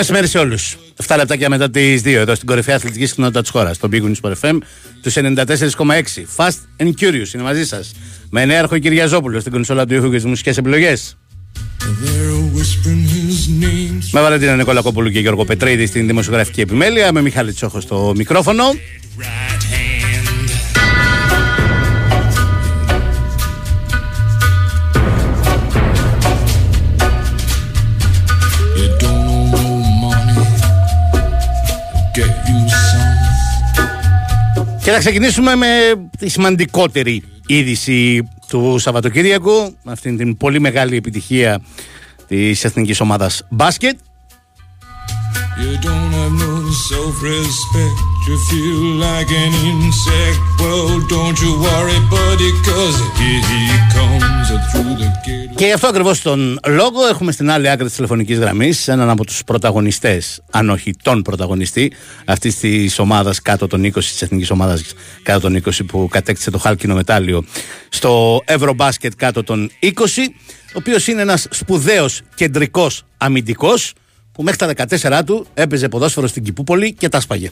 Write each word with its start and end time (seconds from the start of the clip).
μεσημέρι 0.00 0.28
σε 0.28 0.38
όλους. 0.38 0.76
7 1.06 1.16
λεπτάκια 1.16 1.48
μετά 1.48 1.70
τις 1.70 2.02
2 2.02 2.20
εδώ 2.20 2.34
στην 2.34 2.46
κορυφαία 2.46 2.76
αθλητική 2.76 3.06
συχνότητα 3.06 3.40
της 3.40 3.50
χώρας, 3.50 3.76
στο 3.76 3.88
Big 3.92 4.02
Wings 4.02 4.20
for 4.22 4.32
FM 4.40 4.58
τους 5.02 5.16
94,6. 5.16 6.26
Fast 6.36 6.58
and 6.78 6.90
Curious 7.00 7.34
είναι 7.34 7.42
μαζί 7.42 7.66
σας. 7.66 7.92
Με 8.30 8.44
νέαρχο 8.44 8.78
Κυριαζόπουλο 8.78 9.40
στην 9.40 9.52
κονσόλα 9.52 9.86
του 9.86 9.94
ήχου 9.94 10.10
και 10.10 10.16
τις 10.16 10.24
μουσικές 10.24 10.56
επιλογές. 10.56 11.16
They're 11.80 12.56
whispering 12.56 13.04
his 13.12 13.64
name. 13.64 14.08
Με 14.12 14.20
Βαλεντίνα 14.20 14.56
Νικόλα 14.56 14.80
Κοπούλου 14.80 15.10
και 15.10 15.20
Γιώργο 15.20 15.44
Πετρίδη 15.44 15.86
στην 15.86 16.06
δημοσιογραφική 16.06 16.60
επιμέλεια. 16.60 17.12
Με 17.12 17.20
Μιχάλη 17.22 17.52
Τσόχος 17.52 17.82
στο 17.82 18.12
μικρόφωνο. 18.16 18.64
Right 19.18 19.79
Και 34.90 34.96
θα 34.96 35.02
ξεκινήσουμε 35.02 35.54
με 35.54 35.68
τη 36.18 36.28
σημαντικότερη 36.28 37.22
είδηση 37.46 38.28
του 38.48 38.78
Σαββατοκύριακου. 38.78 39.76
Με 39.82 39.92
αυτήν 39.92 40.16
την 40.16 40.36
πολύ 40.36 40.60
μεγάλη 40.60 40.96
επιτυχία 40.96 41.60
της 42.28 42.64
εθνικής 42.64 43.00
ομάδας 43.00 43.46
μπάσκετ. 43.50 43.98
You 45.62 45.72
don't 45.88 46.12
have 46.20 46.34
no 46.46 46.54
self-respect. 46.88 47.96
You 48.26 48.36
feel 48.50 48.82
like 49.06 49.30
an 49.44 49.52
insect. 49.70 50.38
Well, 50.60 50.88
don't 51.14 51.38
you 51.44 51.52
worry, 51.66 52.00
buddy, 52.16 52.50
cause 52.66 52.98
here 53.20 53.42
he 53.52 53.62
comes 53.96 54.46
through 54.70 54.94
the 55.02 55.10
gate. 55.26 55.56
Και 55.56 55.64
γι' 55.64 55.72
αυτό 55.72 55.86
ακριβώς 55.86 56.22
τον 56.22 56.58
λόγο 56.66 57.06
έχουμε 57.06 57.32
στην 57.32 57.50
άλλη 57.50 57.70
άκρη 57.70 57.86
της 57.86 57.94
τηλεφωνικής 57.94 58.38
γραμμής 58.38 58.88
έναν 58.88 59.10
από 59.10 59.24
τους 59.24 59.44
πρωταγωνιστές, 59.44 60.42
αν 60.50 60.70
όχι 60.70 60.94
τον 61.02 61.22
πρωταγωνιστή, 61.22 61.92
αυτής 62.24 62.58
της 62.58 62.98
ομάδας 62.98 63.42
κάτω 63.42 63.66
των 63.66 63.84
20, 63.84 63.92
της 64.10 64.22
εθνικής 64.22 64.50
ομάδας 64.50 64.82
κάτω 65.22 65.40
των 65.40 65.54
20 65.54 65.84
που 65.86 66.08
κατέκτησε 66.10 66.50
το 66.50 66.58
χάλκινο 66.58 66.94
μετάλλιο 66.94 67.44
στο 67.88 68.42
Ευρωμπάσκετ 68.44 69.12
κάτω 69.16 69.42
των 69.42 69.70
20, 69.80 69.88
ο 70.66 70.72
οποίος 70.72 71.06
είναι 71.06 71.20
ένας 71.20 71.46
σπουδαίος 71.50 72.20
κεντρικός 72.34 73.04
αμυντικός 73.16 73.92
που 74.40 74.46
μέχρι 74.46 74.74
τα 74.74 75.20
14 75.20 75.24
του 75.26 75.46
έπαιζε 75.54 75.88
ποδόσφαιρο 75.88 76.26
στην 76.26 76.42
Κιπούπολη 76.42 76.92
και 76.92 77.08
τα 77.08 77.20
σπάγε. 77.20 77.50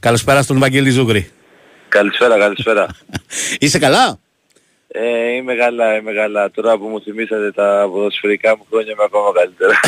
Καλησπέρα 0.00 0.42
στον 0.42 0.58
Βαγγέλη 0.58 0.90
Ζούγκρη. 0.90 1.30
Καλησπέρα, 1.88 2.38
καλησπέρα. 2.38 2.86
Είσαι 3.60 3.78
καλά; 3.78 4.18
Ε, 4.88 5.30
είμαι 5.34 5.54
καλά, 5.54 5.96
είμαι 5.96 6.12
καλά. 6.12 6.50
Τώρα 6.50 6.78
που 6.78 6.86
μου 6.86 7.00
θυμήσατε 7.02 7.52
τα 7.52 7.88
ποδοσφαιρικά 7.92 8.56
μου 8.56 8.66
χρόνια 8.70 8.92
είμαι 8.92 9.02
ακόμα 9.04 9.30
καλύτερα. 9.34 9.80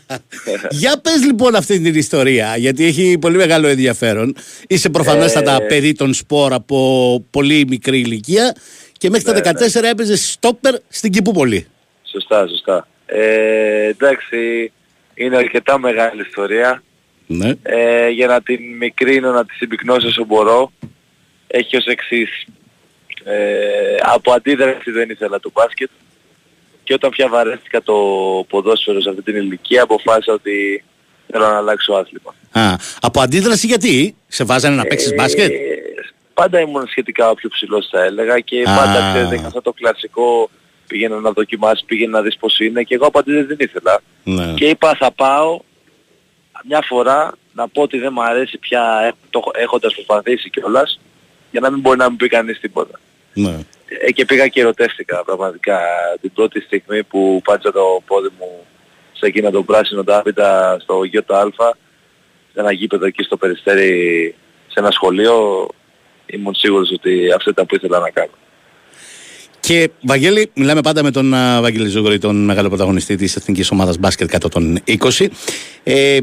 Για 0.80 1.00
πες 1.00 1.24
λοιπόν 1.24 1.54
αυτή 1.54 1.80
την 1.80 1.94
ιστορία, 1.94 2.56
γιατί 2.56 2.84
έχει 2.84 3.18
πολύ 3.20 3.36
μεγάλο 3.36 3.66
ενδιαφέρον. 3.66 4.36
Είσαι 4.66 4.90
προφανέστατα 4.90 5.54
Ε, 5.62 5.66
παιδί 5.66 5.92
των 5.92 6.14
σπορ 6.14 6.52
από 6.52 7.24
πολύ 7.30 7.64
μικρή 7.68 7.98
ηλικία 7.98 8.56
και 8.98 9.10
μέχρι 9.10 9.32
Ναι, 9.32 9.40
τα 9.40 9.52
14 9.52 9.82
έπαιζε 9.82 10.16
στόπερ 10.16 10.74
στην 10.88 11.12
Κιπούπολη. 11.12 11.66
σωστά, 12.10 12.46
σωστά. 12.48 12.88
Ε, 13.06 13.86
εντάξει, 13.88 14.72
είναι 15.14 15.36
αρκετά 15.36 15.78
μεγάλη 15.78 16.20
ιστορία. 16.20 16.82
Ναι. 17.26 17.52
Ε, 17.62 18.08
για 18.08 18.26
να 18.26 18.42
την 18.42 18.76
μικρύνω, 18.76 19.32
να 19.32 19.44
τη 19.44 19.54
συμπυκνώσω 19.54 20.06
όσο 20.06 20.24
μπορώ, 20.24 20.72
έχει 21.46 21.76
ως 21.76 21.86
εξής. 21.86 22.46
Ε, 23.24 23.96
από 24.02 24.32
αντίδραση 24.32 24.90
δεν 24.90 25.10
ήθελα 25.10 25.40
το 25.40 25.50
μπάσκετ 25.54 25.90
και 26.84 26.94
όταν 26.94 27.10
πια 27.10 27.28
βαρέθηκα 27.28 27.82
το 27.82 27.94
ποδόσφαιρο 28.48 29.00
σε 29.00 29.08
αυτή 29.08 29.22
την 29.22 29.36
ηλικία 29.36 29.82
αποφάσισα 29.82 30.32
ότι 30.32 30.84
θέλω 31.30 31.46
να 31.48 31.56
αλλάξω 31.56 31.92
άθλημα. 31.92 32.34
Α, 32.52 32.76
από 33.00 33.20
αντίδραση 33.20 33.66
γιατί, 33.66 34.14
σε 34.28 34.44
βάζανε 34.44 34.76
να 34.76 34.84
παίξεις 34.84 35.10
Ε, 35.10 35.14
μπάσκετ; 35.14 35.52
Πάντα 36.34 36.60
ήμουν 36.60 36.86
σχετικά 36.86 37.34
πιο 37.34 37.48
ψηλός 37.48 37.88
θα 37.90 38.02
έλεγα 38.04 38.40
και 38.40 38.62
Α. 38.66 38.76
πάντα 38.76 39.10
ξέρετε 39.12 39.34
είχα 39.34 39.46
αυτό 39.46 39.62
το 39.62 39.72
κλασικό 39.72 40.50
πήγαινε 40.86 41.16
να 41.16 41.32
δοκιμάσει, 41.32 41.84
πήγαινε 41.86 42.10
να 42.10 42.22
δεις 42.22 42.36
πώς 42.36 42.58
είναι 42.58 42.82
και 42.82 42.94
εγώ 42.94 43.06
από 43.06 43.18
αντίδραση 43.18 43.46
δεν 43.46 43.56
ήθελα. 43.60 44.00
Ναι. 44.24 44.54
Και 44.54 44.68
είπα 44.68 44.94
θα 44.94 45.12
πάω 45.12 45.60
μια 46.64 46.82
φορά 46.86 47.32
να 47.52 47.68
πω 47.68 47.82
ότι 47.82 47.98
δεν 47.98 48.10
μου 48.14 48.22
αρέσει 48.22 48.58
πια 48.58 49.00
ε, 49.06 49.12
το, 49.30 49.42
έχοντας 49.54 49.94
προσπαθήσει 49.94 50.50
κιόλας 50.50 51.00
για 51.50 51.60
να 51.60 51.70
μην 51.70 51.80
μπορεί 51.80 51.98
να 51.98 52.08
μην 52.08 52.16
πει 52.16 52.28
κανείς 52.28 52.60
τίποτα. 52.60 53.00
ναι. 53.34 53.58
Ε, 54.00 54.12
και 54.12 54.24
πήγα 54.24 54.48
και 54.48 54.60
ερωτεύτηκα 54.60 55.24
πραγματικά 55.24 55.80
την 56.20 56.32
πρώτη 56.32 56.60
στιγμή 56.60 57.02
που 57.02 57.40
πάτησα 57.44 57.72
το 57.72 58.02
πόδι 58.06 58.28
μου 58.38 58.66
σε 59.12 59.26
εκείνο 59.26 59.50
το 59.50 59.62
πράσινο 59.62 60.04
τάπητα 60.04 60.78
στο 60.80 61.04
ΙΑ 61.10 61.24
σε 62.52 62.60
ένα 62.60 62.72
γήπεδο 62.72 63.06
εκεί 63.06 63.22
στο 63.22 63.36
Περιστέρι 63.36 64.34
σε 64.66 64.80
ένα 64.80 64.90
σχολείο 64.90 65.68
ήμουν 66.26 66.54
σίγουρος 66.54 66.90
ότι 66.90 67.32
αυτό 67.32 67.50
ήταν 67.50 67.66
που 67.66 67.74
ήθελα 67.74 67.98
να 67.98 68.10
κάνω. 68.10 68.32
Και 69.66 69.90
Βαγγέλη, 70.00 70.50
μιλάμε 70.54 70.80
πάντα 70.80 71.02
με 71.02 71.10
τον 71.10 71.34
α, 71.34 71.60
Βαγγέλη 71.60 71.88
Ζούγκρη, 71.88 72.18
τον 72.18 72.44
μεγάλο 72.44 72.68
πρωταγωνιστή 72.68 73.16
της 73.16 73.36
εθνικής 73.36 73.70
ομάδας 73.70 73.98
μπάσκετ 73.98 74.30
κάτω 74.30 74.48
των 74.48 74.78
20. 74.86 75.26
Ε, 75.82 76.18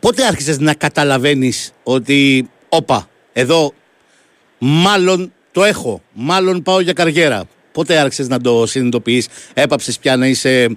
πότε 0.00 0.26
άρχισες 0.26 0.58
να 0.58 0.74
καταλαβαίνεις 0.74 1.72
ότι, 1.82 2.50
όπα, 2.68 3.08
εδώ 3.32 3.72
μάλλον 4.58 5.32
το 5.52 5.64
έχω, 5.64 6.02
μάλλον 6.12 6.62
πάω 6.62 6.80
για 6.80 6.92
καριέρα. 6.92 7.44
Πότε 7.72 7.96
άρχισες 7.98 8.28
να 8.28 8.40
το 8.40 8.66
συνειδητοποιείς, 8.66 9.28
έπαψες 9.54 9.98
πια 9.98 10.16
να 10.16 10.26
είσαι 10.26 10.68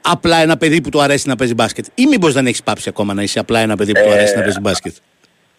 απλά 0.00 0.36
ένα 0.36 0.56
παιδί 0.56 0.80
που 0.80 0.88
του 0.88 1.00
αρέσει 1.00 1.28
να 1.28 1.36
παίζει 1.36 1.54
μπάσκετ; 1.54 1.86
Ή 1.94 2.06
μήπως 2.06 2.32
δεν 2.32 2.46
έχεις 2.46 2.62
πάψει 2.62 2.88
ακόμα 2.88 3.14
να 3.14 3.22
είσαι 3.22 3.38
απλά 3.38 3.58
ένα 3.60 3.76
παιδί 3.76 3.92
που 3.92 4.00
του 4.02 4.08
Ε, 4.10 4.12
αρέσει 4.12 4.36
να 4.36 4.42
παίζει 4.42 4.60
μπάσκετ; 4.60 4.94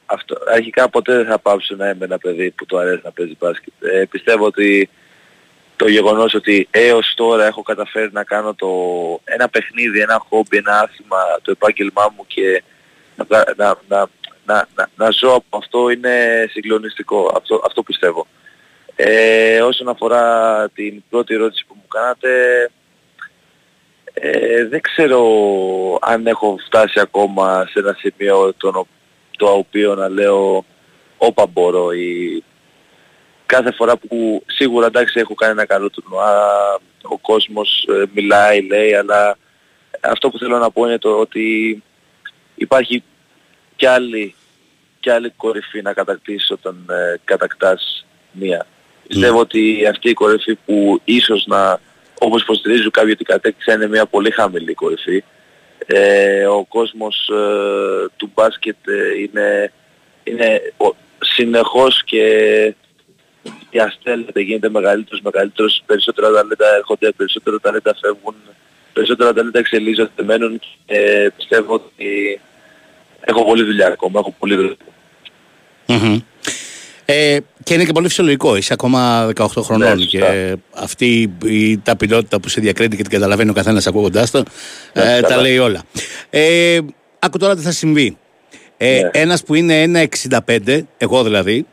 Αυτό. 0.06 0.38
Αρχικά 0.54 0.90
ποτέ 0.90 1.16
δεν 1.16 1.25
θα 1.25 1.40
πάψω 1.40 1.75
να 1.75 1.90
είμαι 1.90 2.06
ένα 2.06 2.18
παιδί 2.18 2.52
που 2.52 2.66
του 2.66 2.80
αρέσει 2.80 3.02
να 3.04 3.12
παίζει 3.12 3.36
μπάσκετ. 3.40 3.74
Ε, 3.80 4.06
πιστεύω 4.10 4.46
ότι 4.46 4.90
το 5.81 5.88
γεγονός 5.88 6.33
ότι 6.33 6.68
έως 6.72 7.13
τώρα 7.16 7.45
έχω 7.45 7.62
καταφέρει 7.62 8.10
να 8.12 8.24
κάνω 8.24 8.54
το, 8.54 8.68
ένα 9.24 9.50
παιχνίδι, 9.50 10.00
ένα 10.00 10.22
χόμπι, 10.30 10.57
ένα 10.57 10.80
άθλημα, 10.80 11.18
το 11.42 11.51
επάγγελμά 11.51 12.13
μου 12.16 12.25
και 12.28 12.63
να, 13.16 13.24
βγα- 13.24 13.54
να, 13.57 13.75
να, 13.88 14.07
να, 14.45 14.68
να, 14.75 14.89
να 14.95 15.10
ζω 15.10 15.33
από 15.33 15.57
αυτό 15.57 15.89
είναι 15.89 16.45
συγκλονιστικό. 16.51 17.31
Αυτό, 17.38 17.62
αυτό 17.66 17.83
πιστεύω. 17.83 18.28
Ε, 18.95 19.62
όσον 19.62 19.89
αφορά 19.89 20.25
την 20.69 21.04
πρώτη 21.10 21.33
ερώτηση 21.33 21.66
που 21.68 21.74
μου 21.78 21.88
κάνατε, 21.88 22.30
ε, 24.13 24.66
δεν 24.66 24.81
ξέρω 24.81 25.22
αν 26.01 26.27
έχω 26.27 26.57
φτάσει 26.66 27.00
ακόμα 27.00 27.68
σε 27.72 27.80
ένα 27.80 27.98
σημείο 28.00 28.54
τον, 28.57 28.75
ο- 28.75 28.88
το 29.38 29.48
οποίο 29.51 29.95
να 29.95 30.10
λέω 30.10 30.66
όπα 31.18 31.45
μπορώ 31.45 31.92
ή 31.92 32.44
κάθε 33.51 33.71
φορά 33.71 33.98
που 33.98 34.44
σίγουρα 34.45 34.86
εντάξει 34.86 35.19
έχω 35.19 35.36
κάνει 35.36 35.51
ένα 35.51 35.65
καλό 35.65 35.89
τουρνουά, 35.89 36.33
ο 37.01 37.18
κόσμος 37.18 37.88
ε, 37.89 38.03
μιλάει, 38.13 38.62
λέει, 38.62 38.94
αλλά 38.94 39.38
αυτό 40.01 40.30
που 40.30 40.38
θέλω 40.38 40.57
να 40.57 40.71
πω 40.71 40.86
είναι 40.86 40.98
το 40.98 41.19
ότι 41.19 41.83
υπάρχει 42.56 43.03
κι 43.75 43.86
άλλη 43.86 44.36
και 45.00 45.12
άλλη 45.12 45.30
κορυφή 45.38 45.81
να 45.81 45.94
κατακτήσεις 45.94 46.51
όταν 46.51 46.86
ε, 46.89 47.19
κατακτάς 47.24 48.06
μία. 48.31 48.65
Πιστεύω 49.07 49.39
ότι 49.39 49.88
αυτή 49.88 50.09
η 50.09 50.13
κορυφή 50.13 50.56
που 50.65 51.01
ίσως 51.03 51.45
να, 51.48 51.80
όπως 52.19 52.42
υποστηρίζουν 52.42 52.92
κάποιοι 52.92 53.12
ότι 53.13 53.24
κατέκτησε 53.24 53.71
είναι 53.71 53.88
μια 53.88 54.06
πολύ 54.06 54.31
χαμηλή 54.31 54.74
κορυφή. 54.74 55.24
Ε, 55.86 56.45
ο 56.45 56.65
κόσμος 56.65 57.30
ε, 57.30 58.06
του 58.18 58.31
μπάσκετ 58.33 58.88
ε, 58.88 59.19
είναι, 59.21 59.74
είναι 60.24 60.62
ο, 60.77 60.95
συνεχώς 61.19 62.03
και 62.03 62.25
διαστέλλεται, 63.72 64.42
γίνεται 64.42 64.70
μεγαλύτερος, 64.70 65.22
μεγαλύτερος, 65.22 65.84
περισσότερα 65.86 66.32
ταλέντα 66.32 66.76
έρχονται, 66.76 67.12
περισσότερα 67.12 67.60
ταλέντα 67.60 67.96
φεύγουν, 68.02 68.36
περισσότερα 68.94 69.34
ταλέντα 69.34 69.60
εξελίσσονται, 69.60 70.24
μένουν 70.24 70.60
και 70.86 71.32
πιστεύω 71.38 71.74
ότι 71.74 72.40
έχω 73.20 73.46
πολλή 73.46 73.64
δουλειά 73.64 73.88
ακόμα, 73.88 74.20
έχω 74.20 74.36
πολλή 74.40 74.56
δουλειά. 74.56 74.76
Mm-hmm. 75.88 76.22
Ε, 77.06 77.38
και 77.64 77.74
είναι 77.74 77.86
και 77.86 77.92
πολύ 77.92 78.08
φυσιολογικό. 78.08 78.56
Είσαι 78.56 78.74
ακόμα 78.74 79.32
18 79.36 79.46
χρονών 79.58 79.98
ναι, 79.98 80.06
και 80.06 80.56
αυτή 80.74 81.34
η 81.46 81.78
ταπεινότητα 81.78 82.40
που 82.40 82.50
σε 82.50 82.62
διακρίνει 82.62 82.96
και 82.96 83.02
την 83.02 83.12
καταλαβαίνει 83.12 83.50
ο 83.50 83.54
καθένας 83.54 83.88
ακούγοντάς 83.88 84.32
το, 84.32 84.44
ναι, 84.94 85.16
ε, 85.18 85.22
τα 85.22 85.42
λέει 85.42 85.58
όλα. 85.58 85.84
Ε, 86.30 86.80
άκου 87.20 87.38
τώρα 87.38 87.56
τι 87.56 87.62
θα 87.62 87.72
συμβεί. 87.72 88.18
Ε, 88.78 89.02
ναι. 89.02 89.10
Ένας 89.14 89.44
που 89.44 89.56
είναι 89.56 90.08
1,65, 90.38 90.82
εγώ 90.98 91.24
δηλαδή, 91.24 91.66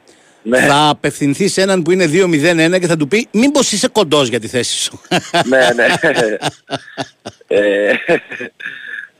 ναι. 0.48 0.58
θα 0.58 0.88
απευθυνθείς 0.88 1.52
σε 1.52 1.62
έναν 1.62 1.82
που 1.82 1.90
είναι 1.90 2.04
2,01 2.12 2.80
και 2.80 2.86
θα 2.86 2.96
του 2.96 3.08
πει 3.08 3.28
Μήπως 3.32 3.72
είσαι 3.72 3.88
κοντός 3.88 4.28
για 4.28 4.40
τη 4.40 4.48
θέση 4.48 4.82
σου. 4.82 5.00
ναι, 5.50 5.68
ναι. 5.74 5.86
ε, 7.46 7.92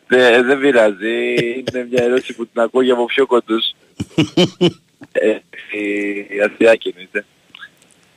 ναι, 0.09 0.43
δεν 0.43 0.61
πειράζει. 0.61 1.35
Είναι 1.35 1.87
μια 1.91 2.05
ερώτηση 2.05 2.33
που 2.33 2.47
την 2.47 2.61
ακούω 2.61 2.83
για 2.83 2.93
από 2.93 3.05
πιο 3.05 3.27
κοντούς. 3.27 3.75
ε, 5.13 5.37
η 6.29 6.41
Αστιάκη 6.41 6.89
εννοείται. 6.89 7.25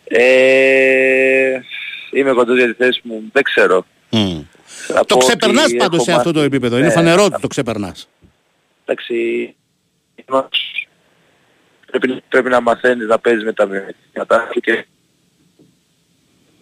Ε, 0.03 1.59
είμαι 2.11 2.31
κοντός 2.31 2.57
για 2.57 2.67
τη 2.67 2.73
θέση 2.73 3.01
μου, 3.03 3.23
δεν 3.31 3.43
ξέρω. 3.43 3.85
Mm. 4.11 4.43
Το 5.05 5.17
ξεπερνάς 5.17 5.75
πάντως 5.77 6.03
σε 6.03 6.11
αυτό 6.11 6.31
το 6.31 6.41
επίπεδο. 6.41 6.77
Είναι 6.77 6.85
ναι, 6.85 6.91
φανερό 6.91 7.23
ότι 7.23 7.41
το 7.41 7.47
ξεπερνάς. 7.47 8.09
Εντάξει, 8.85 9.15
πρέπει, 11.91 12.23
πρέπει 12.29 12.49
να 12.49 12.61
μαθαίνεις 12.61 13.07
να 13.07 13.19
παίζεις 13.19 13.43
με 13.43 13.53
τα 13.53 13.65
μειονεκτήματα 13.65 14.49
και 14.61 14.85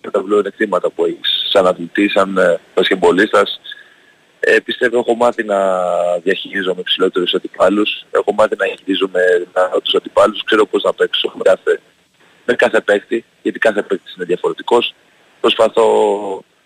με 0.02 0.12
τα 0.12 0.24
πλεονεκτήματα 0.24 0.90
που 0.90 1.06
έχεις 1.06 1.48
σαν 1.52 1.68
αθλητής, 1.68 2.12
σαν 2.12 2.38
ε, 2.38 2.60
πασχεμπολίστας. 2.74 3.62
Ε, 4.40 4.60
πιστεύω 4.60 5.00
έχω 5.00 5.16
μάθει 5.16 5.44
να 5.44 5.58
διαχειρίζομαι 6.24 6.82
ψηλότερους 6.82 7.34
αντιπάλους, 7.34 8.06
έχω 8.12 8.34
μάθει 8.34 8.56
να 8.58 8.66
χειρίζομαι 8.66 9.22
τους 9.84 9.94
αντιπάλους, 9.94 10.44
ξέρω 10.44 10.66
πώς 10.66 10.84
να 10.84 10.94
παίξω 10.94 11.32
με 11.36 11.42
κάθε, 11.44 11.82
με 12.46 12.54
κάθε 12.54 12.82
παίκτη, 12.82 13.26
γιατί 13.42 13.60
κάθε 13.60 13.82
παίκτης 13.82 14.16
είναι 14.16 14.26
διαφορετικός. 14.26 14.94
Προσπαθώ, 15.42 15.88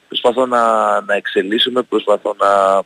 προσπαθώ 0.08 0.46
να, 0.46 0.62
να 1.02 1.16
εξελίσσουμε, 1.16 1.82
προσπαθώ 1.82 2.36
να 2.40 2.82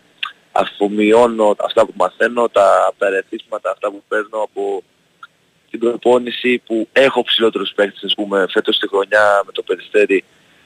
αφομοιώνω 0.51 1.55
αυτά 1.59 1.85
που 1.85 1.93
μαθαίνω, 1.95 2.49
τα 2.49 2.93
περαιτήσματα, 2.97 3.71
αυτά 3.71 3.89
που 3.89 4.03
παίρνω 4.07 4.41
από 4.41 4.83
την 5.69 5.79
προπόνηση 5.79 6.61
που 6.65 6.87
έχω 6.91 7.23
ψηλότερους 7.23 7.71
παίκτες, 7.75 8.03
ας 8.03 8.13
πούμε, 8.13 8.45
φέτος 8.49 8.79
τη 8.79 8.87
χρονιά 8.87 9.43
με 9.45 9.51
το 9.51 9.61
Περιστέρι, 9.61 10.23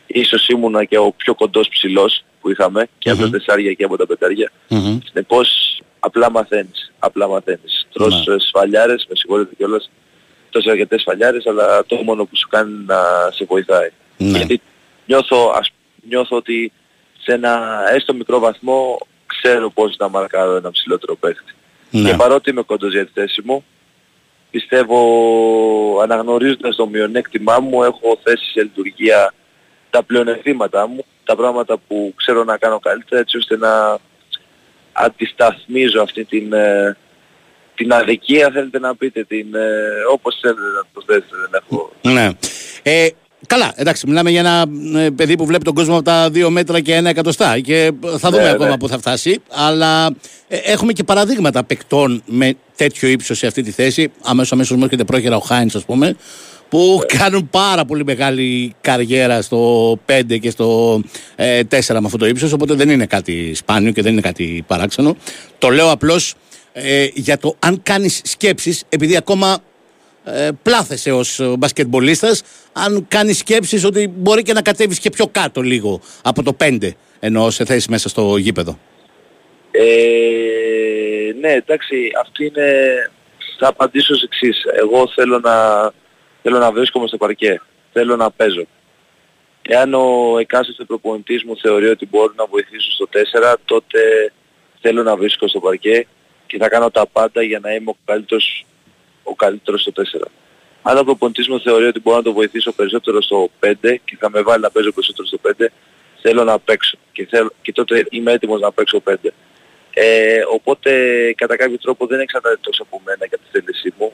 ίσως 0.07 0.47
ήμουνα 0.47 0.83
και 0.83 0.97
ο 0.97 1.11
πιο 1.11 1.35
κοντός 1.35 1.67
ψηλός 1.67 2.23
που 2.41 2.49
είχαμε 2.49 2.87
και 2.97 3.09
από 3.09 3.21
τα 3.21 3.29
τεσσάρια 3.29 3.73
και 3.73 3.83
από 3.83 3.97
τα 3.97 4.05
πεταρια 4.05 4.51
mm 4.69 4.97
Συνεπώς 5.05 5.81
απλά 5.99 6.31
μαθαίνεις, 6.31 6.91
απλά 6.99 7.27
μαθαίνεις. 7.27 7.87
Τρως 7.93 8.25
mm 8.29 8.35
σφαλιάρες, 8.37 9.05
με 9.09 9.15
συγχωρείτε 9.15 9.55
κιόλας, 9.55 9.89
τόσο 10.49 10.69
αρκετές 10.69 11.01
σφαλιάρες, 11.01 11.45
αλλά 11.45 11.85
το 11.85 11.95
μόνο 11.95 12.25
που 12.25 12.37
σου 12.37 12.47
κάνει 12.47 12.83
να 12.85 12.97
σε 13.31 13.45
βοηθάει. 13.45 13.89
Ναι. 14.17 14.37
Γιατί 14.37 14.61
νιώθω, 15.05 15.53
ας, 15.55 15.69
νιώθω 16.07 16.35
ότι 16.35 16.71
σε 17.23 17.33
ένα 17.33 17.83
έστω 17.93 18.13
μικρό 18.13 18.39
βαθμό 18.39 18.97
ξέρω 19.25 19.69
πώς 19.69 19.95
να 19.97 20.09
μαρκάρω 20.09 20.55
ένα 20.55 20.71
ψηλότερο 20.71 21.15
παίχτη. 21.15 21.53
Ναι. 21.89 22.09
Και 22.09 22.15
παρότι 22.15 22.49
είμαι 22.49 22.61
κοντός 22.61 22.91
για 22.91 23.05
τη 23.05 23.11
θέση 23.13 23.41
μου, 23.45 23.63
πιστεύω 24.51 24.99
αναγνωρίζοντας 26.01 26.75
το 26.75 26.87
μειονέκτημά 26.87 27.59
μου 27.59 27.83
έχω 27.83 28.19
θέσει 28.23 28.51
σε 28.51 28.61
λειτουργία 28.61 29.33
τα 29.89 30.03
πλεονεκτήματά 30.03 30.87
μου, 30.87 31.05
τα 31.23 31.35
πράγματα 31.35 31.77
που 31.87 32.13
ξέρω 32.15 32.43
να 32.43 32.57
κάνω 32.57 32.79
καλύτερα 32.79 33.21
έτσι 33.21 33.37
ώστε 33.37 33.57
να 33.57 33.99
αντισταθμίζω 34.93 36.01
αυτή 36.01 36.25
την, 36.25 36.53
ε, 36.53 36.97
την 37.75 37.93
αδικία 37.93 38.49
θέλετε 38.51 38.79
να 38.79 38.95
πείτε, 38.95 39.23
την, 39.23 39.55
ε, 39.55 39.69
όπως 40.11 40.37
θέλετε 40.41 40.61
να 40.61 40.83
το 40.93 41.03
θέσετε, 41.05 41.35
δεν 41.49 41.61
έχω... 41.63 41.91
Ναι. 42.01 42.29
Ε, 42.83 43.07
Καλά, 43.47 43.73
εντάξει, 43.75 44.07
μιλάμε 44.07 44.29
για 44.29 44.39
ένα 44.39 44.65
ε, 44.99 45.09
παιδί 45.09 45.35
που 45.35 45.45
βλέπει 45.45 45.63
τον 45.63 45.73
κόσμο 45.73 45.95
από 45.95 46.03
τα 46.03 46.27
2 46.33 46.47
μέτρα 46.49 46.79
και 46.79 46.93
ένα 46.93 47.09
εκατοστά 47.09 47.59
και 47.59 47.91
θα 48.17 48.29
δούμε 48.29 48.43
ναι, 48.43 48.49
ακόμα 48.49 48.69
ναι. 48.69 48.77
που 48.77 48.87
θα 48.87 48.97
φτάσει. 48.97 49.39
Αλλά 49.49 50.05
ε, 50.47 50.57
έχουμε 50.57 50.93
και 50.93 51.03
παραδείγματα 51.03 51.63
παικτών 51.63 52.21
με 52.25 52.53
τέτοιο 52.75 53.09
ύψος 53.09 53.37
σε 53.37 53.47
αυτή 53.47 53.61
τη 53.61 53.71
θέση. 53.71 54.11
Αμέσως 54.23 54.51
αμέσως 54.51 54.77
μου 54.77 54.83
έρχεται 54.83 55.03
πρόχειρα 55.03 55.35
ο 55.35 55.39
Χάινς, 55.39 55.75
ας 55.75 55.83
πούμε, 55.83 56.15
που 56.69 56.99
ναι. 56.99 57.17
κάνουν 57.17 57.49
πάρα 57.49 57.85
πολύ 57.85 58.03
μεγάλη 58.03 58.75
καριέρα 58.81 59.41
στο 59.41 59.91
5 60.05 60.39
και 60.39 60.49
στο 60.49 60.95
4 60.95 61.01
ε, 61.35 61.63
με 61.89 62.01
αυτό 62.05 62.17
το 62.17 62.25
ύψος. 62.25 62.51
Οπότε 62.53 62.73
δεν 62.73 62.89
είναι 62.89 63.05
κάτι 63.05 63.53
σπάνιο 63.55 63.91
και 63.91 64.01
δεν 64.01 64.11
είναι 64.11 64.21
κάτι 64.21 64.63
παράξενο. 64.67 65.15
Το 65.57 65.69
λέω 65.69 65.91
απλώς 65.91 66.35
ε, 66.73 67.07
για 67.13 67.37
το 67.37 67.55
αν 67.59 67.79
κάνεις 67.83 68.21
σκέψεις, 68.23 68.83
επειδή 68.89 69.15
ακόμα 69.15 69.57
ε, 70.23 70.49
πλάθεσαι 70.63 71.11
ως 71.11 71.41
μπασκετμπολίστας 71.57 72.43
αν 72.73 73.05
κάνεις 73.07 73.37
σκέψεις 73.37 73.85
ότι 73.85 74.07
μπορεί 74.07 74.41
και 74.41 74.53
να 74.53 74.61
κατέβεις 74.61 74.99
και 74.99 75.09
πιο 75.09 75.27
κάτω 75.27 75.61
λίγο 75.61 76.01
από 76.23 76.43
το 76.43 76.55
5 76.59 76.89
ενώ 77.19 77.49
σε 77.49 77.65
θέση 77.65 77.89
μέσα 77.89 78.09
στο 78.09 78.37
γήπεδο. 78.37 78.79
Ε, 79.71 81.33
ναι, 81.39 81.51
εντάξει, 81.51 82.11
αυτή 82.21 82.45
είναι... 82.45 82.71
Θα 83.59 83.67
απαντήσω 83.67 84.13
ως 84.13 84.23
εξής. 84.23 84.63
Εγώ 84.79 85.07
θέλω 85.15 85.39
να, 85.39 85.55
θέλω 86.41 86.57
να 86.57 86.71
βρίσκομαι 86.71 87.07
στο 87.07 87.17
παρκέ. 87.17 87.61
Θέλω 87.91 88.15
να 88.15 88.31
παίζω. 88.31 88.65
Εάν 89.61 89.93
ο 89.93 90.37
εκάστοτε 90.39 90.83
προπονητής 90.83 91.43
μου 91.43 91.57
θεωρεί 91.57 91.87
ότι 91.87 92.07
μπορώ 92.09 92.33
να 92.35 92.45
βοηθήσω 92.45 92.91
στο 92.91 93.07
4, 93.53 93.55
τότε 93.65 93.99
θέλω 94.81 95.03
να 95.03 95.15
βρίσκω 95.15 95.47
στο 95.47 95.59
παρκέ 95.59 96.07
και 96.47 96.57
θα 96.57 96.69
κάνω 96.69 96.89
τα 96.89 97.07
πάντα 97.07 97.41
για 97.41 97.59
να 97.59 97.73
είμαι 97.73 97.89
ο 97.89 97.95
καλύτερος 98.05 98.65
ο 99.23 99.35
καλύτερος 99.35 99.81
στο 99.81 99.91
4. 99.95 100.27
Αν 100.81 100.97
ο 100.97 101.03
προπονητής 101.03 101.47
μου 101.47 101.59
θεωρεί 101.59 101.85
ότι 101.85 101.99
μπορώ 101.99 102.17
να 102.17 102.23
το 102.23 102.33
βοηθήσω 102.33 102.71
περισσότερο 102.71 103.21
στο 103.21 103.49
5 103.59 103.73
και 103.81 104.17
θα 104.19 104.29
με 104.29 104.41
βάλει 104.41 104.61
να 104.61 104.69
παίζω 104.71 104.91
περισσότερο 104.91 105.27
στο 105.27 105.39
5, 105.59 105.65
θέλω 106.21 106.43
να 106.43 106.59
παίξω 106.59 106.97
και, 107.11 107.25
θέλω, 107.25 107.53
και 107.61 107.71
τότε 107.71 108.05
είμαι 108.09 108.31
έτοιμος 108.31 108.61
να 108.61 108.71
παίξω 108.71 109.03
5. 109.09 109.15
Ε, 109.93 110.41
οπότε 110.53 110.91
κατά 111.37 111.55
κάποιο 111.55 111.77
τρόπο 111.77 112.05
δεν 112.05 112.19
εξαρτάται 112.19 112.57
τόσο 112.61 112.83
από 112.83 113.01
μένα 113.05 113.25
για 113.25 113.37
τη 113.37 113.43
θέλησή 113.51 113.93
μου. 113.97 114.13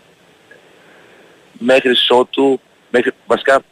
Μέχρι 1.60 1.92
ότου, 2.10 2.60
μέχρι, 2.92 3.12
βασικά 3.28 3.64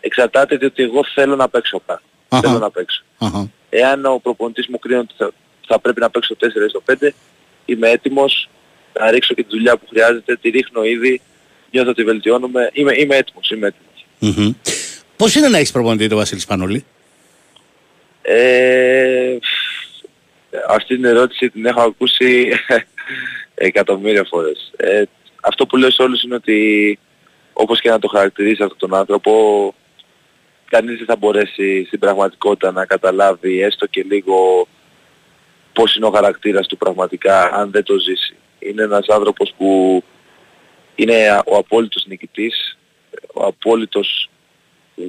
εξαρτάται 0.00 0.56
διότι 0.56 0.82
εγώ 0.82 1.04
θέλω 1.14 1.36
να 1.36 1.48
παίξω 1.48 1.82
κάτι. 1.86 2.02
Θέλω 2.28 2.58
να 2.58 2.70
παιξω 2.70 3.04
Εάν 3.70 4.06
ο 4.06 4.18
προπονητής 4.22 4.66
μου 4.68 4.78
κρίνει 4.78 4.98
ότι 4.98 5.14
θα, 5.16 5.30
θα 5.66 5.78
πρέπει 5.78 6.00
να 6.00 6.10
παίξω 6.10 6.36
4 6.40 6.46
στο 6.68 6.82
5, 7.00 7.08
είμαι 7.64 7.88
έτοιμος 7.88 8.48
να 8.98 9.10
ρίξω 9.10 9.34
και 9.34 9.42
τη 9.42 9.48
δουλειά 9.50 9.76
που 9.76 9.86
χρειάζεται, 9.90 10.36
τη 10.36 10.48
ρίχνω 10.48 10.84
ήδη, 10.84 11.20
νιώθω 11.70 11.90
ότι 11.90 12.04
βελτιώνουμε, 12.04 12.70
είμαι, 12.72 12.92
είμαι 12.96 13.16
έτοιμος, 13.16 13.50
είμαι 13.50 13.66
έτοιμος. 13.66 14.06
Πώς 15.16 15.34
είναι 15.34 15.48
να 15.48 15.58
έχεις 15.58 15.72
προπονητή 15.72 16.08
το 16.08 16.16
Βασίλη 16.16 16.40
Σπανούλη; 16.40 16.84
Ε, 18.22 19.36
αυτή 20.68 20.94
την 20.94 21.04
ερώτηση 21.04 21.50
την 21.50 21.66
έχω 21.66 21.80
ακούσει 21.80 22.48
εκατομμύρια 23.54 24.24
φορές. 24.24 24.72
Ε, 24.76 25.02
αυτό 25.40 25.66
που 25.66 25.76
λέω 25.76 25.90
σε 25.90 26.02
όλους 26.02 26.22
είναι 26.22 26.34
ότι 26.34 26.98
όπως 27.52 27.80
και 27.80 27.90
να 27.90 27.98
το 27.98 28.08
χαρακτηρίσει 28.08 28.62
αυτόν 28.62 28.78
τον 28.78 28.94
άνθρωπο, 28.94 29.74
κανείς 30.70 30.96
δεν 30.96 31.06
θα 31.06 31.16
μπορέσει 31.16 31.84
στην 31.86 31.98
πραγματικότητα 31.98 32.72
να 32.72 32.84
καταλάβει 32.84 33.62
έστω 33.62 33.86
και 33.86 34.04
λίγο 34.08 34.68
πώς 35.72 35.96
είναι 35.96 36.06
ο 36.06 36.10
χαρακτήρας 36.10 36.66
του 36.66 36.76
πραγματικά 36.76 37.54
αν 37.54 37.70
δεν 37.70 37.82
το 37.82 37.98
ζήσει 37.98 38.34
είναι 38.60 38.82
ένας 38.82 39.06
άνθρωπος 39.08 39.54
που 39.56 40.02
είναι 40.94 41.40
ο 41.46 41.56
απόλυτος 41.56 42.06
νικητής, 42.06 42.78
ο 43.34 43.44
απόλυτος 43.44 44.30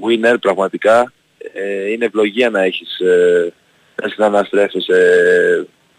winner 0.02 0.36
πραγματικά. 0.42 1.14
Ε, 1.54 1.92
είναι 1.92 2.06
ευλογία 2.06 2.50
να 2.50 2.62
έχεις 2.62 3.00
ε, 3.00 3.54
να 3.96 4.10
συναναστρέφεσαι 4.10 4.98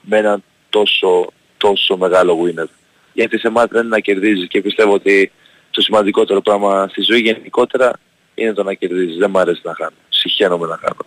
με 0.01 0.17
έναν 0.17 0.45
τόσο, 0.71 1.33
τόσο 1.57 1.97
μεγάλο 1.97 2.39
winner. 2.45 2.67
Γιατί 3.13 3.39
σε 3.39 3.49
μάτια 3.49 3.81
είναι 3.81 3.89
να 3.89 3.99
κερδίζεις 3.99 4.49
και 4.49 4.61
πιστεύω 4.61 4.93
ότι 4.93 5.33
το 5.71 5.81
σημαντικότερο 5.81 6.41
πράγμα 6.41 6.89
στη 6.91 7.03
ζωή 7.03 7.21
γενικότερα 7.21 7.93
είναι 8.35 8.53
το 8.53 8.63
να 8.63 8.75
κερδίζεις. 8.75 9.17
Δεν 9.17 9.31
μου 9.31 9.39
αρέσει 9.39 9.61
να 9.65 9.75
χάνω. 9.75 9.97
Συχαίνομαι 10.09 10.67
να 10.67 10.77
χάνω. 10.77 11.07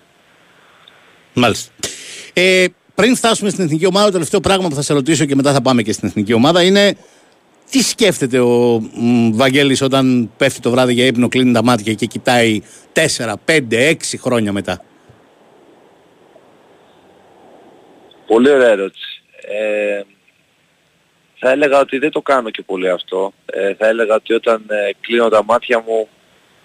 Μάλιστα. 1.34 1.72
Ε, 2.34 2.66
πριν 2.96 3.16
φτάσουμε 3.16 3.50
στην 3.50 3.64
εθνική 3.64 3.86
ομάδα, 3.86 4.06
το 4.06 4.12
τελευταίο 4.12 4.40
πράγμα 4.40 4.68
που 4.68 4.76
θα 4.76 4.82
σε 4.82 4.94
ρωτήσω 4.94 5.26
και 5.26 5.36
μετά 5.36 5.54
θα 5.54 5.62
πάμε 5.62 5.82
και 5.82 5.92
στην 5.92 6.08
εθνική 6.08 6.34
ομάδα 6.34 6.64
είναι 6.64 6.98
Τι 7.70 7.80
σκέφτεται 7.80 8.40
ο 8.40 8.82
μ, 8.94 9.30
Βαγγέλης 9.34 9.82
όταν 9.82 10.32
πέφτει 10.38 10.60
το 10.60 10.72
βράδυ 10.72 10.94
για 10.94 11.06
ύπνο, 11.06 11.28
κλείνει 11.28 11.54
τα 11.54 11.64
μάτια 11.64 11.94
και 11.94 12.06
κοιτάει 12.06 12.62
4, 12.94 13.34
5, 13.46 13.62
6 13.72 13.96
χρόνια 14.18 14.52
μετά; 14.52 14.82
Πολύ 18.28 18.50
ωραία 18.50 18.70
ερώτηση. 18.70 19.24
Ε, 19.42 20.02
θα 21.40 21.50
έλεγα 21.50 21.80
ότι 21.80 21.98
δεν 21.98 22.12
το 22.12 22.22
κάνω 22.22 22.50
και 22.50 22.62
πολύ 22.62 22.90
αυτό. 22.90 23.34
Ε, 23.46 23.74
θα 23.74 23.88
έλεγα 23.88 24.16
ότι 24.16 24.34
όταν 24.34 24.66
ε, 24.68 24.90
κλείνω 25.00 25.30
τα 25.30 25.44
μάτια 25.44 25.84
μου, 25.88 26.08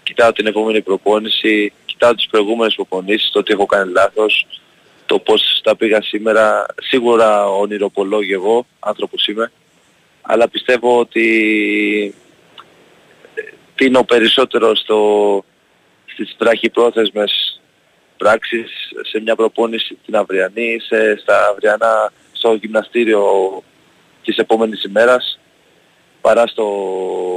κοιτάω 0.02 0.32
την 0.32 0.46
επόμενη 0.46 0.82
προπόνηση, 0.82 1.72
κοιτάω 1.84 2.14
τις 2.14 2.26
προηγούμενες 2.26 2.75
προπονήσεις, 2.75 3.30
το 3.30 3.42
τι 3.42 3.52
έχω 3.52 3.66
κάνει 3.66 3.92
λάθος, 3.92 4.46
το 5.11 5.19
πώς 5.19 5.61
τα 5.62 5.76
πήγα 5.76 6.02
σήμερα. 6.02 6.67
Σίγουρα 6.83 7.47
ονειροπολόγιο 7.47 8.35
εγώ, 8.35 8.67
άνθρωπος 8.79 9.26
είμαι, 9.26 9.52
αλλά 10.23 10.49
πιστεύω 10.49 10.99
ότι 10.99 12.14
ε, 13.35 13.43
τίνω 13.75 14.05
περισσότερο 14.05 14.75
στο, 14.75 15.00
στις 16.05 16.37
βραχυπρόθεσμες 16.38 17.61
πράξεις 18.17 18.71
σε 19.11 19.21
μια 19.21 19.37
προπόνηση 19.37 19.99
την 20.05 20.17
αυριανή, 20.17 20.79
σε, 20.81 21.17
στα 21.17 21.49
αυριανά 21.49 22.12
στο 22.33 22.55
γυμναστήριο 22.55 23.25
της 24.25 24.37
επόμενης 24.37 24.85
ημέρας 24.85 25.38
παρά 26.21 26.47
στο 26.47 26.67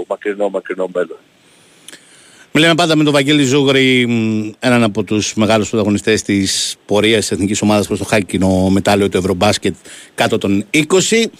μακρινό 0.07 0.49
μακρινό 0.49 0.89
μέλλον. 0.93 1.17
Μιλάμε 2.55 2.75
πάντα 2.75 2.95
με 2.95 3.03
τον 3.03 3.13
Βαγγέλη 3.13 3.43
Ζούγρη, 3.43 4.05
μ, 4.07 4.51
έναν 4.59 4.83
από 4.83 5.03
τους 5.03 5.33
μεγάλους 5.33 5.69
πρωταγωνιστές 5.69 6.21
της 6.21 6.75
πορείας 6.85 7.19
της 7.19 7.31
εθνικής 7.31 7.61
ομάδας 7.61 7.87
προς 7.87 7.99
το 7.99 8.05
χάκινο 8.05 8.69
μετάλλιο 8.69 9.09
του 9.09 9.17
Ευρωμπάσκετ 9.17 9.75
κάτω 10.15 10.37
των 10.37 10.65
20. 10.71 11.31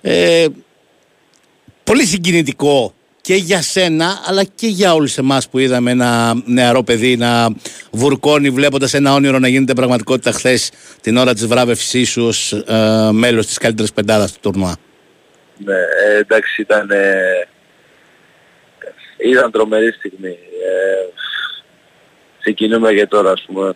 Ε, 0.00 0.46
πολύ 1.84 2.04
συγκινητικό 2.04 2.94
και 3.20 3.34
για 3.34 3.62
σένα 3.62 4.20
αλλά 4.26 4.44
και 4.44 4.66
για 4.66 4.94
όλους 4.94 5.18
εμάς 5.18 5.48
που 5.48 5.58
είδαμε 5.58 5.90
ένα 5.90 6.42
νεαρό 6.44 6.82
παιδί 6.82 7.16
να 7.16 7.48
βουρκώνει 7.90 8.50
βλέποντας 8.50 8.94
ένα 8.94 9.14
όνειρο 9.14 9.38
να 9.38 9.48
γίνεται 9.48 9.74
πραγματικότητα 9.74 10.32
χθες 10.32 10.70
την 11.00 11.16
ώρα 11.16 11.34
της 11.34 11.46
βράβευσής 11.46 12.10
σου 12.10 12.22
ως 12.26 12.52
ε, 12.52 13.08
μέλος 13.12 13.46
της 13.46 13.58
καλύτερης 13.58 13.92
πεντάδας 13.92 14.32
του 14.32 14.38
τουρνουά. 14.40 14.76
Ναι, 15.64 15.74
ε, 15.74 16.18
εντάξει 16.18 16.62
ήταν, 16.62 16.90
ε, 16.90 17.48
ήταν 19.24 19.50
τρομερή 19.50 19.92
στιγμή. 19.92 20.38
Ε, 20.64 21.08
συγκινούμε 22.38 22.92
και 22.92 23.06
τώρα 23.06 23.30
ας 23.30 23.42
πούμε. 23.46 23.72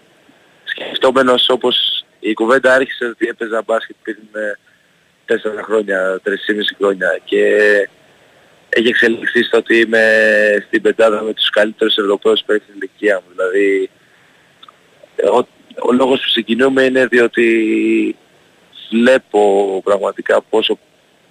Σκεφτόμενος 0.65 1.49
όπως 1.49 2.05
η 2.21 2.35
κουβέντα 2.35 2.75
άρχισε 2.75 3.05
ότι 3.05 3.27
έπαιζα 3.27 3.63
μπάσκετ 3.67 3.97
πριν 4.03 4.19
ε, 4.33 4.59
τέσσερα 5.25 5.63
χρόνια, 5.63 6.21
τρεις 6.23 6.45
χρόνια 6.79 7.21
και 7.25 7.45
έχει 8.69 8.89
εξελιχθεί 8.89 9.43
στο 9.43 9.59
ότι 9.59 9.79
είμαι 9.79 10.03
στην 10.67 10.83
πεντάδα 10.83 11.23
με 11.23 11.33
τους 11.33 11.51
καλύτερους 11.51 11.97
Ευρωπαίους 11.97 12.43
παίκτες 12.47 12.67
στην 12.69 12.77
ηλικία 12.77 13.23
μου. 13.25 13.35
Δηλαδή 13.35 13.91
ο, 15.33 15.37
ο 15.89 15.93
λόγος 15.93 16.21
που 16.21 16.29
συγκινούμε 16.29 16.83
είναι 16.83 17.07
διότι 17.07 18.17
βλέπω 18.91 19.81
πραγματικά 19.85 20.43
πόσο, 20.43 20.79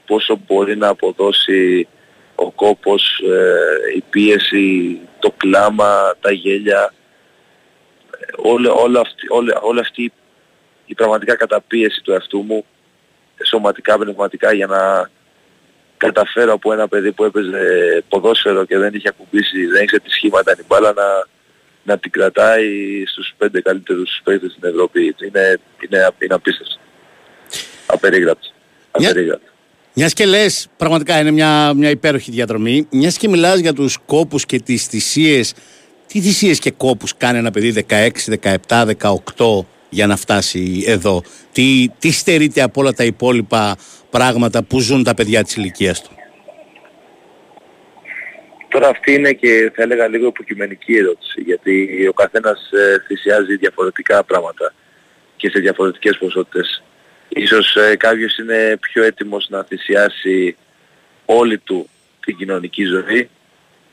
πόσο 0.05 0.39
μπορεί 0.47 0.77
να 0.77 0.87
αποδώσει 0.87 1.87
ο 2.35 2.51
κόπος, 2.51 3.19
ε, 3.19 3.95
η 3.95 4.03
πίεση, 4.09 4.99
το 5.19 5.31
κλάμα, 5.37 6.15
τα 6.21 6.31
γέλια, 6.31 6.93
όλη, 8.35 8.67
όλη, 8.67 8.97
αυτή, 8.97 9.25
όλη, 9.29 9.53
όλη 9.61 9.79
αυτή 9.79 10.11
η 10.85 10.93
πραγματικά 10.95 11.35
καταπίεση 11.35 12.01
του 12.01 12.11
εαυτού 12.11 12.41
μου, 12.41 12.65
σωματικά, 13.45 13.97
πνευματικά, 13.97 14.53
για 14.53 14.67
να 14.67 15.09
καταφέρω 15.97 16.53
από 16.53 16.73
ένα 16.73 16.87
παιδί 16.87 17.11
που 17.11 17.23
έπαιζε 17.23 18.03
ποδόσφαιρο 18.09 18.65
και 18.65 18.77
δεν 18.77 18.93
είχε 18.93 19.07
ακουμπήσει, 19.07 19.65
δεν 19.65 19.83
είχε 19.83 19.99
τη 19.99 20.09
σχήματα 20.09 20.55
την 20.55 20.65
μπάλα 20.67 20.93
να, 20.93 21.27
να 21.83 21.97
την 21.97 22.11
κρατάει 22.11 23.03
στους 23.05 23.33
πέντε 23.37 23.61
καλύτερους 23.61 24.21
παίκτες 24.23 24.51
στην 24.51 24.69
Ευρώπη. 24.69 25.15
Είναι, 25.25 25.59
είναι, 25.89 26.09
είναι 26.19 26.33
απίστευτο. 26.33 26.75
Απερίγραπτο. 27.85 28.47
Μια- 28.99 29.09
Απερίγραπτο. 29.09 29.51
Μιας 29.95 30.13
και 30.13 30.25
λες, 30.25 30.67
πραγματικά 30.77 31.19
είναι 31.19 31.31
μια, 31.31 31.73
μια 31.73 31.89
υπέροχη 31.89 32.31
διαδρομή. 32.31 32.87
Μιας 32.91 33.17
και 33.17 33.27
μιλάς 33.27 33.59
για 33.59 33.73
τους 33.73 33.97
κόπους 34.05 34.45
και 34.45 34.59
τις 34.59 34.85
θυσίες. 34.85 35.53
Τι 36.07 36.19
θυσίες 36.19 36.59
και 36.59 36.71
κόπους 36.71 37.17
κάνει 37.17 37.37
ένα 37.37 37.51
παιδί 37.51 37.85
16, 37.89 38.09
17, 38.67 38.85
18 38.85 39.65
για 39.89 40.07
να 40.07 40.15
φτάσει 40.15 40.83
εδώ; 40.87 41.23
Τι, 41.51 41.87
τι 41.99 42.11
στερείται 42.11 42.61
από 42.61 42.81
όλα 42.81 42.93
τα 42.93 43.03
υπόλοιπα 43.03 43.75
πράγματα 44.09 44.63
που 44.63 44.79
ζουν 44.79 45.03
τα 45.03 45.13
παιδιά 45.13 45.43
της 45.43 45.55
ηλικίας 45.55 46.01
του; 46.01 46.09
Τώρα 48.69 48.87
αυτή 48.87 49.13
είναι 49.13 49.31
και 49.31 49.71
θα 49.75 49.81
έλεγα 49.81 50.07
λίγο 50.07 50.27
υποκειμενική 50.27 50.95
ερώτηση 50.95 51.41
γιατί 51.41 52.07
ο 52.07 52.13
καθένας 52.13 52.71
ε, 52.71 53.03
θυσιάζει 53.05 53.55
διαφορετικά 53.55 54.23
πράγματα 54.23 54.73
και 55.35 55.49
σε 55.49 55.59
διαφορετικές 55.59 56.17
ποσότητες. 56.17 56.83
Ίσως 57.35 57.75
ε, 57.75 57.95
κάποιος 57.95 58.37
είναι 58.37 58.77
πιο 58.81 59.03
έτοιμος 59.03 59.47
να 59.49 59.63
θυσιάσει 59.63 60.55
όλη 61.25 61.57
του 61.57 61.89
την 62.19 62.37
κοινωνική 62.37 62.83
ζωή 62.83 63.29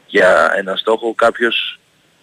για 0.06 0.54
ένα 0.56 0.76
στόχο. 0.76 1.14
Κάποιος 1.14 1.78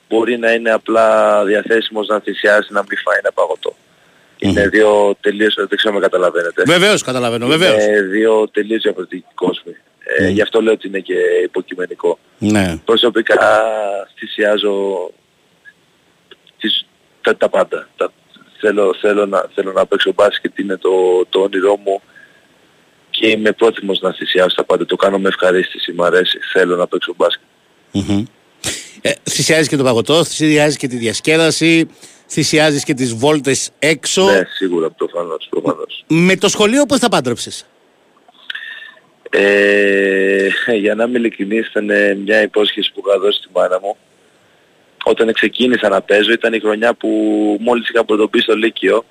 μπορεί 0.10 0.38
να 0.38 0.52
είναι 0.52 0.72
απλά 0.72 1.44
διαθέσιμος 1.46 2.08
να 2.08 2.20
θυσιάσει 2.20 2.74
να 2.74 2.84
μην 2.90 2.98
φάει 2.98 3.18
ένα 3.20 3.32
παγωτό. 3.32 3.76
Είναι 4.38 4.68
δύο 4.68 5.16
τελείως, 5.22 5.56
δεν 5.56 5.78
ξέρω 5.78 5.94
αν 5.94 6.00
με 6.00 6.08
καταλαβαίνετε. 6.08 6.64
Βεβαίως 6.66 7.04
καταλαβαίνω, 7.04 7.48
βεβαίως. 7.48 7.84
Είναι 7.84 8.02
δύο 8.02 8.50
τελείως 8.50 8.82
διαφορετικοί 8.82 9.26
κόσμοι. 9.34 9.76
Ε, 10.18 10.28
Γι' 10.30 10.42
αυτό 10.42 10.62
λέω 10.62 10.74
ότι 10.74 10.88
είναι 10.88 11.00
και 11.00 11.16
υποκειμενικό. 11.44 12.20
Ναι. 12.38 12.78
Προσωπικά 12.86 13.64
θυσιάζω 14.18 15.12
τις, 16.60 16.86
τα, 17.22 17.38
τα 17.38 17.50
πάντα. 17.50 17.90
Τα, 17.98 18.12
θέλω, 18.60 18.96
θέλω, 19.02 19.26
να, 19.26 19.46
θέλω 19.54 19.72
να 19.72 19.86
παίξω 19.86 20.14
μπάσκετ, 20.14 20.60
είναι 20.60 20.78
το, 20.78 21.26
το 21.30 21.40
όνειρό 21.40 21.78
μου 21.78 22.02
και 23.10 23.28
είμαι 23.28 23.52
πρόθυμος 23.52 24.00
να 24.00 24.14
θυσιάσω 24.14 24.56
τα 24.56 24.64
πάντα. 24.64 24.86
Το 24.86 24.96
κάνω 24.96 25.20
με 25.20 25.28
ευχαρίστηση, 25.28 25.92
μου 25.92 26.04
αρέσει, 26.04 26.40
θέλω 26.54 26.76
να 26.76 26.88
παίξω 26.88 27.14
μπάσκετ. 27.18 27.46
Μμμ. 27.92 28.24
Ε, 29.02 29.12
θυσιάζεις 29.30 29.68
και 29.68 29.76
το 29.76 29.84
παγωτό, 29.84 30.24
θυσιάζεις 30.24 30.78
και 30.78 30.88
τη 30.88 30.96
διασκέδαση, 30.96 31.90
θυσιάζεις 32.30 32.84
και 32.84 32.94
τις 32.94 33.14
βόλτες 33.14 33.70
έξω. 33.80 34.26
Ναι, 34.26 34.42
σίγουρα, 34.50 34.90
προφανώς, 34.90 35.48
προφανώς. 35.50 36.04
Με 36.08 36.36
το 36.36 36.48
σχολείο 36.48 36.86
πώς 36.86 37.00
τα 37.00 37.10
πάντρεψες; 37.10 37.66
Ε, 39.30 40.48
για 40.80 40.96
να 40.96 41.04
είμαι 41.04 41.18
ειλικρινής 41.18 41.68
ήταν 41.68 41.90
ε, 41.90 42.14
μια 42.14 42.42
υπόσχεση 42.42 42.92
που 42.94 43.04
είχα 43.06 43.20
δώσει 43.20 43.38
στη 43.38 43.48
μάνα 43.54 43.80
μου. 43.82 43.98
Όταν 45.10 45.34
ξεκίνησα 45.34 45.90
να 45.90 46.02
παίζω 46.02 46.32
ήταν 46.32 46.54
η 46.54 46.60
χρονιά 46.60 46.94
που 46.94 47.10
μόλις 47.60 47.90
είχα 47.90 48.06
πρωτοποιήσει 48.06 48.44
στο 48.44 48.56
Λύκειο 48.56 49.06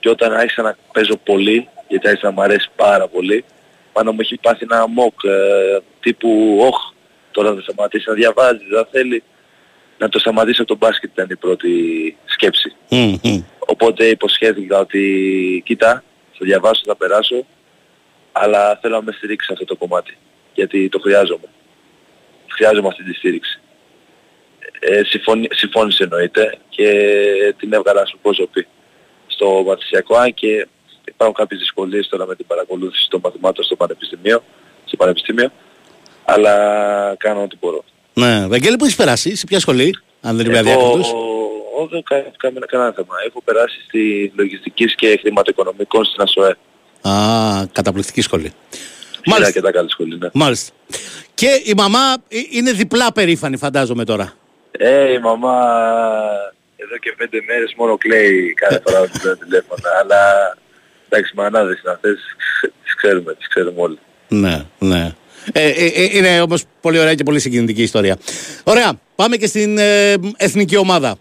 και 0.00 0.08
όταν 0.08 0.32
άρχισα 0.32 0.62
να 0.62 0.76
παίζω 0.92 1.16
πολύ, 1.16 1.68
γιατί 1.88 2.08
άρχισα 2.08 2.26
να 2.26 2.32
μου 2.32 2.42
αρέσει 2.42 2.68
πάρα 2.76 3.08
πολύ, 3.08 3.36
η 3.36 3.44
μάνα 3.94 4.12
μου 4.12 4.20
έχει 4.20 4.36
πάθει 4.36 4.66
ένα 4.70 4.86
μοκ 4.86 5.24
ε, 5.24 5.78
τύπου 6.00 6.58
«Όχ, 6.60 6.76
τώρα 7.30 7.54
θα 7.54 7.60
σταματήσει 7.60 8.08
να 8.08 8.14
διαβάζεις, 8.14 8.66
δεν 8.68 8.86
θέλει». 8.90 9.22
Να 9.98 10.08
το 10.08 10.18
σταματήσω 10.18 10.62
από 10.62 10.70
το 10.70 10.86
μπάσκετ 10.86 11.10
ήταν 11.12 11.26
η 11.30 11.36
πρώτη 11.36 11.70
σκέψη. 12.24 12.74
Μμ, 12.88 13.14
μμ. 13.22 13.42
Οπότε 13.58 14.06
υποσχέθηκα 14.06 14.78
ότι 14.78 15.62
κοίτα, 15.64 16.04
θα 16.32 16.38
διαβάσω, 16.40 16.82
θα 16.86 16.96
περάσω, 16.96 17.46
αλλά 18.32 18.78
θέλω 18.82 18.94
να 18.94 19.02
με 19.02 19.12
στηρίξεις 19.12 19.50
αυτό 19.50 19.64
το 19.64 19.76
κομμάτι. 19.76 20.16
Γιατί 20.54 20.88
το 20.88 20.98
χρειάζομαι. 20.98 21.48
Χρειάζομαι 22.48 22.88
αυτή 22.88 23.02
τη 23.04 23.14
στήριξη. 23.14 23.58
Ε, 24.86 25.02
συμφωνή, 25.04 25.46
συμφώνησε 25.50 26.02
εννοείται 26.02 26.58
και 26.68 26.88
την 27.58 27.72
έβγαλα 27.72 28.06
στο 28.06 28.16
πρόσωπη 28.22 28.66
στο 29.26 29.62
μαθησιακό, 29.66 30.16
αν 30.16 30.34
και 30.34 30.66
υπάρχουν 31.04 31.36
κάποιες 31.36 31.60
δυσκολίες 31.60 32.08
τώρα 32.08 32.26
με 32.26 32.34
την 32.36 32.46
παρακολούθηση 32.46 33.08
των 33.10 33.20
μαθημάτων 33.24 33.64
στο 33.64 33.76
πανεπιστήμιο, 33.76 34.42
στο 34.84 34.96
πανεπιστήμιο, 34.96 35.50
αλλά 36.24 36.54
κάνω 37.18 37.42
ό,τι 37.42 37.56
μπορώ. 37.60 37.84
Ναι. 38.14 38.46
Βαγγέλη, 38.46 38.76
που 38.76 38.84
έχεις 38.84 38.96
περάσει, 38.96 39.36
σε 39.36 39.46
ποια 39.46 39.60
σχολή, 39.60 39.98
αν 40.20 40.36
δεν 40.36 40.46
είμαι 40.46 40.58
Εγώ, 40.58 40.70
αδιάκριτος. 40.70 41.12
όχι, 41.78 41.88
δεν 41.90 42.02
κα- 42.02 42.32
κανένα, 42.36 42.66
κανένα 42.66 42.92
θέμα. 42.92 43.14
Έχω 43.26 43.42
περάσει 43.42 43.80
στη 43.86 44.32
λογιστικής 44.36 44.94
και 44.94 45.18
χρηματοοικονομικών 45.20 46.04
στην 46.04 46.22
ΑΣΟΕ. 46.22 46.56
Α, 47.08 47.66
καταπληκτική 47.72 48.20
σχολή. 48.20 48.42
Μάλιστα. 48.52 49.30
Μάλιστα. 49.30 49.52
και 49.52 49.60
τα 49.60 49.70
καλή 49.72 49.90
σχολή, 49.90 50.18
ναι. 50.18 50.28
Μάλιστα. 50.32 50.72
Και 51.34 51.60
η 51.64 51.72
μαμά 51.76 51.98
ε, 52.28 52.38
είναι 52.50 52.72
διπλά 52.72 53.12
περήφανη, 53.12 53.56
φαντάζομαι 53.56 54.04
τώρα. 54.04 54.32
Ε, 54.78 55.12
η 55.12 55.18
μαμά 55.18 55.56
εδώ 56.76 56.96
και 56.96 57.14
πέντε 57.16 57.38
μέρες 57.46 57.74
μόνο 57.76 57.96
κλαίει 57.96 58.54
κάθε 58.54 58.82
φορά 58.86 59.00
που 59.00 59.18
παίρνει 59.22 59.38
τηλέφωνα. 59.38 59.88
Αλλά 60.00 60.20
εντάξει, 61.08 61.32
μανάδες 61.36 61.80
είναι 61.80 61.92
αυτές, 61.92 62.18
τις 62.82 62.94
ξέρουμε, 62.94 63.34
τις 63.34 63.48
ξέρουμε 63.48 63.80
όλοι. 63.80 63.98
Ναι, 64.28 64.64
ναι. 64.78 65.12
Ε, 65.52 65.68
ε, 65.68 65.86
ε, 65.86 66.16
είναι 66.16 66.40
όμως 66.40 66.64
πολύ 66.80 66.98
ωραία 66.98 67.14
και 67.14 67.22
πολύ 67.22 67.40
συγκινητική 67.40 67.82
ιστορία. 67.82 68.18
Ωραία, 68.64 68.92
πάμε 69.14 69.36
και 69.36 69.46
στην 69.46 69.78
ε, 69.78 70.14
εθνική 70.36 70.76
ομάδα. 70.76 71.16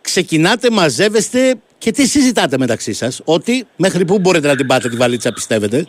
Ξεκινάτε, 0.00 0.70
μαζεύεστε 0.70 1.54
και 1.78 1.90
τι 1.90 2.06
συζητάτε 2.06 2.58
μεταξύ 2.58 2.92
σας. 2.92 3.20
Ότι 3.24 3.66
μέχρι 3.76 4.04
πού 4.04 4.18
μπορείτε 4.18 4.46
να 4.46 4.56
την 4.56 4.66
πάτε 4.66 4.88
τη 4.88 4.96
βαλίτσα 4.96 5.32
πιστεύετε; 5.32 5.86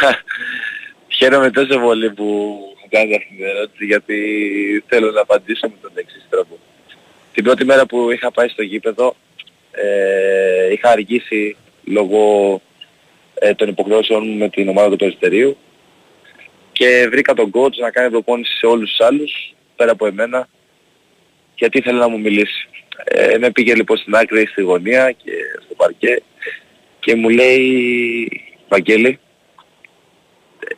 Χαίρομαι 1.18 1.50
τόσο 1.50 1.78
πολύ 1.78 2.10
που 2.10 2.58
μου 2.90 2.98
κάνετε 2.98 3.16
αυτή 3.16 3.36
την 3.36 3.46
ερώτηση 3.46 3.84
γιατί 3.84 4.16
θέλω 4.86 5.10
να 5.10 5.20
απαντήσω 5.20 5.68
με 5.68 5.74
τον 5.82 5.90
εξής 5.94 6.26
τρόπο. 6.30 6.58
Την 7.32 7.44
πρώτη 7.44 7.64
μέρα 7.64 7.86
που 7.86 8.10
είχα 8.10 8.30
πάει 8.30 8.48
στο 8.48 8.62
γήπεδο 8.62 9.16
ε, 9.70 10.72
είχα 10.72 10.90
αργήσει 10.90 11.56
λόγω 11.84 12.60
ε, 13.34 13.54
των 13.54 13.68
υποχρεώσεων 13.68 14.28
μου 14.28 14.36
με 14.36 14.48
την 14.48 14.68
ομάδα 14.68 14.90
του 14.90 14.96
Περιστερίου 14.96 15.56
και 16.72 17.08
βρήκα 17.10 17.34
τον 17.34 17.50
coach 17.54 17.74
να 17.76 17.90
κάνει 17.90 18.10
προπόνηση 18.10 18.56
σε 18.56 18.66
όλους 18.66 18.90
τους 18.90 19.00
άλλους 19.00 19.54
πέρα 19.76 19.92
από 19.92 20.06
εμένα 20.06 20.48
γιατί 21.54 21.78
ήθελε 21.78 21.98
να 21.98 22.08
μου 22.08 22.20
μιλήσει. 22.20 22.68
Ε, 23.04 23.38
με 23.38 23.50
πήγε 23.50 23.74
λοιπόν 23.74 23.96
στην 23.96 24.14
άκρη 24.14 24.46
στη 24.46 24.62
γωνία 24.62 25.12
και 25.12 25.32
στο 25.64 25.74
παρκέ 25.74 26.22
και 27.00 27.14
μου 27.14 27.28
λέει 27.28 28.28
Βαγγέλη 28.68 29.18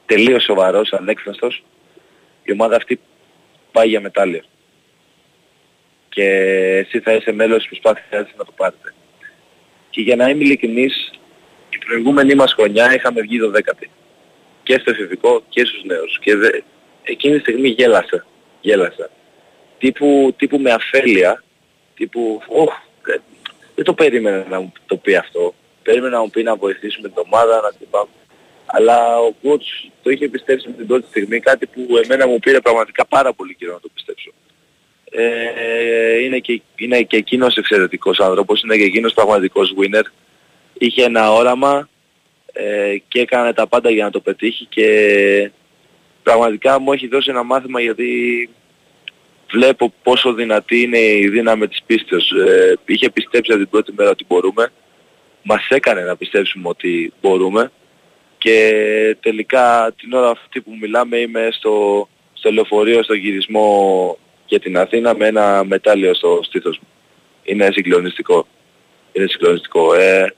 τελείως 0.07 0.43
σοβαρός, 0.43 0.93
ανέκφραστος 0.93 1.63
η 2.45 2.53
ομάδα 2.53 2.77
αυτή 2.77 3.01
πάει 3.73 3.89
για 3.89 4.01
μετάλλιο 4.01 4.43
και 6.15 6.25
εσύ 6.79 7.01
θα 7.01 7.13
είσαι 7.13 7.33
μέλος 7.33 7.59
της 7.59 7.67
προσπάθειας 7.67 8.29
να 8.37 8.45
το 8.45 8.53
πάρετε. 8.57 8.95
Και 9.91 10.01
για 10.01 10.17
να 10.17 10.29
είμαι 10.29 10.45
ειλικρινής, 10.45 11.11
η 11.71 11.79
προηγούμενη 11.79 12.35
μας 12.35 12.53
χρονιά 12.53 12.95
είχαμε 12.95 13.21
βγει 13.21 13.39
το 13.39 13.51
δέκατη. 13.51 13.91
Και 14.63 14.79
στο 14.79 14.91
εφηβικό 14.91 15.43
και 15.49 15.65
στους 15.65 15.85
νέους. 15.85 16.19
Και 16.19 16.37
δε... 16.37 16.49
εκείνη 17.03 17.35
τη 17.35 17.41
στιγμή 17.41 17.69
γέλασα. 17.69 18.27
Γέλασα. 18.61 19.11
Τύπου, 19.79 20.35
τύπου 20.37 20.59
με 20.59 20.71
αφέλεια. 20.71 21.43
Τύπου, 21.95 22.43
όχ, 22.47 22.73
δεν 23.75 23.85
το 23.85 23.95
περίμενα 23.95 24.47
να 24.49 24.61
μου 24.61 24.73
το 24.87 24.97
πει 24.97 25.15
αυτό. 25.15 25.55
Περίμενα 25.83 26.17
να 26.17 26.23
μου 26.23 26.31
πει 26.31 26.43
να 26.43 26.57
βοηθήσουμε 26.57 27.09
την 27.09 27.23
ομάδα, 27.27 27.61
να 27.61 27.73
την 27.73 27.87
πάμε. 27.91 28.11
Αλλά 28.75 29.19
ο 29.19 29.35
coach 29.43 29.91
το 30.03 30.11
είχε 30.11 30.29
πιστέψει 30.29 30.69
με 30.69 30.75
την 30.75 30.87
πρώτη 30.87 31.07
στιγμή, 31.07 31.41
κάτι 31.41 31.67
που 31.67 31.97
εμένα 32.05 32.27
μου 32.27 32.39
πήρε 32.39 32.61
πραγματικά 32.61 33.07
πάρα 33.07 33.33
πολύ 33.33 33.55
καιρό 33.55 33.73
να 33.73 33.81
το 33.81 33.89
πιστέψω. 33.95 34.31
Ε, 35.11 36.23
είναι, 36.23 36.39
και, 36.39 36.63
είναι 36.77 37.03
και 37.03 37.17
εκείνος 37.17 37.57
εξαιρετικός 37.57 38.21
άνθρωπος, 38.21 38.63
είναι 38.63 38.77
και 38.77 38.85
εκείνος 38.85 39.15
πραγματικός 39.15 39.75
winner. 39.79 40.03
Είχε 40.79 41.05
ένα 41.05 41.33
όραμα 41.33 41.89
ε, 42.53 42.97
και 43.09 43.21
έκανε 43.21 43.53
τα 43.53 43.67
πάντα 43.67 43.91
για 43.91 44.05
να 44.05 44.11
το 44.11 44.21
πετύχει 44.21 44.65
και 44.65 45.51
πραγματικά 46.23 46.79
μου 46.79 46.93
έχει 46.93 47.09
δώσει 47.09 47.31
ένα 47.31 47.43
μάθημα 47.43 47.81
γιατί 47.81 48.49
βλέπω 49.51 49.93
πόσο 50.03 50.33
δυνατή 50.33 50.81
είναι 50.81 50.99
η 50.99 51.29
δύναμη 51.29 51.69
της 51.69 51.83
πίστης. 51.87 52.31
Ε, 52.31 52.79
είχε 52.87 53.11
πιστέψει 53.11 53.53
από 53.53 53.61
την 53.61 53.71
πρώτη 53.71 53.93
μέρα 53.97 54.11
ότι 54.11 54.25
μπορούμε. 54.29 54.73
Μας 55.43 55.69
έκανε 55.69 56.01
να 56.01 56.17
πιστέψουμε 56.17 56.69
ότι 56.69 57.13
μπορούμε 57.21 57.71
και 58.43 59.17
τελικά 59.21 59.95
την 59.97 60.13
ώρα 60.13 60.31
αυτή 60.31 60.61
που 60.61 60.77
μιλάμε 60.81 61.17
είμαι 61.17 61.49
στο, 61.53 62.09
στο 62.33 62.51
λεωφορείο, 62.53 63.03
στο 63.03 63.15
γυρισμό 63.15 64.19
για 64.47 64.61
την 64.61 64.77
Αθήνα 64.79 65.15
με 65.17 65.27
ένα 65.27 65.65
μετάλλιο 65.65 66.15
στο 66.15 66.41
στήθος 66.43 66.79
μου. 66.79 66.89
Είναι 67.43 67.69
συγκλονιστικό. 67.73 68.47
Είναι 69.13 69.27
συγκλονιστικό. 69.27 69.95
Ε, 69.95 70.35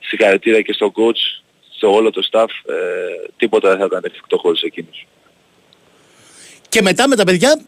συγχαρητήρια 0.00 0.60
και 0.60 0.72
στο 0.72 0.92
coach, 0.96 1.42
στο 1.76 1.92
όλο 1.94 2.10
το 2.10 2.28
staff. 2.32 2.46
Ε, 2.66 2.74
τίποτα 3.36 3.68
δεν 3.68 3.78
θα 3.78 3.84
ήταν 3.84 4.02
εφικτό 4.04 4.36
χωρίς 4.38 4.62
εκείνους. 4.62 5.06
Και 6.68 6.82
μετά 6.82 7.08
με 7.08 7.16
τα 7.16 7.24
παιδιά, 7.24 7.60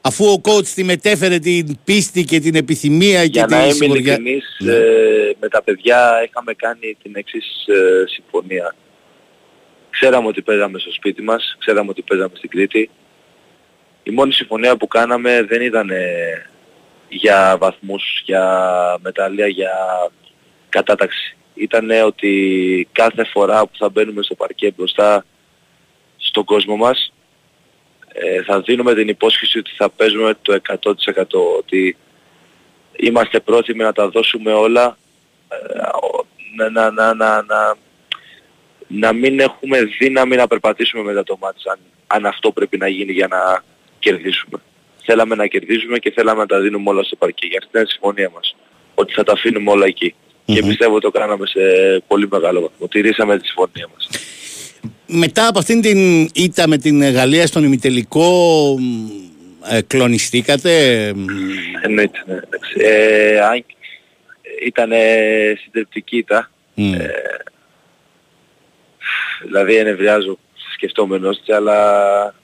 αφού 0.00 0.24
ο 0.26 0.40
coach 0.44 0.66
τη 0.66 0.84
μετέφερε 0.84 1.38
την 1.38 1.78
πίστη 1.84 2.24
και 2.24 2.40
την 2.40 2.54
επιθυμία 2.54 3.22
για 3.22 3.28
και 3.28 3.40
να 3.40 3.46
την 3.46 3.56
είμαι 3.64 3.72
σιγουριά. 3.72 4.12
ειλικρινής, 4.14 4.56
Ναι. 4.58 4.72
ε, 4.72 5.32
με 5.40 5.48
τα 5.48 5.62
παιδιά 5.62 6.24
είχαμε 6.28 6.54
κάνει 6.54 6.96
την 7.02 7.12
εξής 7.16 7.66
ε, 7.66 8.04
συμφωνία. 8.06 8.74
Ξέραμε 10.00 10.26
ότι 10.28 10.42
παίζαμε 10.42 10.78
στο 10.78 10.92
σπίτι 10.92 11.22
μας, 11.22 11.56
ξέραμε 11.58 11.90
ότι 11.90 12.02
παίζαμε 12.02 12.32
στην 12.36 12.50
Κρήτη. 12.50 12.90
Η 14.02 14.10
μόνη 14.10 14.32
συμφωνία 14.32 14.76
που 14.76 14.86
κάναμε 14.86 15.42
δεν 15.42 15.62
ήταν 15.62 15.90
ε, 15.90 16.46
για 17.08 17.56
βαθμούς, 17.58 18.22
για 18.24 18.44
μεταλλεία, 19.02 19.46
για 19.46 19.70
κατάταξη. 20.68 21.36
Ήταν 21.54 21.90
ότι 22.04 22.88
κάθε 22.92 23.24
φορά 23.24 23.66
που 23.66 23.76
θα 23.78 23.88
μπαίνουμε 23.88 24.22
στο 24.22 24.34
παρκέ 24.34 24.72
μπροστά 24.76 25.24
στον 26.16 26.44
κόσμο 26.44 26.76
μας 26.76 27.12
ε, 28.12 28.42
θα 28.42 28.60
δίνουμε 28.60 28.94
την 28.94 29.08
υπόσχεση 29.08 29.58
ότι 29.58 29.70
θα 29.76 29.90
παίζουμε 29.90 30.34
το 30.42 30.60
100% 30.82 31.24
ότι 31.58 31.96
είμαστε 32.96 33.40
πρόθυμοι 33.40 33.82
να 33.82 33.92
τα 33.92 34.08
δώσουμε 34.08 34.52
όλα 34.52 34.96
ε, 35.48 35.78
ο- 35.82 36.26
να, 36.56 36.90
να, 36.90 37.14
να, 37.14 37.42
να, 37.42 37.76
να, 38.86 39.06
να 39.06 39.12
μην 39.12 39.40
έχουμε 39.40 39.78
δύναμη 39.98 40.36
να 40.36 40.46
περπατήσουμε 40.46 41.02
μετά 41.02 41.22
το 41.22 41.36
μάτς 41.40 41.66
αν, 41.66 41.78
αν 42.06 42.26
αυτό 42.26 42.52
πρέπει 42.52 42.76
να 42.78 42.88
γίνει 42.88 43.12
για 43.12 43.26
να 43.26 43.64
κερδίσουμε. 43.98 44.58
Θέλαμε 45.04 45.34
να 45.34 45.46
κερδίσουμε 45.46 45.98
και 45.98 46.10
θέλαμε 46.10 46.40
να 46.40 46.46
τα 46.46 46.60
δίνουμε 46.60 46.90
όλα 46.90 47.02
στο 47.02 47.16
παρκέ. 47.16 47.46
Γι' 47.46 47.56
αυτή 47.56 47.70
ήταν 47.70 47.82
η 47.82 47.90
συμφωνία 47.90 48.30
μας. 48.34 48.56
Ότι 48.94 49.12
θα 49.12 49.24
τα 49.24 49.32
αφήνουμε 49.32 49.70
όλα 49.70 49.86
εκεί. 49.86 50.14
Και 50.44 50.60
Μμμ. 50.62 50.68
πιστεύω 50.68 50.98
το 51.00 51.10
κάναμε 51.10 51.46
σε 51.46 51.60
πολύ 52.06 52.28
μεγάλο 52.30 52.60
βαθμό. 52.60 52.88
Τηρήσαμε 52.88 53.38
τη 53.38 53.46
συμφωνία 53.46 53.88
μας. 53.94 54.08
Μετά 55.06 55.46
από 55.48 55.58
αυτήν 55.58 55.80
την 55.80 56.30
ήττα 56.34 56.68
με 56.68 56.78
την 56.78 57.10
Γαλλία 57.10 57.46
στον 57.46 57.64
ημιτελικό, 57.64 58.30
μ, 58.78 59.08
ε, 59.70 59.80
κλονιστήκατε; 59.82 61.12
μ, 61.14 61.24
Εννοείται. 61.82 62.22
Ναι. 62.26 62.34
εντάξει. 62.34 62.74
Ε, 62.76 63.40
αν 63.40 63.64
ήταν 64.64 64.90
συντριπτική 65.62 66.16
ήττα. 66.16 66.50
μ. 66.74 66.94
Ε, 66.94 67.10
δηλαδή 69.42 69.76
ενευριάζω 69.76 70.38
σκεφτόμενος 70.72 71.40
της, 71.40 71.54
αλλά 71.54 72.34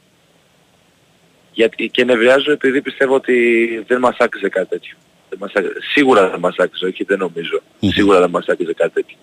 γιατί 1.52 1.88
και 1.88 2.02
ενευριάζω 2.02 2.52
επειδή 2.52 2.82
πιστεύω 2.82 3.14
ότι 3.14 3.84
δεν 3.86 3.98
μας 3.98 4.16
άκουσε 4.18 4.48
κάτι 4.48 4.68
τέτοιο. 4.68 4.96
Δεν 5.28 5.38
μας 5.38 5.52
άκουσε. 5.54 5.74
Σίγουρα 5.92 6.28
δεν 6.28 6.40
μας 6.40 6.56
άκουσε, 6.58 6.86
όχι 6.86 7.04
δεν 7.04 7.18
νομίζω. 7.18 7.62
Μμμ. 7.80 7.90
Σίγουρα 7.90 8.20
δεν 8.20 8.30
μας 8.30 8.46
άκουσε 8.48 8.72
κάτι 8.72 8.92
τέτοιο. 8.92 9.16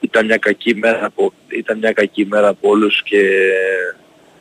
Ήταν 0.00 0.26
μια 0.26 0.36
κακή 0.36 0.74
μέρα 0.74 1.04
από, 1.04 1.32
ήταν 1.48 1.78
μια 1.78 1.92
κακή 1.92 2.26
μέρα 2.26 2.48
από 2.48 2.68
όλους 2.68 3.02
και 3.02 3.22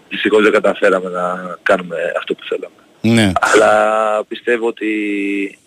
δυστυχώς 0.09 0.43
δεν 0.43 0.51
καταφέραμε 0.51 1.09
να 1.09 1.57
κάνουμε 1.63 1.95
αυτό 2.17 2.33
που 2.33 2.43
θέλαμε. 2.43 2.75
Ναι. 3.01 3.31
Αλλά 3.39 4.23
πιστεύω 4.27 4.67
ότι 4.67 5.59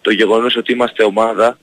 το 0.00 0.10
γεγονός 0.10 0.56
ότι 0.56 0.72
είμαστε 0.72 1.04
ομάδα, 1.04 1.58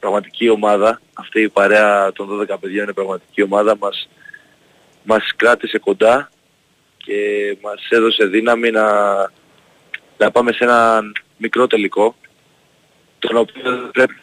πραγματική 0.00 0.48
ομάδα, 0.48 1.00
αυτή 1.14 1.40
η 1.40 1.48
παρέα 1.48 2.12
των 2.12 2.28
12 2.40 2.56
παιδιών 2.60 2.82
είναι 2.84 2.92
πραγματική 2.92 3.42
ομάδα, 3.42 3.76
μας, 3.80 4.08
μας 5.02 5.32
κράτησε 5.36 5.78
κοντά 5.78 6.30
και 6.96 7.56
μας 7.62 7.88
έδωσε 7.88 8.24
δύναμη 8.24 8.70
να, 8.70 8.86
να 10.18 10.30
πάμε 10.30 10.52
σε 10.52 10.64
ένα 10.64 11.02
μικρό 11.36 11.66
τελικό, 11.66 12.14
τον 13.18 13.36
οποίο 13.36 13.62
δεν 13.62 13.90
πρέπει 13.92 14.14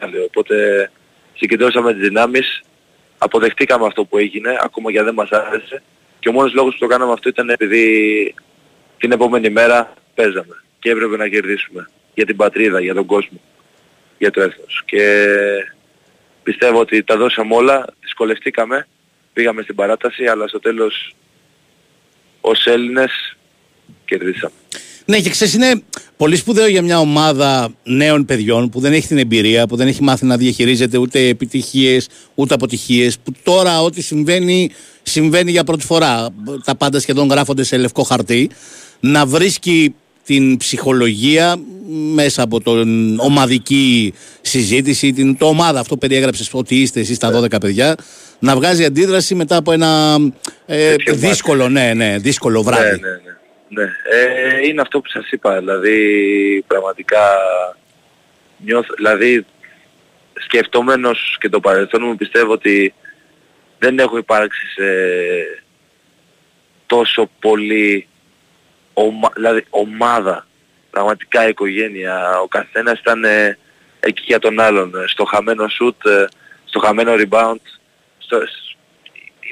να 0.00 0.08
λέω. 0.08 0.24
Οπότε 0.24 0.90
συγκεντρώσαμε 1.34 1.92
τις 1.92 2.02
δυνάμεις, 2.02 2.62
αποδεχτήκαμε 3.18 3.86
αυτό 3.86 4.04
που 4.04 4.18
έγινε, 4.18 4.56
ακόμα 4.60 4.92
και 4.92 4.98
αν 4.98 5.04
δεν 5.04 5.14
μας 5.14 5.30
άρεσε. 5.30 5.82
Και 6.18 6.28
ο 6.28 6.32
μόνος 6.32 6.54
λόγος 6.54 6.72
που 6.72 6.80
το 6.80 6.86
κάναμε 6.86 7.12
αυτό 7.12 7.28
ήταν 7.28 7.48
επειδή 7.48 8.34
την 8.98 9.12
επόμενη 9.12 9.50
μέρα 9.50 9.92
παίζαμε 10.14 10.62
και 10.78 10.90
έπρεπε 10.90 11.16
να 11.16 11.28
κερδίσουμε 11.28 11.88
για 12.14 12.26
την 12.26 12.36
πατρίδα, 12.36 12.80
για 12.80 12.94
τον 12.94 13.06
κόσμο, 13.06 13.40
για 14.18 14.30
το 14.30 14.40
έθνος. 14.40 14.82
Και 14.84 15.26
πιστεύω 16.42 16.80
ότι 16.80 17.02
τα 17.02 17.16
δώσαμε 17.16 17.54
όλα, 17.54 17.84
δυσκολευτήκαμε, 18.00 18.86
πήγαμε 19.32 19.62
στην 19.62 19.74
παράταση, 19.74 20.24
αλλά 20.24 20.48
στο 20.48 20.60
τέλος 20.60 21.14
ως 22.40 22.66
Έλληνες 22.66 23.36
κερδίσαμε. 24.04 24.54
Ναι, 25.06 25.20
και 25.20 25.30
ξέρεις, 25.30 25.54
είναι 25.54 25.82
πολύ 26.16 26.36
σπουδαίο 26.36 26.66
για 26.66 26.82
μια 26.82 26.98
ομάδα 26.98 27.74
νέων 27.82 28.24
παιδιών 28.24 28.68
που 28.68 28.80
δεν 28.80 28.92
έχει 28.92 29.06
την 29.06 29.18
εμπειρία, 29.18 29.66
που 29.66 29.76
δεν 29.76 29.86
έχει 29.86 30.02
μάθει 30.02 30.24
να 30.24 30.36
διαχειρίζεται 30.36 30.98
ούτε 30.98 31.28
επιτυχίες 31.28 32.08
ούτε 32.34 32.54
αποτυχίες. 32.54 33.18
Που 33.18 33.32
τώρα 33.42 33.82
ό,τι 33.82 34.02
συμβαίνει, 34.02 34.70
συμβαίνει 35.02 35.50
για 35.50 35.64
πρώτη 35.64 35.84
φορά. 35.84 36.28
Τα 36.64 36.76
πάντα 36.76 37.00
σχεδόν 37.00 37.28
γράφονται 37.28 37.62
σε 37.62 37.76
λευκό 37.76 38.02
χαρτί. 38.02 38.50
Να 39.00 39.26
βρίσκει 39.26 39.94
την 40.24 40.56
ψυχολογία 40.56 41.56
μέσα 42.14 42.42
από 42.42 42.60
την 42.60 43.18
ομαδική 43.18 44.14
συζήτηση, 44.40 45.12
την 45.12 45.36
το 45.38 45.46
ομάδα 45.46 45.80
αυτό 45.80 45.96
περιέγραψες 45.96 46.50
ότι 46.52 46.80
είστε 46.80 47.00
εσείς 47.00 47.18
τα 47.18 47.40
12 47.42 47.60
παιδιά, 47.60 47.94
να 48.38 48.54
βγάζει 48.54 48.84
αντίδραση 48.84 49.34
μετά 49.34 49.56
από 49.56 49.72
ένα 49.72 50.16
ε, 50.66 50.90
Τέτοιο 50.90 51.14
μάτι. 51.14 51.26
δύσκολο, 51.26 51.68
ναι, 51.68 51.94
ναι, 51.94 52.18
δύσκολο 52.18 52.62
βράδυ. 52.62 53.00
Ναι, 53.00 53.08
ναι, 53.08 53.08
ναι. 53.08 53.82
ναι. 53.82 53.90
Ε, 54.10 54.66
είναι 54.68 54.80
αυτό 54.80 55.00
που 55.00 55.08
σας 55.08 55.30
είπα, 55.30 55.58
δηλαδή 55.58 56.64
πραγματικά 56.66 57.20
νιώθω, 58.64 58.94
δηλαδή 58.96 59.46
σκεφτόμενος 60.34 61.36
και 61.40 61.48
το 61.48 61.60
παρελθόν 61.60 62.02
μου 62.04 62.16
πιστεύω 62.16 62.52
ότι 62.52 62.94
δεν 63.78 63.98
έχω 63.98 64.18
υπάρξει 64.18 64.66
σε 64.66 64.84
τόσο 66.86 67.30
πολύ 67.40 68.06
ομα, 68.94 69.30
δηλαδή 69.34 69.64
ομάδα, 69.70 70.46
πραγματικά 70.90 71.48
οικογένεια, 71.48 72.40
ο 72.40 72.46
καθένας 72.46 72.98
ήταν 72.98 73.24
ε, 73.24 73.58
εκεί 74.00 74.22
για 74.26 74.38
τον 74.38 74.60
άλλον, 74.60 74.94
ε, 74.94 75.04
στο 75.06 75.24
χαμένο 75.24 75.64
shoot, 75.64 76.10
ε, 76.10 76.24
στο 76.64 76.78
χαμένο 76.78 77.12
rebound, 77.16 77.60
στο, 78.18 78.38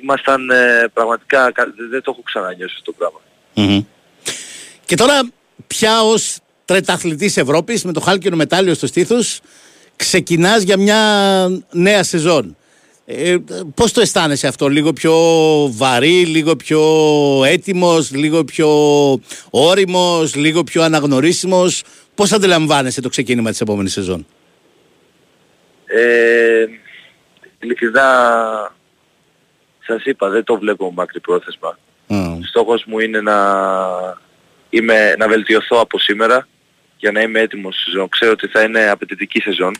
ήμασταν 0.02 0.50
ε, 0.50 0.88
πραγματικά, 0.92 1.52
κα- 1.52 1.72
δεν, 1.76 1.88
δεν 1.90 2.02
το 2.02 2.10
έχω 2.10 2.22
ξανανιώσει 2.22 2.74
αυτό 2.78 2.92
το 2.92 2.96
πράγμα. 2.98 3.20
Μμμ. 3.54 3.84
Και 4.84 4.94
τώρα 4.96 5.20
πια 5.66 6.02
ως 6.02 6.38
τρεταθλητής 6.64 7.36
Ευρώπης 7.36 7.84
με 7.84 7.92
το 7.92 8.00
χάλκινο 8.00 8.36
μετάλλιο 8.36 8.74
στο 8.74 8.86
στήθος 8.86 9.40
ξεκινάς 9.96 10.62
για 10.62 10.76
μια 10.76 10.98
νέα 11.70 12.02
σεζόν. 12.02 12.56
Ε, 13.04 13.36
πώς 13.74 13.92
το 13.92 14.00
αισθάνεσαι 14.00 14.46
αυτό, 14.46 14.68
λίγο 14.68 14.92
πιο 14.92 15.14
βαρύ, 15.70 16.24
λίγο 16.24 16.56
πιο 16.56 16.80
έτοιμος, 17.44 18.10
λίγο 18.10 18.44
πιο 18.44 18.68
όριμος, 19.50 20.34
λίγο 20.34 20.64
πιο 20.64 20.82
αναγνωρίσιμος; 20.82 21.82
Πώς 22.14 22.32
αντιλαμβάνεσαι 22.32 23.00
το 23.00 23.08
ξεκίνημα 23.08 23.50
της 23.50 23.60
επόμενης 23.60 23.92
σεζόν; 23.92 24.26
Ε, 25.86 26.66
ειλικρινά 27.60 28.06
σας 29.86 30.04
είπα, 30.04 30.28
δεν 30.28 30.44
το 30.44 30.58
βλέπω 30.58 30.92
μακρύ 30.92 31.20
πρόθεσμα. 31.20 31.78
Μμ. 32.06 32.40
Στόχος 32.42 32.84
μου 32.86 32.98
είναι 32.98 33.20
να, 33.20 33.36
είμαι, 34.70 35.14
να 35.18 35.28
βελτιωθώ 35.28 35.80
από 35.80 35.98
σήμερα 35.98 36.48
για 36.96 37.12
να 37.12 37.20
είμαι 37.20 37.40
έτοιμος 37.40 37.74
στη 37.74 37.82
σεζόν. 37.90 38.08
Ξέρω 38.08 38.32
ότι 38.32 38.46
θα 38.46 38.62
είναι 38.62 38.88
απαιτητική 38.88 39.40
σεζόν. 39.40 39.76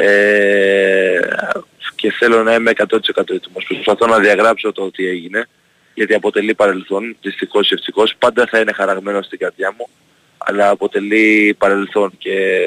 Ε, 0.00 1.18
και 1.94 2.12
θέλω 2.12 2.42
να 2.42 2.54
είμαι 2.54 2.72
100% 2.76 3.30
έτοιμος. 3.30 3.64
Προσπαθώ 3.68 4.06
να 4.06 4.18
διαγράψω 4.18 4.72
το 4.72 4.82
ότι 4.82 5.06
έγινε, 5.06 5.48
γιατί 5.94 6.14
αποτελεί 6.14 6.54
παρελθόν, 6.54 7.16
δυστυχώς 7.20 7.70
ή 7.70 7.74
ευτυχώς. 7.74 8.14
Πάντα 8.18 8.46
θα 8.50 8.58
είναι 8.58 8.72
χαραγμένο 8.72 9.22
στην 9.22 9.38
καρδιά 9.38 9.74
μου, 9.78 9.88
αλλά 10.38 10.68
αποτελεί 10.68 11.54
παρελθόν 11.58 12.12
και 12.18 12.60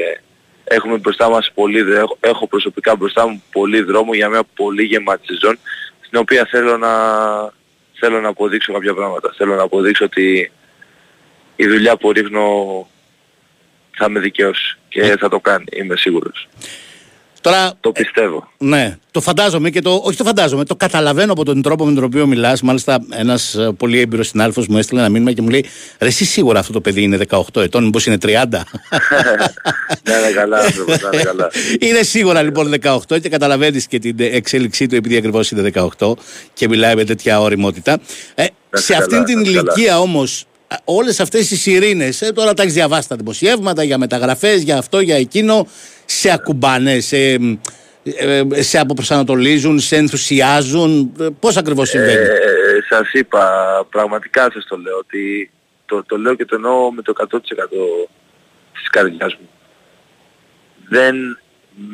έχουμε 0.63 0.97
μπροστά 0.97 1.29
μας 1.29 1.51
πολύ, 1.53 1.81
δρ- 1.81 1.97
έχω, 1.97 2.17
έχω 2.19 2.47
προσωπικά 2.47 2.95
μπροστά 2.95 3.27
μου 3.27 3.43
πολύ 3.51 3.81
δρόμο 3.81 4.13
για 4.13 4.29
μια 4.29 4.43
πολύ 4.55 4.83
γεμάτη 4.83 5.25
σεζόν, 5.25 5.59
στην 6.01 6.19
οποία 6.19 6.45
θέλω 6.45 6.77
να, 6.77 6.89
θέλω 7.93 8.21
να 8.21 8.27
αποδείξω 8.27 8.73
κάποια 8.73 8.93
πράγματα. 8.93 9.33
Θέλω 9.37 9.55
να 9.55 9.63
αποδείξω 9.63 10.05
ότι 10.05 10.51
η 11.55 11.67
δουλειά 11.67 11.97
που 11.97 12.11
ρίχνω 12.11 12.45
θα 13.91 14.09
με 14.09 14.19
δικαιώσει 14.19 14.77
και 14.89 15.17
θα 15.19 15.29
το 15.29 15.39
κάνει, 15.39 15.65
είμαι 15.71 15.95
σίγουρος. 15.95 16.47
Τώρα 17.41 17.73
Το 17.79 17.91
πιστεύω. 17.91 18.49
Ναι, 18.57 18.97
το 19.11 19.21
φαντάζομαι 19.21 19.69
και 19.69 19.81
το. 19.81 20.01
Όχι 20.03 20.17
το 20.17 20.23
φαντάζομαι, 20.23 20.65
το 20.65 20.75
καταλαβαίνω 20.75 21.31
από 21.31 21.45
τον 21.45 21.61
τρόπο 21.61 21.85
με 21.85 21.93
τον 21.93 22.03
οποίο 22.03 22.27
μιλάς. 22.27 22.61
Μάλιστα, 22.61 22.99
ένας 23.09 23.57
πολύ 23.77 23.99
έμπειρος 23.99 24.27
συνάδελφο 24.27 24.63
μου 24.69 24.77
έστειλε 24.77 24.99
ένα 24.99 25.09
μήνυμα 25.09 25.31
και 25.31 25.41
μου 25.41 25.49
λέει: 25.49 25.65
Ρε, 25.99 26.07
εσύ 26.07 26.25
σίγουρα 26.25 26.59
αυτό 26.59 26.73
το 26.73 26.81
παιδί 26.81 27.01
είναι 27.01 27.17
18 27.29 27.61
ετών, 27.61 27.83
μήπως 27.83 28.05
είναι 28.05 28.17
30. 28.21 28.27
να 30.03 30.19
είναι 30.19 30.31
καλά, 30.35 30.57
άνθρωπος, 30.57 31.01
να 31.01 31.09
είναι 31.13 31.23
καλά. 31.23 31.51
είναι 31.79 32.01
σίγουρα 32.01 32.41
λοιπόν 32.41 32.73
18 32.81 33.21
και 33.21 33.29
καταλαβαίνεις 33.29 33.87
και 33.87 33.99
την 33.99 34.15
εξέλιξή 34.19 34.87
του 34.87 34.95
επειδή 34.95 35.17
ακριβώς 35.17 35.51
είναι 35.51 35.71
18 35.97 36.11
και 36.53 36.67
μιλάει 36.67 36.95
με 36.95 37.03
τέτοια 37.03 37.41
ωριμότητα. 37.41 37.99
Ε, 38.35 38.45
σε 38.73 38.93
καλά, 38.93 39.05
αυτήν 39.05 39.23
την 39.23 39.35
να 39.35 39.41
είσαι 39.41 39.53
καλά. 39.53 39.73
ηλικία 39.73 39.99
όμως, 39.99 40.45
όλες 40.83 41.19
αυτές 41.19 41.51
οι 41.51 41.55
σιρήνες, 41.57 42.21
ε, 42.21 42.31
τώρα 42.31 42.53
τα 42.53 42.61
έχεις 42.61 42.73
διαβάσει 42.73 43.07
τα 43.07 43.15
δημοσιεύματα 43.15 43.83
για 43.83 43.97
μεταγραφές, 43.97 44.61
για 44.61 44.77
αυτό, 44.77 44.99
για 44.99 45.15
εκείνο, 45.15 45.67
σε 46.05 46.31
ακουμπάνε, 46.31 46.99
σε, 46.99 47.17
ε, 47.17 48.43
ε, 48.53 48.61
σε 48.61 48.79
αποπροσανατολίζουν, 48.79 49.79
σε 49.79 49.95
ενθουσιάζουν. 49.95 51.13
Ε, 51.19 51.27
Πώς 51.39 51.57
ακριβώς 51.57 51.89
συμβαίνει; 51.89 52.13
Ε, 52.13 52.81
σας 52.89 53.11
είπα, 53.11 53.45
πραγματικά 53.89 54.49
σας 54.53 54.65
το 54.65 54.77
λέω, 54.77 54.97
ότι 54.97 55.51
το, 55.85 56.03
το 56.03 56.17
λέω 56.17 56.35
και 56.35 56.45
το 56.45 56.55
εννοώ 56.55 56.91
με 56.91 57.01
το 57.01 57.11
100% 57.11 58.09
της 58.73 58.89
καρδιάς 58.89 59.35
μου. 59.35 59.49
Δεν 60.89 61.15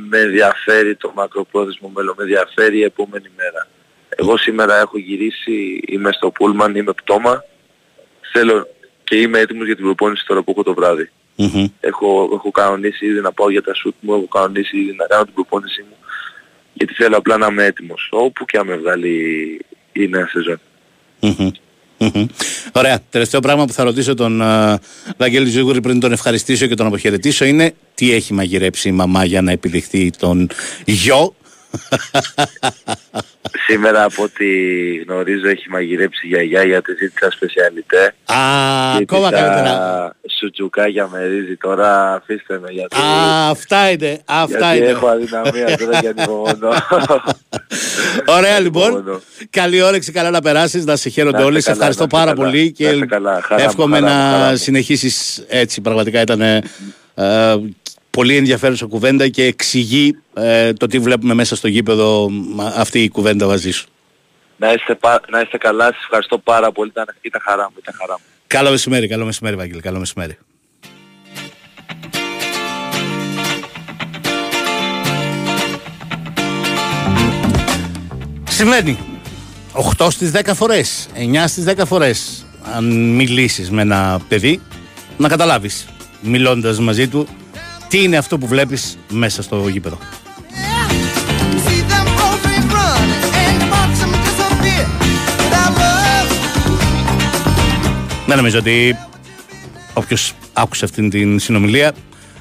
με 0.09 0.19
ενδιαφέρει 0.19 0.95
το 0.95 1.11
μακροπρόθεσμο 1.15 1.91
μέλλον, 1.95 2.15
με 2.17 2.23
ενδιαφέρει 2.23 2.77
η 2.77 2.83
επόμενη 2.83 3.29
μέρα. 3.37 3.67
Εγώ 4.09 4.37
σήμερα 4.37 4.79
έχω 4.79 4.97
γυρίσει, 4.97 5.83
είμαι 5.87 6.11
στο 6.11 6.31
πούλμαν, 6.31 6.75
είμαι 6.75 6.93
πτώμα, 6.93 7.43
θέλω 8.37 8.67
και 9.03 9.15
είμαι 9.15 9.39
έτοιμος 9.39 9.65
για 9.65 9.75
την 9.75 9.83
προπόνηση 9.83 10.25
τώρα 10.27 10.41
που 10.41 10.51
έχω 10.51 10.63
το 10.63 10.73
βράδυ. 10.73 11.09
Μμμ. 11.35 11.67
Έχω, 11.79 12.29
έχω 12.33 12.51
κανονίσει 12.51 13.05
ήδη 13.05 13.19
να 13.19 13.31
πάω 13.31 13.49
για 13.49 13.61
τα 13.61 13.73
σουτ 13.73 13.95
μου, 13.99 14.13
έχω 14.13 14.27
κανονίσει 14.27 14.77
ήδη 14.77 14.95
να 14.95 15.05
κάνω 15.05 15.23
την 15.23 15.33
προπόνησή 15.33 15.81
μου, 15.81 15.95
γιατί 16.73 16.93
θέλω 16.93 17.17
απλά 17.17 17.37
να 17.37 17.47
είμαι 17.47 17.65
έτοιμος, 17.65 18.09
όπου 18.11 18.45
και 18.45 18.57
αν 18.57 18.67
με 18.67 18.75
βγάλει 18.75 19.15
η 19.91 20.07
νέα 20.07 20.27
σεζόν. 20.27 20.59
Μμμ. 21.19 21.51
Μμμ. 21.97 22.25
Ωραία. 22.71 23.01
Τελευταίο 23.09 23.39
πράγμα 23.39 23.65
που 23.65 23.73
θα 23.73 23.83
ρωτήσω 23.83 24.13
τον 24.13 24.39
uh, 24.43 24.75
Βαγγέλη 25.17 25.49
Ζούγουρη 25.49 25.81
πριν 25.81 25.99
τον 25.99 26.11
ευχαριστήσω 26.11 26.65
και 26.65 26.75
τον 26.75 26.85
αποχαιρετήσω 26.85 27.45
είναι 27.45 27.73
τι 27.93 28.11
έχει 28.11 28.33
μαγειρέψει 28.33 28.89
η 28.89 28.91
μαμά 28.91 29.25
για 29.25 29.41
να 29.41 29.51
επιδειχθεί 29.51 30.09
τον 30.09 30.49
γιο. 30.85 31.35
Σήμερα 33.67 34.03
από 34.03 34.23
ό,τι 34.23 34.45
γνωρίζω 35.07 35.47
έχει 35.47 35.69
μαγειρέψει 35.69 36.25
η 36.25 36.27
γιαγιά 36.29 36.63
γιατί 36.63 36.91
ζήτησα 36.99 37.31
σπεσιαλιτέ. 37.31 38.15
Α, 38.25 38.37
ακόμα 39.01 39.31
καλύτερα. 39.31 40.15
σουτζουκάκια 40.39 41.07
με 41.11 41.25
ρύζι 41.25 41.55
τώρα 41.57 42.13
αφήστε 42.13 42.59
με 42.59 42.67
γιατί, 42.71 42.95
Α, 42.95 43.49
αυτά 43.49 43.89
είναι. 43.91 44.21
Αυτά 44.25 44.57
γιατί 44.57 44.77
είναι. 44.77 44.85
έχω 44.89 45.07
αδυναμία 45.07 45.77
τώρα 45.77 45.99
και 46.01 46.07
ανυπομονώ. 46.07 46.69
Ωραία 48.37 48.59
λοιπόν. 48.59 48.83
Ανυπομονώ. 48.93 49.21
Καλή 49.49 49.81
όρεξη, 49.81 50.11
καλά 50.11 50.29
να 50.29 50.41
περάσεις, 50.41 50.85
να 50.85 50.95
σε 50.95 51.09
χαίρονται 51.09 51.37
Να 51.37 51.43
είστε 51.43 51.51
όλοι. 51.51 51.61
Σε 51.61 51.71
καλά, 51.71 51.77
ευχαριστώ 51.87 52.01
να 52.03 52.07
είστε 52.07 52.17
πάρα 52.17 52.31
καλά. 52.33 52.45
πολύ 52.45 52.63
Να 52.65 52.69
και 52.71 52.93
είστε 52.93 53.05
καλά. 53.05 53.41
Χαρά 53.41 53.61
μου, 53.61 53.67
εύχομαι 53.69 53.99
χαρά 53.99 54.11
μου, 54.13 54.21
χαρά 54.21 54.43
να 54.45 54.49
μου. 54.51 54.57
συνεχίσεις 54.57 55.43
έτσι. 55.47 55.81
Πραγματικά 55.81 56.21
ήταν 56.21 56.41
ε, 56.41 56.61
πολύ 58.17 58.35
ενδιαφέρουσα 58.35 58.85
κουβέντα 58.85 59.27
και 59.27 59.43
εξηγεί 59.43 60.17
ε, 60.33 60.73
το 60.73 60.87
τι 60.87 60.99
βλέπουμε 60.99 61.33
μέσα 61.33 61.55
στο 61.55 61.67
γήπεδο 61.67 62.29
μ, 62.29 62.61
αυτή 62.61 63.03
η 63.03 63.09
κουβέντα 63.09 63.45
μαζί 63.45 63.71
σου. 63.71 63.87
να, 64.57 64.71
είστε, 64.71 64.95
πα- 64.95 65.21
να 65.29 65.41
είστε 65.41 65.57
καλά, 65.57 65.85
σας 65.85 66.01
ευχαριστώ 66.03 66.37
πάρα 66.37 66.71
πολύ, 66.71 66.89
ήταν, 66.89 67.05
ήταν 67.21 67.41
χαρά 67.43 67.63
μου, 67.63 67.75
ήταν 67.81 67.93
χαρά 67.97 68.13
μου. 68.13 68.25
Καλό 68.47 68.69
μεσημέρι, 68.69 69.07
καλό 69.07 69.25
μεσημέρι 69.25 69.55
Βαγγέλη, 69.55 69.81
καλό 69.81 69.99
μεσημέρι. 69.99 70.37
Συμβαίνει. 78.49 78.97
8 79.97 80.07
στις 80.11 80.31
10 80.31 80.53
φορές, 80.53 81.07
9 81.13 81.47
στις 81.47 81.63
10 81.63 81.85
φορές. 81.85 82.45
Αν 82.75 83.13
μιλήσεις 83.15 83.71
με 83.71 83.81
ένα 83.81 84.19
παιδί, 84.27 84.61
να 85.17 85.27
καταλάβεις, 85.27 85.87
μιλώντας 86.21 86.79
μαζί 86.79 87.07
του, 87.07 87.27
τι 87.87 88.03
είναι 88.03 88.17
αυτό 88.17 88.37
που 88.37 88.47
βλέπεις 88.47 88.97
μέσα 89.09 89.41
στο 89.41 89.67
γήπεδο; 89.67 89.97
See 91.65 91.81
them 91.91 92.07
both 92.19 92.45
ain't 92.51 92.71
running 92.75 93.23
and 93.41 93.61
you 93.61 93.67
watch 93.73 93.95
them 94.01 94.11
disappear. 94.25 94.85
Without 95.39 95.73
love, 95.77 96.31
Δεν 98.25 98.37
νομίζω 98.37 98.59
ότι 98.59 98.97
όποιος 99.93 100.33
άκουσε 100.53 100.85
αυτήν 100.85 101.09
την 101.09 101.39
συνομιλία 101.39 101.91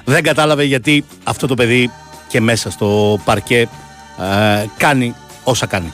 δεν 0.05 0.23
κατάλαβε 0.23 0.63
γιατί 0.63 1.05
αυτό 1.23 1.47
το 1.47 1.55
παιδί 1.55 1.91
και 2.27 2.41
μέσα 2.41 2.71
στο 2.71 3.19
παρκέ 3.25 3.59
ε, 3.59 4.65
κάνει 4.77 5.15
όσα 5.43 5.65
κάνει. 5.65 5.93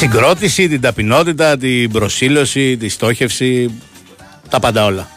Συγκρότηση, 0.00 0.68
την 0.68 0.80
ταπεινότητα, 0.80 1.56
την 1.56 1.90
προσήλωση, 1.90 2.76
τη 2.76 2.88
στόχευση, 2.88 3.80
τα 4.48 4.60
πάντα 4.60 4.84
όλα. 4.84 5.08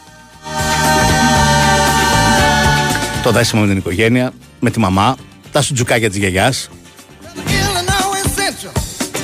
Το 3.22 3.30
δέσιμο 3.30 3.60
με 3.60 3.68
την 3.68 3.76
οικογένεια, 3.76 4.32
με 4.60 4.70
τη 4.70 4.78
μαμά, 4.78 5.16
τα 5.52 5.62
σουτζουκάκια 5.62 6.08
της 6.08 6.18
γιαγιάς. 6.18 6.68
Illinois 7.34 8.26
Central 8.38 8.72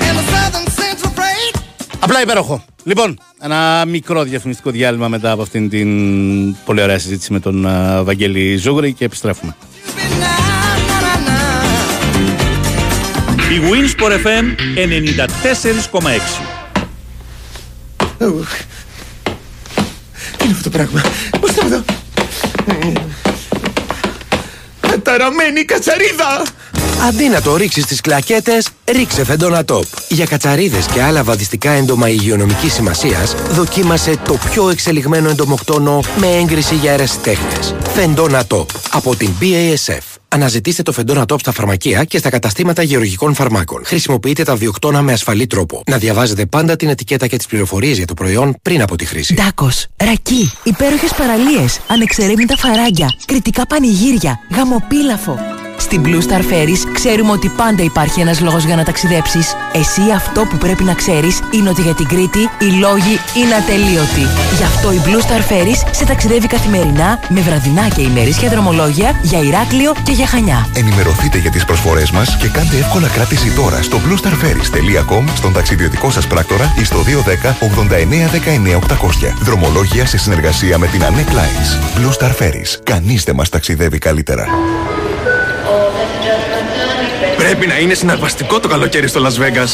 and 0.07 0.17
the 0.17 0.23
Southern 0.31 0.67
Central 0.79 1.11
Freight. 1.19 1.61
Απλά 1.99 2.21
υπέροχο. 2.21 2.65
Λοιπόν, 2.83 3.19
ένα 3.41 3.85
μικρό 3.87 4.23
διαφημιστικό 4.23 4.71
διάλειμμα 4.71 5.07
μετά 5.07 5.31
από 5.31 5.41
αυτήν 5.41 5.69
την 5.69 6.55
πολύ 6.65 6.81
ωραία 6.81 6.99
συζήτηση 6.99 7.33
με 7.33 7.39
τον 7.39 7.67
α, 7.67 8.03
Βαγγέλη 8.03 8.55
Ζούγρη 8.55 8.93
και 8.93 9.05
επιστρέφουμε. 9.05 9.55
Η 13.51 13.61
Winsport 13.71 14.11
FM 14.11 14.45
94,6. 14.75 16.21
Τι 20.37 20.45
είναι 20.45 20.53
αυτό 20.53 20.63
το 20.63 20.69
πράγμα; 20.69 21.01
Πώς 21.39 21.53
το 21.53 21.65
εδώ. 21.65 21.83
Καταραμένη 24.79 25.65
κατσαρίδα. 25.65 26.43
Αντί 27.07 27.27
να 27.27 27.41
το 27.41 27.55
ρίξεις 27.55 27.83
στις 27.83 28.01
κλακέτες, 28.01 28.67
ρίξε 28.91 29.25
Φεντόνα 29.25 29.63
Top. 29.67 29.83
Για 30.07 30.25
κατσαρίδες 30.25 30.85
και 30.85 31.01
άλλα 31.01 31.23
βαδιστικά 31.23 31.71
έντομα 31.71 32.09
υγειονομικής 32.09 32.73
σημασίας, 32.73 33.35
δοκίμασε 33.49 34.17
το 34.25 34.37
πιο 34.51 34.69
εξελιγμένο 34.69 35.29
εντομοκτόνο 35.29 35.99
με 36.17 36.27
έγκριση 36.27 36.75
για 36.75 36.91
αερασιτέχνες. 36.91 37.75
Φεντόνα 37.93 38.43
Top 38.47 38.65
από 38.91 39.15
την 39.15 39.29
BASF. 39.41 40.10
Αναζητήστε 40.33 40.83
το 40.83 40.91
Φεντόνα 40.91 41.25
Top 41.27 41.39
στα 41.39 41.51
φαρμακεία 41.51 42.03
και 42.03 42.17
στα 42.17 42.29
καταστήματα 42.29 42.83
γεωργικών 42.83 43.33
φαρμάκων. 43.33 43.85
Χρησιμοποιείτε 43.85 44.43
τα 44.43 44.55
βιοκτώνα 44.55 45.01
με 45.01 45.13
ασφαλή 45.13 45.47
τρόπο. 45.47 45.83
Να 45.89 45.97
διαβάζετε 45.97 46.45
πάντα 46.45 46.75
την 46.75 46.89
ετικέτα 46.89 47.27
και 47.27 47.37
τις 47.37 47.45
πληροφορίες 47.45 47.97
για 47.97 48.05
το 48.05 48.13
προϊόν 48.13 48.55
πριν 48.61 48.81
από 48.81 48.95
τη 48.95 49.05
χρήση. 49.05 49.33
Ντάκος, 49.33 49.87
ρακί, 50.03 50.51
υπέροχες 50.63 51.13
παραλίες, 51.13 51.79
ανεξερεύνητα 51.87 52.57
φαράγγια, 52.57 53.13
κριτικά 53.25 53.67
πανηγύρια, 53.67 54.39
γαμοπίλαφο. 54.55 55.39
Στην 55.81 56.03
Blue 56.05 56.21
Star 56.27 56.39
Ferries 56.39 56.91
ξέρουμε 56.93 57.31
ότι 57.31 57.49
πάντα 57.49 57.83
υπάρχει 57.83 58.19
ένας 58.19 58.39
λόγος 58.39 58.63
για 58.63 58.75
να 58.75 58.83
ταξιδέψεις. 58.83 59.55
Εσύ 59.73 60.01
αυτό 60.15 60.45
που 60.49 60.57
πρέπει 60.57 60.83
να 60.83 60.93
ξέρεις 60.93 61.39
είναι 61.51 61.69
ότι 61.69 61.81
για 61.81 61.93
την 61.93 62.07
Κρήτη 62.07 62.39
οι 62.39 62.65
λόγοι 62.65 63.15
είναι 63.35 63.55
ατελείωτοι. 63.61 64.25
Γι' 64.57 64.63
αυτό 64.63 64.91
η 64.91 65.01
Blue 65.05 65.21
Star 65.27 65.51
Ferries 65.51 65.87
σε 65.91 66.05
ταξιδεύει 66.05 66.47
καθημερινά 66.47 67.19
με 67.29 67.41
βραδινά 67.41 67.87
και 67.87 68.01
ημερήσια 68.01 68.49
δρομολόγια 68.49 69.19
για 69.21 69.39
Ηράκλειο 69.39 69.93
και 70.03 70.11
για 70.11 70.27
Χανιά. 70.27 70.67
Ενημερωθείτε 70.75 71.37
για 71.37 71.51
τις 71.51 71.65
προσφορές 71.65 72.11
μας 72.11 72.37
και 72.37 72.47
κάντε 72.47 72.77
εύκολα 72.77 73.07
κράτηση 73.07 73.51
τώρα 73.51 73.81
στο 73.81 73.97
bluestarferries.com, 73.97 75.23
στον 75.35 75.53
ταξιδιωτικό 75.53 76.11
σας 76.11 76.27
πράκτορα 76.27 76.73
ή 76.79 76.83
στο 76.83 77.03
210 77.03 77.55
89 77.59 78.29
19 78.29 78.75
800. 78.75 79.33
Δρομολόγια 79.41 80.05
σε 80.05 80.17
συνεργασία 80.17 80.77
με 80.77 80.87
την 80.87 81.01
Anec 81.01 81.31
Lines. 81.31 81.99
Blue 81.99 82.11
Star 82.19 82.31
Ferries. 82.31 82.79
Κανείς 82.83 83.23
δεν 83.23 83.35
μας 83.35 83.49
ταξιδεύει 83.49 83.97
καλύτερα. 83.97 84.45
or 85.51 86.20
Πρέπει 87.51 87.67
να 87.67 87.79
είναι 87.79 87.93
συναρπαστικό 87.93 88.59
το 88.59 88.67
καλοκαίρι 88.67 89.07
στο 89.07 89.21
Las 89.25 89.41
Vegas. 89.41 89.69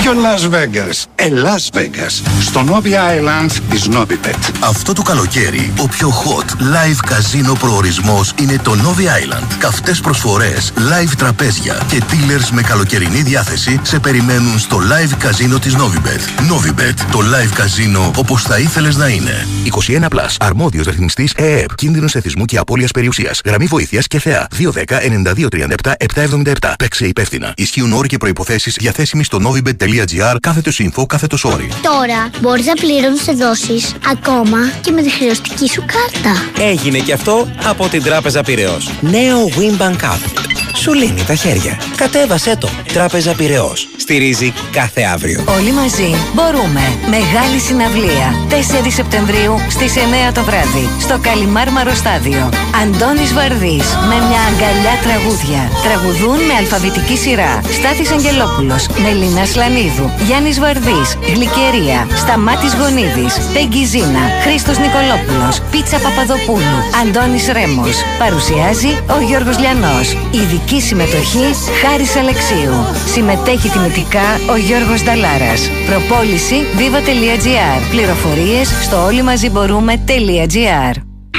Ποιο 0.00 0.12
Las 0.12 0.54
Vegas; 0.54 1.04
Ε, 1.14 1.28
Las 1.28 1.78
Vegas. 1.78 2.22
Στο 2.40 2.64
Novi 2.68 2.86
Island 2.86 3.50
της 3.70 3.88
Novibet. 3.92 4.50
Αυτό 4.60 4.92
το 4.92 5.02
καλοκαίρι, 5.02 5.72
ο 5.82 5.88
πιο 5.88 6.08
hot 6.08 6.50
live 6.50 7.06
καζίνο 7.06 7.52
προορισμός 7.52 8.34
είναι 8.40 8.56
το 8.62 8.72
Novi 8.72 9.00
Island. 9.02 9.46
Καυτές 9.58 10.00
προσφορές, 10.00 10.72
live 10.76 11.12
τραπέζια 11.18 11.80
και 11.88 12.02
dealers 12.10 12.48
με 12.52 12.62
καλοκαιρινή 12.62 13.22
διάθεση 13.22 13.80
σε 13.82 13.98
περιμένουν 13.98 14.58
στο 14.58 14.78
live 14.78 15.14
καζίνο 15.18 15.58
της 15.58 15.76
Novibet. 15.76 16.52
Novibet, 16.52 16.94
το 17.10 17.18
live 17.18 17.52
καζίνο 17.54 18.10
όπως 18.16 18.42
θα 18.42 18.58
ήθελες 18.58 18.96
να 18.96 19.08
είναι. 19.08 19.46
21 19.64 20.08
Plus. 20.08 20.34
Αρμόδιος 20.38 20.86
ρυθμιστής 20.86 21.32
ΕΕΠ. 21.36 21.74
Κίνδυνος 21.74 22.14
εθισμού 22.14 22.44
και 22.44 22.58
απώλειας 22.58 22.90
περιουσίας. 22.90 23.40
Γραμμή 23.44 23.66
βοήθειας 23.66 24.06
και 24.06 24.18
θεά. 24.18 24.46
210 24.50 25.00
92 25.00 25.48
37 25.48 25.94
777. 25.96 26.74
Παίξε 26.78 27.06
υπεύθυνα. 27.16 27.52
Ισχύουν 27.56 27.92
όροι 27.92 28.08
και 28.08 28.16
προϋποθέσεις 28.16 28.76
διαθέσιμοι 28.78 29.24
στο 29.24 29.38
novibet.gr 29.44 30.36
κάθετο 30.40 30.70
info 30.78 31.06
κάθετος 31.06 31.44
όρι. 31.44 31.68
Τώρα 31.82 32.30
μπορείς 32.40 32.66
να 32.66 32.74
πληρώνεις 32.74 33.24
δόσεις 33.36 33.94
ακόμα 34.10 34.58
και 34.80 34.90
με 34.90 35.02
τη 35.02 35.10
χρεωστική 35.10 35.68
σου 35.68 35.84
κάρτα. 35.86 36.62
Έγινε 36.70 36.98
και 36.98 37.12
αυτό 37.12 37.48
από 37.64 37.88
την 37.88 38.02
Τράπεζα 38.02 38.42
Πυραιός. 38.42 38.90
Νέο 39.00 39.48
Winbank 39.56 40.04
App. 40.04 40.44
Σου 40.74 40.92
λύνει 40.92 41.24
τα 41.24 41.34
χέρια. 41.34 41.80
Κατέβασέ 41.96 42.56
το. 42.56 42.68
Τράπεζα 42.92 43.34
Πυραιός. 43.34 43.88
Στηρίζει 44.08 44.52
κάθε 44.72 45.02
αύριο. 45.14 45.44
Όλοι 45.56 45.72
μαζί 45.72 46.10
μπορούμε. 46.34 46.84
Μεγάλη 47.16 47.58
συναυλία. 47.66 48.28
4 48.50 48.90
Σεπτεμβρίου 48.98 49.54
στις 49.68 49.92
9 49.96 50.32
το 50.32 50.42
βράδυ. 50.48 50.84
Στο 51.04 51.18
Καλιμάρμαρο 51.26 51.94
Στάδιο. 51.94 52.44
Αντώνης 52.82 53.32
Βαρδής 53.38 53.86
με 54.10 54.16
μια 54.28 54.42
αγκαλιά 54.50 54.94
τραγούδια. 55.06 55.62
Τραγουδούν 55.86 56.38
με 56.48 56.54
αλφαβητική 56.60 57.16
σειρά. 57.24 57.52
Στάθης 57.76 58.10
Αγγελόπουλος. 58.16 58.82
Μελίνα 59.04 59.44
Σλανίδου. 59.52 60.06
Γιάννης 60.26 60.58
Βαρδής. 60.64 61.08
Γλυκερία. 61.34 62.00
Σταμάτης 62.22 62.72
Γονίδης. 62.78 63.34
Πέγγι 63.54 63.84
Ζήνα. 63.92 64.24
Χρήστος 64.44 64.76
Νικολόπουλος. 64.84 65.54
Πίτσα 65.70 65.98
Παπαδοπούλου. 66.04 66.78
Αντώνης 67.00 67.46
Ρέμος. 67.56 67.96
Παρουσιάζει 68.22 68.92
ο 69.16 69.18
Γιώργος 69.28 69.56
Λιανός. 69.62 70.06
Ειδική 70.38 70.78
συμμετοχή 70.88 71.46
Χάρης 71.80 72.12
Αλεξίου. 72.22 72.76
Συμμετέχει 73.14 73.68
τιμητικά 73.96 74.52
ο 74.52 74.56
Γιώργος 74.56 75.02
Νταλάρας. 75.02 75.70
Προπόληση 75.86 76.54
viva.gr. 76.78 77.80
Πληροφορίες 77.90 78.68
στο 78.82 79.04
όλοι 79.04 79.22
μαζί 79.22 79.50
μπορούμε.gr. 79.50 80.96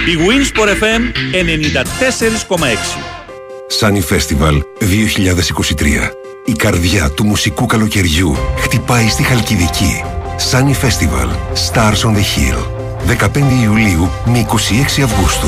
Η 0.07 0.15
Winsport 0.27 0.69
FM 0.69 1.01
94,6. 2.59 2.67
Sunny 3.79 4.01
Festival 4.15 4.61
2023. 4.79 6.11
Η 6.45 6.51
καρδιά 6.51 7.09
του 7.09 7.25
μουσικού 7.25 7.65
καλοκαιριού 7.65 8.35
χτυπάει 8.57 9.07
στη 9.07 9.23
Χαλκιδική. 9.23 10.03
Sunny 10.51 10.85
Festival. 10.85 11.29
Stars 11.67 12.01
on 12.07 12.13
the 12.13 12.25
Hill. 12.33 12.59
15 13.07 13.63
Ιουλίου 13.63 14.09
με 14.25 14.45
26 14.97 15.01
Αυγούστου. 15.03 15.47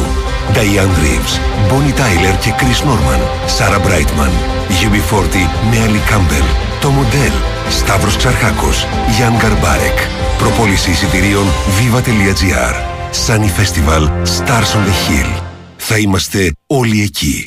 Diane 0.54 0.96
Reeves, 1.04 1.34
Bonnie 1.70 1.94
Tyler 2.00 2.36
και 2.42 2.54
Chris 2.58 2.84
Norman. 2.88 3.22
Sarah 3.58 3.82
Brightman. 3.88 4.32
UB40 4.70 5.36
με 5.70 5.78
Ali 5.86 6.12
Campbell. 6.12 6.69
Το 6.82 6.90
Μοντέλ. 6.90 7.32
Σταύρος 7.70 8.18
Ξαρχάκος. 8.18 8.86
Jan 8.86 9.44
Garbarek. 9.44 9.98
Προπόληση 10.38 10.92
εισιτηρίων 10.92 11.46
viva.gr. 11.46 12.76
Sunny 13.28 13.50
Festival. 13.60 14.04
Stars 14.38 14.72
on 14.76 14.86
the 14.86 15.08
Hill. 15.08 15.42
Θα 15.78 15.98
είμαστε 15.98 16.52
όλοι 16.68 17.02
εκεί. 17.02 17.46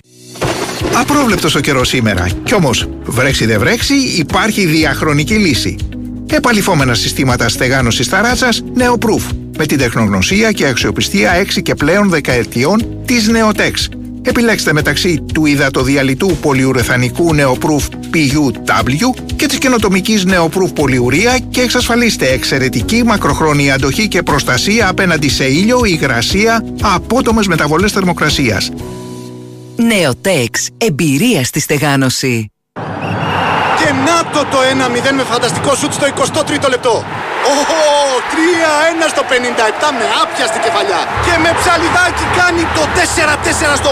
Απρόβλεπτος 1.00 1.54
ο 1.54 1.60
καιρός 1.60 1.88
σήμερα. 1.88 2.28
Κι 2.44 2.54
όμως, 2.54 2.88
βρέξει 3.04 3.46
δεν 3.46 3.58
βρέξει, 3.58 3.94
υπάρχει 3.94 4.66
διαχρονική 4.66 5.34
λύση. 5.34 5.76
Επαλυφόμενα 6.30 6.94
συστήματα 6.94 7.48
στεγάνωσης 7.48 8.08
ταράτσας 8.08 8.62
Neoproof 8.78 9.22
με 9.58 9.66
την 9.66 9.78
τεχνογνωσία 9.78 10.52
και 10.52 10.66
αξιοπιστία 10.66 11.32
6 11.32 11.62
και 11.62 11.74
πλέον 11.74 12.08
δεκαετιών 12.08 13.02
της 13.04 13.30
Neotex. 13.30 14.01
Επιλέξτε 14.24 14.72
μεταξύ 14.72 15.24
του 15.34 15.46
υδατοδιαλυτού 15.46 16.36
πολυουρεθανικού 16.36 17.30
Neoproof 17.34 17.88
PUW 18.14 19.22
και 19.36 19.46
της 19.46 19.58
καινοτομικής 19.58 20.24
Neoproof 20.26 20.74
πολυουρία 20.74 21.38
και 21.38 21.60
εξασφαλίστε 21.60 22.28
εξαιρετική 22.28 23.02
μακροχρόνια 23.04 23.74
αντοχή 23.74 24.08
και 24.08 24.22
προστασία 24.22 24.88
απέναντι 24.88 25.28
σε 25.28 25.44
ήλιο, 25.44 25.84
υγρασία, 25.84 26.64
απότομες 26.82 27.46
μεταβολές 27.46 27.92
θερμοκρασίας. 27.92 28.70
Νεοτέξ. 29.76 30.68
Εμπειρία 30.78 31.44
στη 31.44 31.60
στεγάνωση. 31.60 32.50
Και 33.78 33.92
να 34.06 34.30
το 34.30 34.38
το 34.50 34.58
1-0 35.10 35.14
με 35.16 35.22
φανταστικό 35.22 35.74
σουτ 35.74 35.92
στο 35.92 36.06
23ο 36.06 36.68
λεπτό. 36.68 37.04
Ω, 37.50 37.54
3-1 38.32 39.06
στο 39.12 39.22
57 39.32 39.88
με 39.98 40.06
άπιαστη 40.22 40.58
κεφαλιά. 40.64 41.00
Και 41.26 41.34
με 41.44 41.50
ψαλιδάκι 41.58 42.24
κάνει 42.40 42.62
το 42.76 42.82
4-4 42.96 43.76
στο 43.80 43.90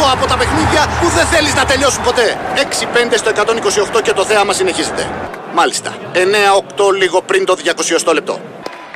88 0.00 0.04
από 0.14 0.24
τα 0.30 0.36
παιχνίδια 0.40 0.82
που 1.00 1.06
δεν 1.16 1.26
θέλεις 1.32 1.54
να 1.60 1.64
τελειώσουν 1.70 2.02
ποτέ. 2.08 2.26
6-5 2.56 3.16
στο 3.22 3.30
128 3.98 4.02
και 4.06 4.12
το 4.18 4.24
θέαμα 4.30 4.52
συνεχίζεται. 4.52 5.02
Μάλιστα. 5.58 5.90
9-8 6.12 6.92
λίγο 7.02 7.18
πριν 7.22 7.44
το 7.44 7.54
200 8.06 8.12
λεπτό. 8.18 8.40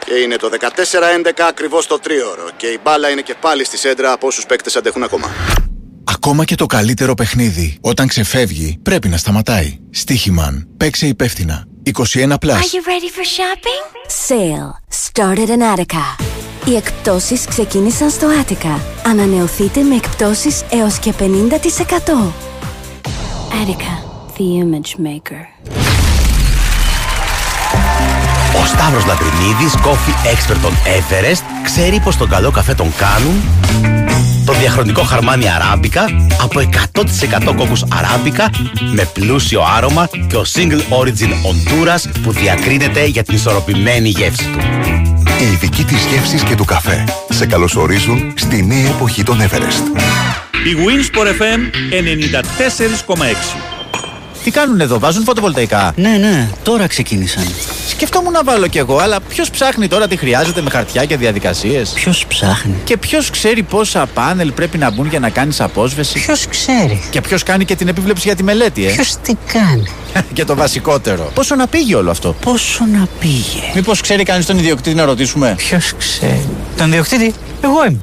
Και 0.05 0.15
είναι 0.15 0.37
το 0.37 0.49
14-11 0.61 1.41
ακριβώς 1.49 1.87
το 1.87 1.99
τρίωρο. 1.99 2.47
Και 2.57 2.67
η 2.67 2.79
μπάλα 2.83 3.09
είναι 3.11 3.21
και 3.21 3.35
πάλι 3.41 3.65
στη 3.65 3.77
σέντρα 3.79 4.13
από 4.13 4.27
όσους 4.27 4.47
παίκτες 4.47 4.77
αντέχουν 4.77 5.03
ακόμα. 5.03 5.29
Ακόμα 6.15 6.45
και 6.45 6.55
το 6.55 6.67
καλύτερο 6.67 7.15
παιχνίδι, 7.15 7.79
όταν 7.81 8.07
ξεφεύγει, 8.07 8.79
πρέπει 8.83 9.09
να 9.09 9.17
σταματάει. 9.17 9.79
Στίχημαν. 9.91 10.69
Παίξε 10.77 11.07
υπεύθυνα. 11.07 11.70
21 11.85 12.38
Plus. 12.38 12.57
Are 12.57 12.77
you 12.77 12.83
ready 12.87 13.09
for 13.09 13.25
shopping? 13.25 13.81
Sale 14.09 14.77
started 14.90 15.49
in 15.49 15.62
Attica. 15.62 16.16
Οι 16.64 16.77
εκπτώσεις 16.77 17.45
ξεκίνησαν 17.45 18.11
στο 18.11 18.27
Attica. 18.43 18.81
Ανανεωθείτε 19.07 19.83
με 19.83 19.95
εκπτώσεις 19.95 20.64
έως 20.71 20.99
και 20.99 21.12
50%. 21.19 21.23
Attica, 23.62 23.93
the 24.37 24.62
image 24.62 25.07
maker. 25.07 25.43
Ο 28.61 28.66
Σταύρος 28.66 29.07
Λατρινίδης, 29.07 29.75
coffee 29.75 30.27
expert 30.35 30.59
των 30.62 30.73
Everest, 30.73 31.43
ξέρει 31.64 32.01
πως 32.01 32.16
τον 32.16 32.29
καλό 32.29 32.51
καφέ 32.51 32.75
τον 32.75 32.93
κάνουν; 32.97 33.43
Το 34.51 34.59
διαχρονικό 34.59 35.03
χαρμάνι 35.03 35.51
αράμπικα 35.51 36.05
από 36.41 36.61
100% 37.51 37.55
κόκκους 37.57 37.85
αράμπικα 37.93 38.51
με 38.93 39.11
πλούσιο 39.13 39.63
άρωμα 39.77 40.09
και 40.29 40.37
ο 40.37 40.45
single 40.53 40.99
origin 41.01 41.31
Honduras 41.31 42.11
που 42.23 42.33
διακρίνεται 42.33 43.05
για 43.05 43.23
την 43.23 43.35
ισορροπημένη 43.35 44.09
γεύση 44.09 44.45
του. 44.53 44.59
Οι 45.41 45.53
ειδικοί 45.53 45.85
της 45.85 46.05
γεύσης 46.05 46.43
και 46.43 46.55
του 46.55 46.65
καφέ 46.65 47.05
σε 47.29 47.47
καλωσορίζουν 47.47 48.33
στη 48.37 48.65
νέα 48.65 48.89
εποχή 48.89 49.23
των 49.23 49.39
Everest. 49.41 50.01
Η 50.67 50.77
Winsport 50.87 51.27
FM 51.27 51.61
94,6. 53.07 53.80
Τι 54.44 54.50
κάνουν 54.50 54.81
εδώ, 54.81 54.98
βάζουν 54.98 55.24
φωτοβολταϊκά; 55.24 55.92
Ναι, 55.96 56.09
ναι, 56.09 56.48
τώρα 56.62 56.87
ξεκίνησαν. 56.87 57.44
Σκεφτόμουν 57.88 58.33
να 58.33 58.42
βάλω 58.44 58.66
κι 58.66 58.79
εγώ, 58.79 58.98
αλλά 58.98 59.20
ποιος 59.20 59.50
ψάχνει 59.50 59.88
τώρα 59.88 60.09
τι 60.09 60.16
χρειάζεται 60.16 60.61
με 60.62 60.70
χαρτιά 60.70 61.05
και 61.05 61.16
διαδικασίες; 61.16 61.90
Ποιος 61.94 62.26
ψάχνει; 62.29 62.74
Και 62.85 62.96
ποιος 62.96 63.31
ξέρει 63.31 63.62
πόσα 63.62 64.07
πάνελ 64.14 64.53
πρέπει 64.53 64.79
να 64.79 64.90
μπουν 64.90 65.07
για 65.07 65.20
να 65.20 65.31
κάνεις 65.31 65.61
απόσβεση; 65.61 66.12
Ποιος 66.12 66.46
ξέρει; 66.46 67.03
Και 67.11 67.20
ποιος 67.20 67.42
κάνει 67.42 67.64
και 67.64 67.76
την 67.76 67.88
επίβλεψη 67.88 68.22
για 68.26 68.37
τη 68.37 68.42
μελέτη, 68.42 68.87
ε; 68.87 68.90
Ποιος 68.90 69.16
τι 69.22 69.35
κάνει; 69.53 69.87
και 70.35 70.44
το 70.44 70.55
βασικότερο. 70.55 71.31
Πόσο 71.35 71.55
να 71.55 71.66
πήγε 71.66 71.94
όλο 71.94 72.11
αυτό; 72.11 72.37
Πόσο 72.40 72.85
να 72.92 73.09
πήγε; 73.20 73.62
Μήπως 73.74 74.00
ξέρει 74.00 74.22
κανείς 74.22 74.46
τον 74.46 74.59
ιδιοκτήτη 74.59 74.96
να 74.96 75.05
ρωτήσουμε; 75.05 75.55
Ποιος 75.57 75.92
ξέρει; 75.98 76.48
Τον 76.76 76.87
ιδιοκτήτη, 76.88 77.35
εγώ 77.64 77.85
είμαι. 77.88 77.98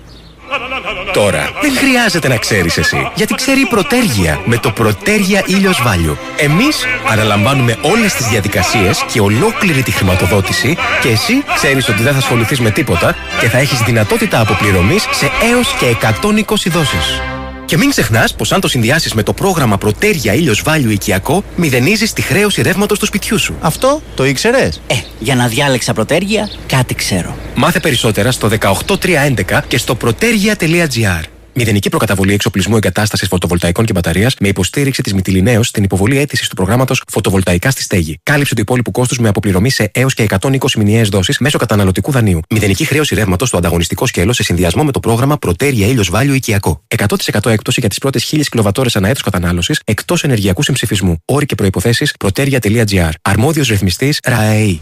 Τώρα, 1.14 1.50
δεν 1.62 1.78
χρειάζεται 1.78 2.28
να 2.28 2.38
ξέρεις 2.38 2.78
εσύ, 2.78 3.12
γιατί 3.16 3.34
ξέρει 3.34 3.60
η 3.60 3.66
Πρωτέργεια 3.66 4.40
με 4.46 4.58
το 4.58 4.72
Πρωτέργεια 4.72 5.44
Ήλιος 5.46 5.82
Value. 5.86 6.16
Εμείς 6.38 6.86
αναλαμβάνουμε 7.12 7.78
όλες 7.82 8.14
τις 8.14 8.28
διαδικασίες 8.28 9.04
και 9.12 9.20
ολόκληρη 9.20 9.84
τη 9.84 9.92
χρηματοδότηση 9.92 10.78
και 11.02 11.10
εσύ 11.10 11.44
ξέρεις 11.56 11.90
ότι 11.90 12.04
δεν 12.04 12.12
θα 12.12 12.18
ασχοληθείς 12.18 12.60
με 12.60 12.72
τίποτα 12.72 13.16
και 13.40 13.50
θα 13.50 13.58
έχεις 13.58 13.80
δυνατότητα 13.80 14.40
αποπληρωμής 14.40 15.08
σε 15.12 15.32
έως 15.52 15.76
και 15.80 15.86
120 15.86 16.70
δόσεις. 16.70 17.37
Και 17.68 17.78
μην 17.78 17.90
ξεχνάς 17.90 18.34
πως 18.34 18.52
αν 18.52 18.62
το 18.62 18.68
συνδυάσεις 18.68 19.14
με 19.14 19.24
το 19.24 19.34
πρόγραμμα 19.34 19.78
Πρωτέρια 19.78 20.34
ήλιος 20.34 20.62
Βάλιου 20.62 20.90
Οικιακό, 20.90 21.44
μηδενίζεις 21.56 22.14
τη 22.14 22.22
χρέωση 22.22 22.62
ρεύματος 22.62 23.00
του 23.00 23.06
σπιτιού 23.06 23.40
σου. 23.40 23.56
Αυτό 23.62 24.02
το 24.16 24.26
ήξερες; 24.26 24.82
Ε, 24.88 24.96
για 25.20 25.36
να 25.36 25.48
διάλεξα 25.48 25.94
πρωτέργεια, 25.94 26.50
κάτι 26.68 26.96
ξέρω. 26.96 27.38
Μάθε 27.56 27.80
περισσότερα 27.80 28.32
στο 28.32 28.50
18311 28.50 29.62
και 29.68 29.78
στο 29.78 29.98
protergia.gr. 30.04 31.37
Μηδενική 31.60 31.90
προκαταβολή 31.90 32.34
εξοπλισμού 32.34 32.76
εγκατάστασης 32.76 33.28
φωτοβολταϊκών 33.28 33.86
και 33.86 33.94
μπαταρίας 33.94 34.36
με 34.40 34.48
υποστήριξη 34.48 35.02
της 35.02 35.14
Μυτιλινέως 35.14 35.68
στην 35.68 35.84
υποβολή 35.84 36.18
αίτησης 36.18 36.48
του 36.48 36.56
προγράμματος 36.56 37.04
Φωτοβολταϊκά 37.12 37.72
στη 37.72 37.82
Στέγη. 37.82 38.20
Κάλυψη 38.24 38.56
του 38.56 38.62
υπόλοιπου 38.62 38.92
κόστους 38.92 39.20
με 39.20 39.28
αποπληρωμή 39.28 39.70
σε 39.70 39.92
έως 39.94 40.14
και 40.14 40.26
120 40.40 40.58
μηνιαίες 40.78 41.10
δόσεις 41.10 41.38
μέσω 41.38 41.58
καταναλωτικού 41.58 42.12
δανείου. 42.12 42.40
Μηδενική 42.50 42.86
χρέωση 42.86 43.16
ρεύματος 43.16 43.48
στο 43.48 43.58
ανταγωνιστικό 43.58 44.06
σκέλος 44.06 44.36
σε 44.36 44.44
συνδυασμό 44.44 44.84
με 44.84 44.92
το 44.92 45.00
πρόγραμμα 45.00 45.38
Πρωτέρια 45.38 45.88
ήλιος 45.88 46.10
Βάλιο 46.10 46.34
Οικιακό. 46.34 46.84
100% 46.98 47.50
έκπτωση 47.50 47.80
για 47.80 47.90
τις 47.90 47.98
πρώτες 47.98 48.24
1000 48.24 48.50
κιλοβατόρες 48.50 48.96
ανά 48.96 49.08
έτος 49.10 49.22
κατανάλωσης 49.22 49.82
εκτός 49.86 50.24
ενεργειακού 50.24 50.64
συμψηφισμού. 50.64 51.22
Όροι 51.26 51.46
και 51.46 51.56
προποθέσει 51.56 52.08
proteria.gr. 52.26 53.10
Αρμόδιος 53.22 53.68
ρυθμιστής 53.68 54.20
ΡΑΕΗ. 54.24 54.82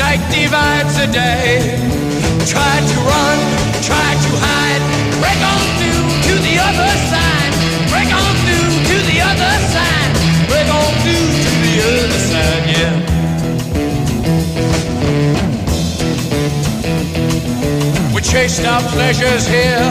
night 0.00 0.24
divides 0.32 0.96
the 0.96 1.08
day. 1.12 1.76
Try 2.48 2.74
to 2.92 2.96
run, 3.12 3.38
try 3.84 4.10
to 4.24 4.32
hide, 4.46 4.82
break 5.20 5.40
on 5.52 5.66
through 5.76 6.04
to 6.26 6.34
the 6.48 6.56
other 6.68 6.92
side, 7.12 7.52
break 7.92 8.08
on 8.08 8.32
through 8.44 8.70
to 8.90 8.96
the 9.12 9.18
other 9.30 9.54
side, 9.74 10.12
break 10.48 10.68
on 10.80 10.90
through 11.04 11.28
to 11.44 11.50
the 11.64 11.74
other 11.88 12.20
side, 12.30 12.64
yeah. 12.74 12.94
We 18.14 18.20
chased 18.22 18.64
our 18.64 18.82
pleasures 18.96 19.44
here, 19.46 19.84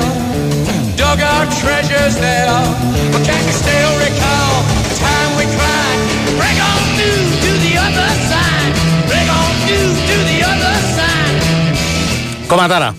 dug 0.98 1.20
our 1.22 1.46
treasures 1.62 2.16
there, 2.18 2.60
but 3.14 3.22
can 3.30 3.42
you 3.46 3.56
still 3.64 3.94
recall 4.08 4.54
the 4.90 4.96
time 5.06 5.39
Κομματάρα. 12.50 12.96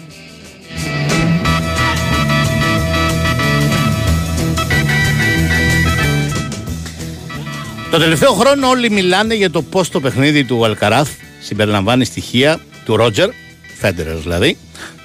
Το 7.91 7.99
τελευταίο 7.99 8.33
χρόνο 8.33 8.69
όλοι 8.69 8.91
μιλάνε 8.91 9.35
για 9.35 9.51
το 9.51 9.63
πώς 9.63 9.89
το 9.89 10.01
παιχνίδι 10.01 10.45
του 10.45 10.65
Αλκαράθ 10.65 11.11
συμπεριλαμβάνει 11.41 12.05
στοιχεία 12.05 12.61
του 12.85 12.97
Ρότζερ, 12.97 13.31
Φέντερερς 13.79 14.23
δηλαδή, 14.23 14.57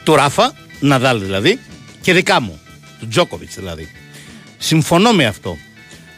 του 0.03 0.15
Ράφα, 0.15 0.53
Ναδάλ 0.79 1.21
δηλαδή, 1.21 1.59
και 2.01 2.13
δικά 2.13 2.41
μου, 2.41 2.59
του 2.99 3.07
Τζόκοβιτς 3.07 3.55
δηλαδή. 3.55 3.89
Συμφωνώ 4.57 5.11
με 5.11 5.25
αυτό. 5.25 5.57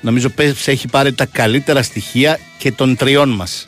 Νομίζω 0.01 0.29
πες 0.29 0.67
έχει 0.67 0.87
πάρει 0.87 1.13
τα 1.13 1.25
καλύτερα 1.25 1.83
στοιχεία 1.83 2.39
και 2.57 2.71
των 2.71 2.95
τριών 2.95 3.29
μας. 3.29 3.67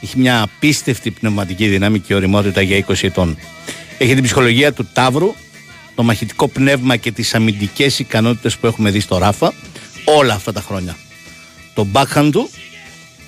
Έχει 0.00 0.18
μια 0.18 0.42
απίστευτη 0.42 1.10
πνευματική 1.10 1.66
δύναμη 1.68 1.98
και 2.00 2.14
οριμότητα 2.14 2.60
για 2.60 2.84
20 2.88 2.94
ετών. 3.02 3.38
Έχει 3.98 4.14
την 4.14 4.22
ψυχολογία 4.22 4.72
του 4.72 4.88
Ταύρου, 4.92 5.34
το 5.94 6.02
μαχητικό 6.02 6.48
πνεύμα 6.48 6.96
και 6.96 7.12
τις 7.12 7.34
αμυντικές 7.34 7.98
ικανότητες 7.98 8.56
που 8.56 8.66
έχουμε 8.66 8.90
δει 8.90 9.00
στο 9.00 9.18
Ράφα 9.18 9.52
όλα 10.04 10.34
αυτά 10.34 10.52
τα 10.52 10.60
χρόνια. 10.60 10.96
Το 11.74 11.86
backhand 11.92 12.28
του 12.32 12.50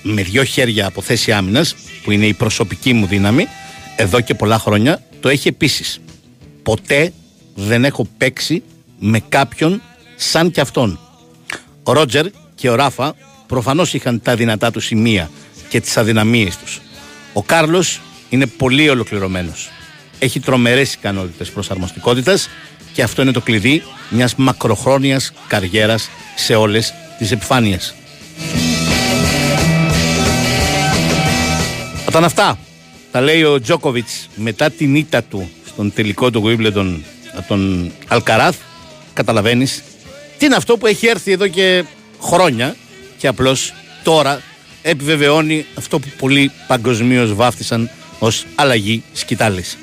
με 0.01 0.21
δυο 0.21 0.43
χέρια 0.43 0.87
από 0.87 1.01
θέση 1.01 1.31
άμυνας 1.31 1.75
που 2.03 2.11
είναι 2.11 2.25
η 2.25 2.33
προσωπική 2.33 2.93
μου 2.93 3.05
δύναμη 3.05 3.47
εδώ 3.95 4.21
και 4.21 4.33
πολλά 4.33 4.59
χρόνια 4.59 5.01
το 5.19 5.29
έχει 5.29 5.47
επίσης. 5.47 5.99
Ποτέ 6.63 7.13
δεν 7.55 7.85
έχω 7.85 8.07
παίξει 8.17 8.63
με 8.99 9.19
κάποιον 9.29 9.81
σαν 10.15 10.51
κι 10.51 10.59
αυτόν. 10.59 10.99
Ο 11.83 11.91
Ρότζερ 11.93 12.25
και 12.55 12.69
ο 12.69 12.75
Ράφα 12.75 13.15
προφανώς 13.47 13.93
είχαν 13.93 14.21
τα 14.21 14.35
δυνατά 14.35 14.71
τους 14.71 14.85
σημεία 14.85 15.29
και 15.69 15.81
τις 15.81 15.97
αδυναμίες 15.97 16.57
τους. 16.57 16.81
Ο 17.33 17.43
Κάρλος 17.43 18.01
είναι 18.29 18.45
πολύ 18.45 18.89
ολοκληρωμένος. 18.89 19.69
Έχει 20.19 20.39
τρομερές 20.39 20.93
ικανότητες 20.93 21.49
προσαρμοστικότητας 21.49 22.49
και 22.93 23.03
αυτό 23.03 23.21
είναι 23.21 23.31
το 23.31 23.41
κλειδί 23.41 23.83
μιας 24.09 24.35
μακροχρόνιας 24.35 25.31
καριέρας 25.47 26.09
σε 26.35 26.55
όλες 26.55 26.93
τις 27.17 27.31
επιφάνειες. 27.31 27.93
Όταν 32.07 32.23
αυτά 32.23 32.57
τα 33.11 33.21
λέει 33.21 33.43
ο 33.43 33.61
Τζόκοβιτς 33.61 34.29
μετά 34.35 34.69
την 34.69 34.95
ήττα 34.95 35.23
του 35.23 35.49
στον 35.67 35.93
τελικό 35.93 36.31
του 36.31 36.43
Wimbledon 36.45 36.99
από 37.37 37.47
τον 37.47 37.91
Αλκαράθ 38.07 38.55
καταλαβαίνεις 39.13 39.83
τι 40.37 40.45
είναι 40.45 40.55
αυτό 40.55 40.77
που 40.77 40.87
έχει 40.87 41.07
έρθει 41.07 41.31
εδώ 41.31 41.47
και 41.47 41.83
χρόνια 42.21 42.75
και 43.17 43.27
απλώς 43.27 43.73
τώρα 44.03 44.41
επιβεβαιώνει 44.81 45.65
αυτό 45.77 45.99
που 45.99 46.07
πολλοί 46.17 46.51
παγκοσμίως 46.67 47.33
βάφτισαν 47.33 47.89
ως 48.19 48.45
αλλαγή 48.55 49.03
σκητάλης. 49.13 49.77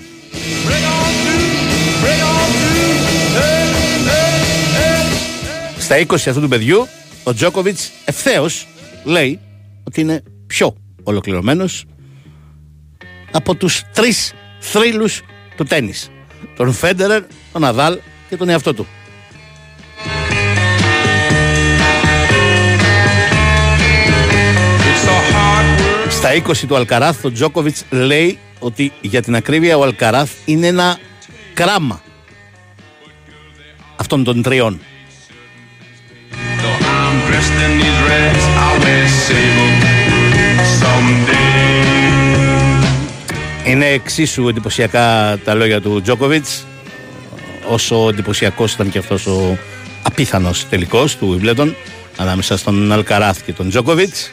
Στα 5.78 5.96
20 5.96 6.14
αυτού 6.14 6.40
του 6.40 6.48
παιδιού 6.48 6.86
ο 7.22 7.34
Τζόκοβιτς 7.34 7.90
ευθέως 8.04 8.66
λέει 9.04 9.40
ότι 9.84 10.00
είναι 10.00 10.22
πιο 10.46 10.74
ολοκληρωμένος 11.02 11.84
από 13.32 13.54
τους 13.54 13.82
τρεις 13.92 14.32
θρύλους 14.60 15.22
του 15.56 15.64
τέννις. 15.64 16.10
Τον 16.56 16.72
Φέντερερ, 16.72 17.22
τον 17.52 17.60
Ναδάλ 17.60 17.98
και 18.28 18.36
τον 18.36 18.48
εαυτό 18.48 18.74
του. 18.74 18.86
Στα 26.08 26.32
20 26.32 26.66
του 26.66 26.76
Αλκαράθ 26.76 27.24
ο 27.24 27.32
Τζόκοβιτς 27.32 27.84
λέει 27.90 28.38
ότι 28.64 28.92
για 29.00 29.22
την 29.22 29.34
ακρίβεια 29.34 29.76
ο 29.76 29.82
Αλκαράθ 29.82 30.30
είναι 30.44 30.66
ένα 30.66 30.98
κράμα 31.54 32.02
αυτών 33.96 34.24
των 34.24 34.42
τριών. 34.42 34.80
I'm 37.04 37.16
dressed 37.28 37.58
in 37.66 37.72
these 37.80 38.00
rags, 38.10 38.44
I 38.66 38.70
wear 38.82 39.06
sable 39.26 39.72
someday. 40.80 41.44
Είναι 43.66 43.86
εξίσου 43.86 44.48
εντυπωσιακά 44.48 45.38
τα 45.44 45.54
λόγια 45.54 45.80
του 45.80 46.02
Τζόκοβιτς 46.02 46.66
όσο 47.68 48.08
εντυπωσιακός 48.08 48.72
ήταν 48.72 48.90
και 48.90 48.98
αυτός 48.98 49.26
ο 49.26 49.58
απίθανος 50.02 50.68
τελικός 50.68 51.16
του 51.16 51.40
Wimbledon 51.40 51.74
ανάμεσα 52.16 52.56
στον 52.56 52.92
Αλκαράθ 52.92 53.44
και 53.44 53.52
τον 53.52 53.68
Τζόκοβιτς 53.68 54.30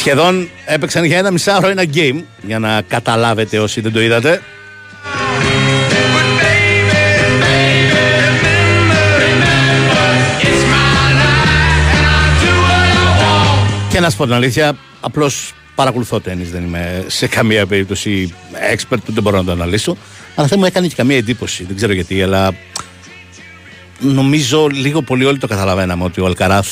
Σχεδόν 0.00 0.48
έπαιξαν 0.64 1.04
για 1.04 1.18
ένα 1.18 1.30
μισάωρο 1.30 1.68
ένα 1.68 1.84
game 1.94 2.22
για 2.42 2.58
να 2.58 2.82
καταλάβετε 2.82 3.58
όσοι 3.58 3.80
δεν 3.80 3.92
το 3.92 4.00
είδατε. 4.00 4.42
Και 13.90 14.00
να 14.00 14.10
σου 14.10 14.16
πω 14.16 14.24
την 14.24 14.32
αλήθεια, 14.32 14.76
απλώς 15.00 15.52
παρακολουθώ 15.74 16.20
τέννη. 16.20 16.44
Δεν 16.44 16.64
είμαι 16.64 17.04
σε 17.06 17.26
καμία 17.26 17.66
περίπτωση 17.66 18.34
expert 18.74 18.98
που 19.04 19.12
δεν 19.12 19.22
μπορώ 19.22 19.36
να 19.36 19.44
το 19.44 19.52
αναλύσω. 19.52 19.96
Αλλά 20.34 20.46
δεν 20.46 20.58
μου 20.58 20.64
έκανε 20.64 20.86
και 20.86 20.94
καμία 20.94 21.16
εντύπωση. 21.16 21.64
Δεν 21.64 21.76
ξέρω 21.76 21.92
γιατί, 21.92 22.22
αλλά 22.22 22.54
νομίζω 24.00 24.66
λίγο 24.66 25.02
πολύ 25.02 25.24
όλοι 25.24 25.38
το 25.38 25.46
καταλαβαίναμε 25.46 26.04
ότι 26.04 26.20
ο 26.20 26.26
Αλκαράθ 26.26 26.68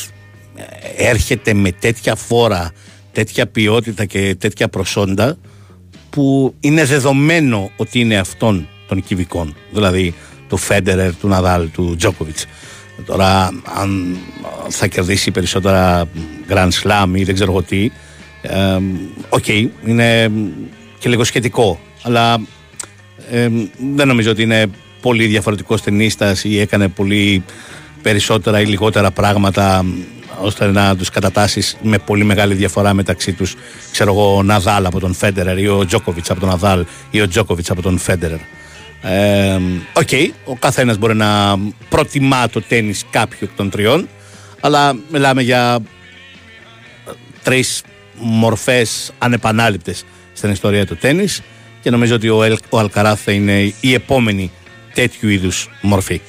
έρχεται 0.96 1.54
με 1.54 1.72
τέτοια 1.72 2.14
φόρα, 2.14 2.72
τέτοια 3.12 3.46
ποιότητα 3.46 4.04
και 4.04 4.36
τέτοια 4.38 4.68
προσόντα 4.68 5.36
που 6.10 6.54
είναι 6.60 6.84
δεδομένο 6.84 7.70
ότι 7.76 8.00
είναι 8.00 8.18
αυτών 8.18 8.68
των 8.88 9.02
κυβικών. 9.02 9.54
Δηλαδή 9.72 10.14
του 10.48 10.56
Φέντερερ, 10.56 11.16
του 11.16 11.28
Ναδάλ, 11.28 11.70
του 11.70 11.96
Τζόκοβιτς. 11.96 12.46
Τώρα 13.06 13.46
αν 13.80 14.16
θα 14.68 14.86
κερδίσει 14.86 15.30
περισσότερα 15.30 16.08
Grand 16.48 16.70
Slam 16.82 17.08
ή 17.14 17.24
δεν 17.24 17.34
ξέρω 17.34 17.50
εγώ 17.50 17.62
τι, 17.62 17.90
οκ, 19.28 19.48
είναι 19.86 20.30
και 20.98 21.08
λίγο 21.08 21.24
σχετικό. 21.24 21.80
Αλλά 22.02 22.40
ε, 23.30 23.48
δεν 23.94 24.06
νομίζω 24.06 24.30
ότι 24.30 24.42
είναι 24.42 24.66
πολύ 25.00 25.26
διαφορετικός 25.26 25.82
τενίστας 25.82 26.44
ή 26.44 26.60
έκανε 26.60 26.88
πολύ 26.88 27.44
περισσότερα 28.02 28.60
ή 28.60 28.64
λιγότερα 28.64 29.10
πράγματα 29.10 29.84
ώστε 30.40 30.66
να 30.66 30.96
τους 30.96 31.10
κατατάσεις 31.10 31.76
με 31.82 31.98
πολύ 31.98 32.24
μεγάλη 32.24 32.54
διαφορά 32.54 32.94
μεταξύ 32.94 33.32
τους 33.32 33.54
ξέρω 33.90 34.12
εγώ 34.12 34.36
ο 34.36 34.42
Ναδάλ 34.42 34.86
από 34.86 35.00
τον 35.00 35.14
Φέντερερ 35.14 35.58
ή 35.58 35.68
ο 35.68 35.86
Τζόκοβιτς 35.86 36.30
από 36.30 36.40
τον 36.40 36.48
Ναδάλ 36.48 36.84
ή 37.10 37.20
ο 37.20 37.28
Τζόκοβιτς 37.28 37.70
από 37.70 37.82
τον 37.82 37.98
Φέντερερ 37.98 38.38
Οκ, 39.92 40.08
ο 40.44 40.56
καθένας 40.56 40.98
μπορεί 40.98 41.14
να 41.14 41.58
προτιμά 41.88 42.48
το 42.48 42.62
τέννις 42.62 43.04
κάποιου 43.10 43.38
εκ 43.40 43.56
των 43.56 43.70
τριών 43.70 44.08
αλλά 44.60 44.96
μιλάμε 45.10 45.42
για 45.42 45.78
τρεις 47.42 47.82
μορφές 48.20 49.12
ανεπανάληπτες 49.18 50.04
στην 50.32 50.50
ιστορία 50.50 50.86
του 50.86 50.96
τέννις 50.96 51.42
και 51.80 51.90
νομίζω 51.90 52.14
ότι 52.14 52.28
ο, 52.28 52.42
Ελ, 52.42 52.56
ο 52.68 52.78
Αλκαράθ 52.78 53.22
θα 53.24 53.32
είναι 53.32 53.74
η 53.80 53.92
επόμενη 53.94 54.50
τέτοιου 54.94 55.28
είδους 55.28 55.70
μορφή. 55.82 56.20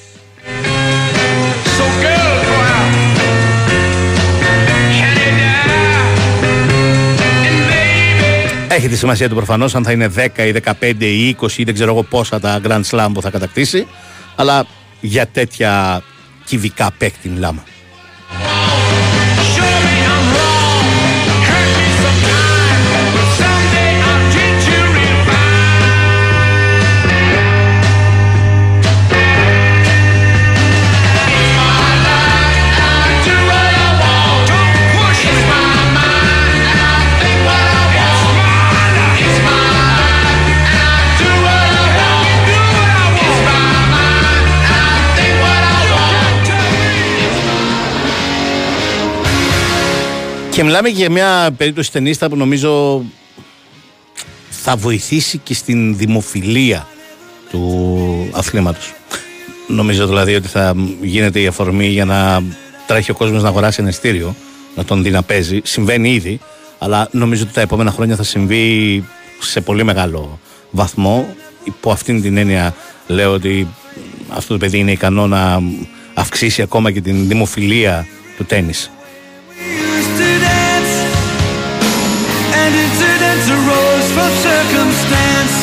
Έχει 8.72 8.88
τη 8.88 8.96
σημασία 8.96 9.28
του 9.28 9.34
προφανώς 9.34 9.74
αν 9.74 9.84
θα 9.84 9.92
είναι 9.92 10.10
10 10.16 10.28
ή 10.38 10.54
15 10.80 10.94
ή 10.98 11.36
20 11.40 11.52
ή 11.56 11.64
δεν 11.64 11.74
ξέρω 11.74 11.90
εγώ 11.90 12.02
πόσα 12.02 12.40
τα 12.40 12.60
Grand 12.64 12.82
Slam 12.90 13.08
που 13.14 13.22
θα 13.22 13.30
κατακτήσει. 13.30 13.86
Αλλά 14.36 14.66
για 15.00 15.26
τέτοια 15.26 16.02
κυβικά 16.44 16.90
παίκτη 16.98 17.28
μιλάμε. 17.28 17.62
Και 50.60 50.66
μιλάμε 50.66 50.88
για 50.88 51.10
μια 51.10 51.50
περίπτωση 51.56 51.92
ταινίστα 51.92 52.28
που 52.28 52.36
νομίζω 52.36 53.02
θα 54.50 54.76
βοηθήσει 54.76 55.38
και 55.38 55.54
στην 55.54 55.96
δημοφιλία 55.96 56.86
του 57.50 58.28
αθλήματος. 58.32 58.92
Νομίζω 59.68 60.06
δηλαδή 60.06 60.34
ότι 60.34 60.48
θα 60.48 60.74
γίνεται 61.00 61.40
η 61.40 61.46
αφορμή 61.46 61.86
για 61.86 62.04
να 62.04 62.42
τρέχει 62.86 63.10
ο 63.10 63.14
κόσμος 63.14 63.42
να 63.42 63.48
αγοράσει 63.48 63.80
ένα 63.80 63.88
ειστήριο, 63.88 64.34
να 64.76 64.84
τον 64.84 65.02
δει 65.02 65.10
να 65.10 65.22
παίζει. 65.22 65.60
Συμβαίνει 65.62 66.12
ήδη, 66.12 66.40
αλλά 66.78 67.08
νομίζω 67.10 67.42
ότι 67.42 67.52
τα 67.52 67.60
επόμενα 67.60 67.90
χρόνια 67.90 68.16
θα 68.16 68.22
συμβεί 68.22 69.04
σε 69.40 69.60
πολύ 69.60 69.84
μεγάλο 69.84 70.40
βαθμό. 70.70 71.34
Υπό 71.64 71.90
αυτήν 71.90 72.22
την 72.22 72.36
έννοια 72.36 72.74
λέω 73.06 73.32
ότι 73.32 73.68
αυτό 74.28 74.52
το 74.52 74.58
παιδί 74.58 74.78
είναι 74.78 74.92
ικανό 74.92 75.26
να 75.26 75.62
αυξήσει 76.14 76.62
ακόμα 76.62 76.90
και 76.90 77.00
την 77.00 77.28
δημοφιλία 77.28 78.06
του 78.36 78.44
τέννις. 78.44 78.90
And 82.60 82.74
incidents 82.74 83.48
arose 83.48 84.06
from 84.12 84.30
circumstance. 84.48 85.54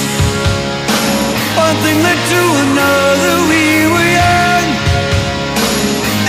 One 1.55 1.77
thing 1.83 2.01
led 2.01 2.19
to 2.33 2.41
another, 2.65 3.33
we 3.51 3.85
were 3.93 4.09
young, 4.21 4.65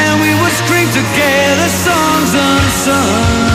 and 0.04 0.20
we 0.20 0.30
would 0.40 0.54
scream 0.62 0.88
together 0.92 1.68
songs 1.68 2.34
unsung. 2.34 3.47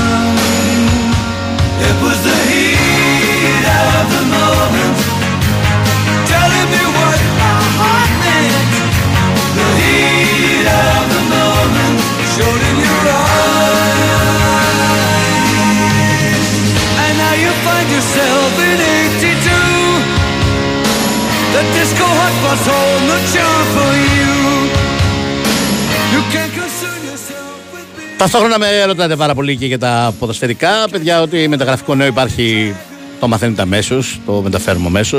Ταυτόχρονα 28.23 28.59
με 28.59 28.83
ρωτάτε 28.85 29.15
πάρα 29.15 29.35
πολύ 29.35 29.57
και 29.57 29.65
για 29.65 29.79
τα 29.79 30.13
ποδοσφαιρικά. 30.19 30.69
Παιδιά, 30.91 31.21
ότι 31.21 31.47
μεταγραφικό 31.47 31.95
νέο 31.95 32.07
υπάρχει, 32.07 32.75
το 33.19 33.27
μαθαίνετε 33.27 33.61
αμέσω, 33.61 33.99
το 34.25 34.41
μεταφέρουμε 34.41 34.87
αμέσω. 34.87 35.17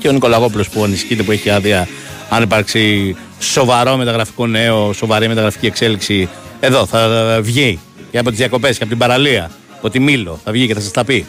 Και 0.00 0.08
ο 0.08 0.12
Νικολαγόπουλος 0.12 0.68
που 0.68 0.84
ανησυχείται 0.84 1.22
που 1.22 1.32
έχει 1.32 1.50
άδεια, 1.50 1.88
αν 2.28 2.42
υπάρξει 2.42 3.16
σοβαρό 3.38 3.96
μεταγραφικό 3.96 4.46
νέο, 4.46 4.92
σοβαρή 4.92 5.28
μεταγραφική 5.28 5.66
εξέλιξη, 5.66 6.28
εδώ 6.60 6.86
θα 6.86 7.08
βγει 7.42 7.78
και 8.10 8.18
από 8.18 8.28
τις 8.28 8.38
διακοπές 8.38 8.76
και 8.76 8.82
από 8.82 8.92
την 8.92 8.98
παραλία, 8.98 9.50
από 9.76 9.90
τη 9.90 10.00
Μήλο, 10.00 10.40
θα 10.44 10.52
βγει 10.52 10.66
και 10.66 10.74
θα 10.74 10.80
σας 10.80 10.90
τα 10.90 11.04
πει. 11.04 11.26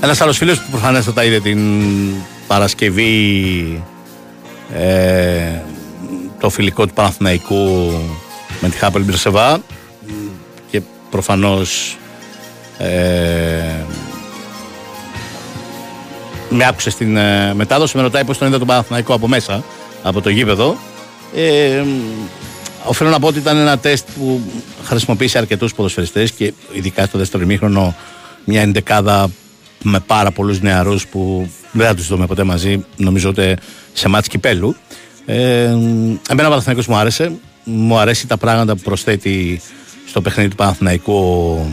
Ένας 0.00 0.20
άλλος 0.20 0.36
φίλος 0.36 0.58
που 0.58 0.70
προφανέστατα 0.70 1.24
είδε 1.24 1.40
την 1.40 1.58
Παρασκευή 2.46 3.82
ε, 4.74 5.62
το 6.40 6.50
φιλικό 6.50 6.86
του 6.86 6.92
Παναθηναϊκού 6.92 7.92
με 8.60 8.68
τη 8.68 8.76
Χάπελ 8.76 9.02
Μπρεσεβά 9.02 9.60
και 10.70 10.80
προφανώς 11.10 11.96
ε, 12.78 13.84
με 16.48 16.66
άκουσε 16.66 16.90
στην 16.90 17.16
ε, 17.16 17.54
μετάδοση, 17.54 17.96
με 17.96 18.02
ρωτάει 18.02 18.24
πώς 18.24 18.38
τον 18.38 18.48
είδα 18.48 18.58
τον 18.58 18.66
Παναθηναϊκό 18.66 19.14
από 19.14 19.28
μέσα, 19.28 19.64
από 20.02 20.20
το 20.20 20.28
γήπεδο. 20.30 20.76
Ε, 21.34 21.82
οφείλω 22.84 23.10
να 23.10 23.18
πω 23.18 23.26
ότι 23.26 23.38
ήταν 23.38 23.56
ένα 23.56 23.78
τεστ 23.78 24.08
που 24.18 24.40
χρησιμοποίησε 24.84 25.38
αρκετούς 25.38 25.74
ποδοσφαιριστές 25.74 26.30
και 26.30 26.52
ειδικά 26.72 27.06
στο 27.06 27.18
δεύτερο 27.18 27.42
ημίχρονο 27.42 27.94
μια 28.44 28.60
εντεκάδα 28.60 29.30
με 29.86 30.00
πάρα 30.00 30.30
πολλούς 30.30 30.60
νεαρούς 30.60 31.06
που 31.06 31.50
δεν 31.72 31.86
θα 31.86 31.94
τους 31.94 32.06
δούμε 32.06 32.26
ποτέ 32.26 32.42
μαζί, 32.42 32.84
νομίζω 32.96 33.28
ότι 33.28 33.56
σε 33.92 34.08
ματς 34.08 34.28
κυπέλου. 34.28 34.76
Ε, 35.26 35.62
εμένα 36.28 36.46
ο 36.46 36.50
Παναθηναϊκός 36.50 36.86
μου 36.86 36.96
άρεσε. 36.96 37.32
Μου 37.64 37.98
αρέσει 37.98 38.26
τα 38.26 38.36
πράγματα 38.36 38.74
που 38.74 38.82
προσθέτει 38.82 39.60
στο 40.06 40.20
παιχνίδι 40.20 40.48
του 40.48 40.56
Παναθηναϊκού 40.56 41.14
ο 41.14 41.66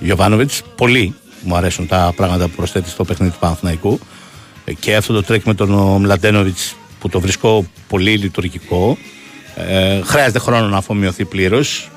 Γιοβάνοβιτς. 0.00 0.62
Πολύ 0.76 1.14
μου 1.42 1.56
αρέσουν 1.56 1.86
τα 1.86 2.12
πράγματα 2.16 2.44
που 2.48 2.54
προσθέτει 2.56 2.88
στο 2.88 3.04
παιχνίδι 3.04 3.32
του 3.32 3.38
Παναθηναϊκού. 3.38 3.98
Ε, 4.64 4.72
Και 4.72 4.96
αυτό 4.96 5.12
το 5.12 5.22
τρικ 5.22 5.44
με 5.44 5.54
τον 5.54 6.00
Μλαντένοβιτς 6.00 6.76
που 7.00 7.08
το 7.08 7.20
βρίσκω 7.20 7.64
πολύ 7.88 8.16
λειτουργικό. 8.16 8.98
Ε, 9.54 10.00
χρειάζεται 10.00 10.38
χρόνο 10.38 10.66
να 10.68 10.76
αφομοιωθεί 10.76 11.24
πλήρως. 11.24 11.90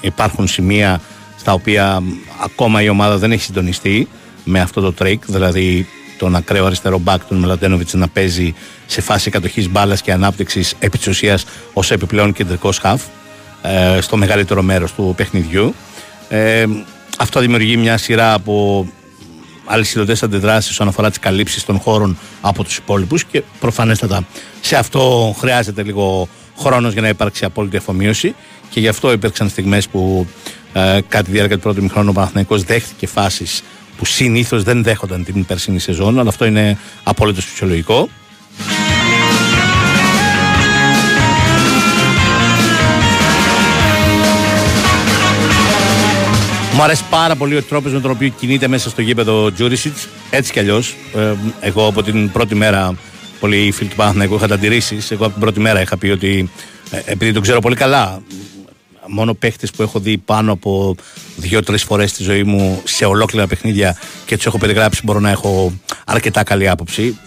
υπάρχουν 0.00 0.46
σημεία 0.46 1.00
στα 1.40 1.52
οποία 1.52 2.02
ακόμα 2.42 2.82
η 2.82 2.88
ομάδα 2.88 3.18
δεν 3.18 3.32
έχει 3.32 3.42
συντονιστεί 3.42 4.08
με 4.44 4.60
αυτό 4.60 4.80
το 4.80 4.92
τρικ, 4.92 5.22
δηλαδή 5.26 5.86
τον 6.18 6.36
ακραίο 6.36 6.66
αριστερό 6.66 6.98
μπακ 6.98 7.24
τον 7.24 7.38
Μλαντένοβιτς 7.38 7.94
να 7.94 8.08
παίζει 8.08 8.54
σε 8.86 9.00
φάση 9.00 9.30
κατοχής 9.30 9.68
μπάλας 9.68 10.02
και 10.02 10.12
ανάπτυξης 10.12 10.74
επί 10.78 10.98
της 10.98 11.06
ουσίας 11.06 11.44
ως 11.72 11.90
επιπλέον 11.90 12.32
κεντρικός 12.32 12.78
χαφ 12.78 13.02
ε, 13.62 14.00
στο 14.00 14.16
μεγαλύτερο 14.16 14.62
μέρος 14.62 14.92
του 14.92 15.14
παιχνιδιού. 15.16 15.74
Ε, 16.28 16.64
αυτό 17.18 17.40
δημιουργεί 17.40 17.76
μια 17.76 17.96
σειρά 17.96 18.32
από 18.32 18.86
αλυσιδωτές 19.64 20.22
αντιδράσεις 20.22 20.70
όσον 20.70 20.88
αφορά 20.88 21.08
τις 21.08 21.18
καλύψεις 21.18 21.64
των 21.64 21.78
χώρων 21.78 22.18
από 22.40 22.64
τους 22.64 22.76
υπόλοιπους 22.76 23.24
και 23.24 23.42
προφανέστατα 23.60 24.24
σε 24.60 24.76
αυτό 24.76 25.34
χρειάζεται 25.38 25.82
λίγο 25.82 26.28
χρόνος 26.58 26.92
για 26.92 27.02
να 27.02 27.08
υπάρξει 27.08 27.44
απόλυτη 27.44 27.76
αφομοίωση 27.76 28.34
και 28.70 28.80
γι' 28.80 28.88
αυτό 28.88 29.12
υπήρξαν 29.12 29.48
στιγμές 29.48 29.88
που 29.88 30.26
ε, 30.72 30.98
κατά 31.08 31.24
τη 31.24 31.30
διάρκεια 31.30 31.56
του 31.56 31.62
πρώτου 31.62 31.82
μηχρόνου 31.82 32.08
ο 32.10 32.12
Παναθηναϊκός 32.12 32.62
δέχτηκε 32.62 33.06
φάσεις 33.06 33.62
που 33.96 34.04
συνήθως 34.04 34.62
δεν 34.62 34.82
δέχονταν 34.82 35.24
την 35.24 35.44
περσινή 35.44 35.78
σεζόν, 35.78 36.18
αλλά 36.18 36.28
αυτό 36.28 36.44
είναι 36.44 36.78
απόλυτος 37.02 37.44
φυσιολογικό. 37.44 38.08
Μου 46.74 46.82
αρέσει 46.82 47.04
πάρα 47.10 47.36
πολύ 47.36 47.56
ο 47.56 47.62
τρόπος 47.62 47.92
με 47.92 48.00
τον 48.00 48.10
οποίο 48.10 48.28
κινείται 48.28 48.68
μέσα 48.68 48.90
στο 48.90 49.02
γήπεδο 49.02 49.52
Τζούρισιτς. 49.52 50.08
Έτσι 50.30 50.52
κι 50.52 50.58
αλλιώς. 50.58 50.96
Ε, 51.16 51.32
εγώ 51.60 51.86
από 51.86 52.02
την 52.02 52.30
πρώτη 52.30 52.54
μέρα, 52.54 52.94
πολλοί 53.40 53.70
φίλοι 53.70 53.88
του 53.88 53.96
Παναθηναϊκού 53.96 54.34
είχαν 54.34 54.52
αντιρρήσεις. 54.52 55.10
Εγώ 55.10 55.24
από 55.24 55.32
την 55.32 55.40
πρώτη 55.40 55.60
μέρα 55.60 55.80
είχα 55.80 55.96
πει 55.96 56.08
ότι 56.08 56.50
ε, 56.90 57.00
επειδή 57.04 57.32
τον 57.32 57.42
ξέρω 57.42 57.60
πολύ 57.60 57.76
καλά, 57.76 58.22
μόνο 59.10 59.34
παίχτες 59.34 59.70
που 59.70 59.82
έχω 59.82 59.98
δει 59.98 60.18
πάνω 60.18 60.52
από 60.52 60.96
δύο-τρεις 61.36 61.82
φορές 61.82 62.10
στη 62.10 62.22
ζωή 62.22 62.42
μου 62.42 62.82
σε 62.84 63.04
ολόκληρα 63.04 63.46
παιχνίδια 63.46 63.96
και 64.26 64.36
τους 64.36 64.46
έχω 64.46 64.58
περιγράψει, 64.58 65.00
μπορώ 65.04 65.20
να 65.20 65.30
έχω 65.30 65.72
αρκετά 66.06 66.42
καλή 66.42 66.68
άποψη. 66.68 67.18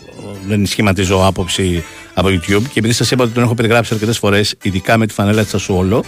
Δεν 0.47 0.65
σχηματίζω 0.65 1.25
άποψη 1.25 1.83
από 2.13 2.27
YouTube. 2.27 2.63
Και 2.63 2.79
επειδή 2.79 2.93
σας 2.93 3.11
είπα 3.11 3.23
ότι 3.23 3.33
τον 3.33 3.43
έχω 3.43 3.55
περιγράψει 3.55 3.93
αρκετές 3.93 4.17
φορές, 4.17 4.55
ειδικά 4.61 4.97
με 4.97 5.07
τη 5.07 5.13
φανέλα 5.13 5.41
της 5.41 5.51
Σασουόλο, 5.51 6.03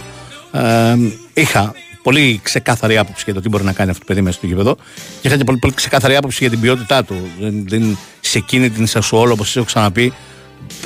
ε, 0.52 0.96
είχα 1.34 1.74
πολύ 2.02 2.40
ξεκάθαρη 2.42 2.96
άποψη 2.96 3.22
για 3.24 3.34
το 3.34 3.40
τι 3.40 3.48
μπορεί 3.48 3.64
να 3.64 3.72
κάνει 3.72 3.90
αυτό 3.90 4.00
το 4.00 4.06
παιδί 4.08 4.20
μέσα 4.20 4.36
στο 4.36 4.46
γήπεδο 4.46 4.76
και 5.20 5.28
είχα 5.28 5.36
και 5.36 5.44
πολύ, 5.44 5.58
πολύ 5.58 5.74
ξεκάθαρη 5.74 6.16
άποψη 6.16 6.38
για 6.40 6.50
την 6.50 6.60
ποιότητά 6.60 7.04
του. 7.04 7.30
Δεν, 7.40 7.68
δεν, 7.68 7.98
σε 8.20 8.38
εκείνη 8.38 8.70
την 8.70 8.86
Σασουόλο, 8.86 9.32
όπως 9.32 9.46
σας 9.46 9.56
έχω 9.56 9.64
ξαναπεί, 9.64 10.12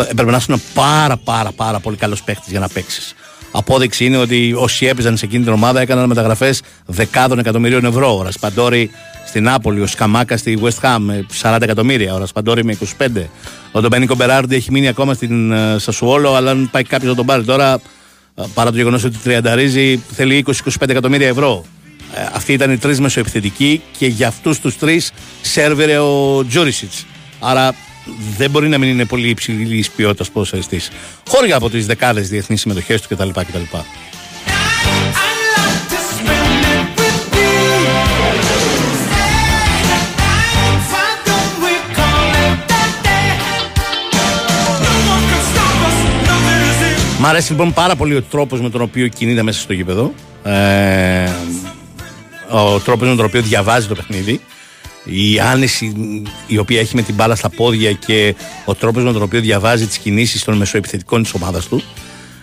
έπρεπε 0.09 0.31
να 0.31 0.37
είσαι 0.37 0.61
πάρα 0.75 1.17
πάρα 1.17 1.53
πάρα 1.53 1.81
πολύ 1.81 1.97
καλός 1.97 2.23
παίχτης 2.23 2.51
για 2.51 2.61
να 2.61 2.69
παίξεις. 2.69 3.15
Απόδειξη 3.53 4.05
είναι 4.05 4.17
ότι 4.17 4.55
όσοι 4.57 4.87
έπαιζαν 4.87 5.17
σε 5.17 5.25
εκείνη 5.25 5.45
την 5.45 5.53
ομάδα 5.53 5.81
έκαναν 5.81 6.09
μεταγραφές 6.09 6.63
δεκάδων 6.87 7.39
εκατομμυρίων 7.39 7.85
ευρώ. 7.85 8.17
Ο 8.19 8.23
Ρασπαντόρη 8.23 8.91
στην 9.27 9.43
Νάπολη, 9.43 9.81
ο 9.81 9.87
Σκαμάκα 9.87 10.37
στη 10.37 10.59
West 10.63 10.81
Ham 10.83 10.97
με 10.99 11.27
40 11.43 11.59
εκατομμύρια, 11.61 12.15
ο 12.15 12.19
Ρασπαντόρη 12.19 12.65
με 12.65 12.79
25. 12.99 13.07
Ο 13.73 13.81
Ντομπένικο 13.81 14.15
Μπεράρντι 14.15 14.55
έχει 14.55 14.71
μείνει 14.71 14.89
ακόμα 14.89 15.15
στην 15.15 15.53
uh, 15.53 15.57
Σασουόλο, 15.77 16.35
αλλά 16.35 16.51
αν 16.51 16.69
πάει 16.71 16.83
κάποιος 16.83 17.11
να 17.11 17.17
τον 17.17 17.27
πάρει 17.27 17.45
τώρα, 17.45 17.79
uh, 17.79 18.45
παρά 18.55 18.71
το 18.71 18.77
γεγονός 18.77 19.05
ότι 19.05 19.17
τριανταρίζει, 19.17 20.03
θέλει 20.13 20.45
20-25 20.47 20.53
εκατομμύρια 20.89 21.29
ευρώ. 21.29 21.65
Uh, 21.65 22.31
αυτοί 22.35 22.53
ήταν 22.53 22.71
οι 22.71 22.77
τρεις 22.77 23.01
μεσοεπιθετικοί 23.01 23.83
και 23.99 24.07
για 24.07 24.29
αυτούς 24.29 24.61
τους 24.61 24.79
τρεις 24.79 25.13
σερβερε 25.41 25.99
ο 25.99 26.45
Τζούρισιτς. 26.49 27.07
Άρα 27.41 27.75
δεν 28.37 28.51
μπορεί 28.51 28.69
να 28.69 28.79
μην 28.79 28.89
είναι 28.89 29.05
πολύ 29.05 29.29
υψηλής 29.29 29.91
ποιότητας 29.91 30.31
ποδοσφαιριστής. 30.31 30.91
Χώρια 31.29 31.57
από 31.57 31.71
τις 31.71 31.87
δεκάδες 31.87 32.29
διεθνείς 32.29 32.61
συμμετοχές 32.61 33.01
του 33.01 33.17
κτλ. 33.17 33.29
κτλ. 33.29 33.77
Μ' 47.19 47.27
αρέσει 47.27 47.51
λοιπόν 47.51 47.73
πάρα 47.73 47.97
πολύ 47.97 48.15
ο 48.15 48.23
τρόπος 48.23 48.61
με 48.61 48.71
τον 48.71 48.81
οποίο 48.81 49.09
κινείται 49.09 49.43
μέσα 49.43 49.61
στο 49.61 49.73
γήπεδο. 49.73 50.15
Ε, 50.43 51.31
ο 52.51 52.79
τρόπος 52.79 53.09
με 53.09 53.17
τον 53.17 53.25
οποίο 53.25 53.43
διαβάζει 53.43 53.87
το 53.87 53.95
παιχνίδι 53.95 54.41
η 55.05 55.41
άνεση 55.41 55.93
η 56.47 56.59
οποία 56.59 56.81
έχει 56.81 56.97
με 56.97 57.03
την 57.03 57.15
μπάλα 57.15 57.35
στα 57.35 57.49
πόδια 57.49 57.93
και 57.93 58.35
ο 58.65 58.75
τρόπος 58.75 59.05
με 59.05 59.13
τον 59.13 59.23
οποίο 59.23 59.41
διαβάζει 59.41 59.87
τις 59.87 59.99
κινήσεις 59.99 60.45
των 60.45 60.57
μεσοεπιθετικών 60.57 61.23
της 61.23 61.35
ομάδας 61.35 61.69
του 61.69 61.83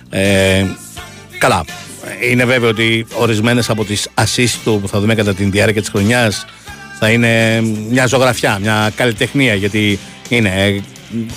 ε, 0.09 0.65
καλά 1.37 1.65
είναι 2.29 2.45
βέβαιο 2.45 2.69
ότι 2.69 3.05
ορισμένες 3.13 3.69
από 3.69 3.85
τις 3.85 4.09
assist 4.13 4.55
του 4.63 4.79
που 4.81 4.87
θα 4.87 4.99
δούμε 4.99 5.15
κατά 5.15 5.33
τη 5.33 5.43
διάρκεια 5.43 5.81
της 5.81 5.89
χρονιάς 5.89 6.45
θα 6.99 7.09
είναι 7.09 7.61
μια 7.89 8.05
ζωγραφιά, 8.05 8.59
μια 8.61 8.91
καλλιτεχνία 8.95 9.53
γιατί 9.53 9.99
είναι 10.29 10.83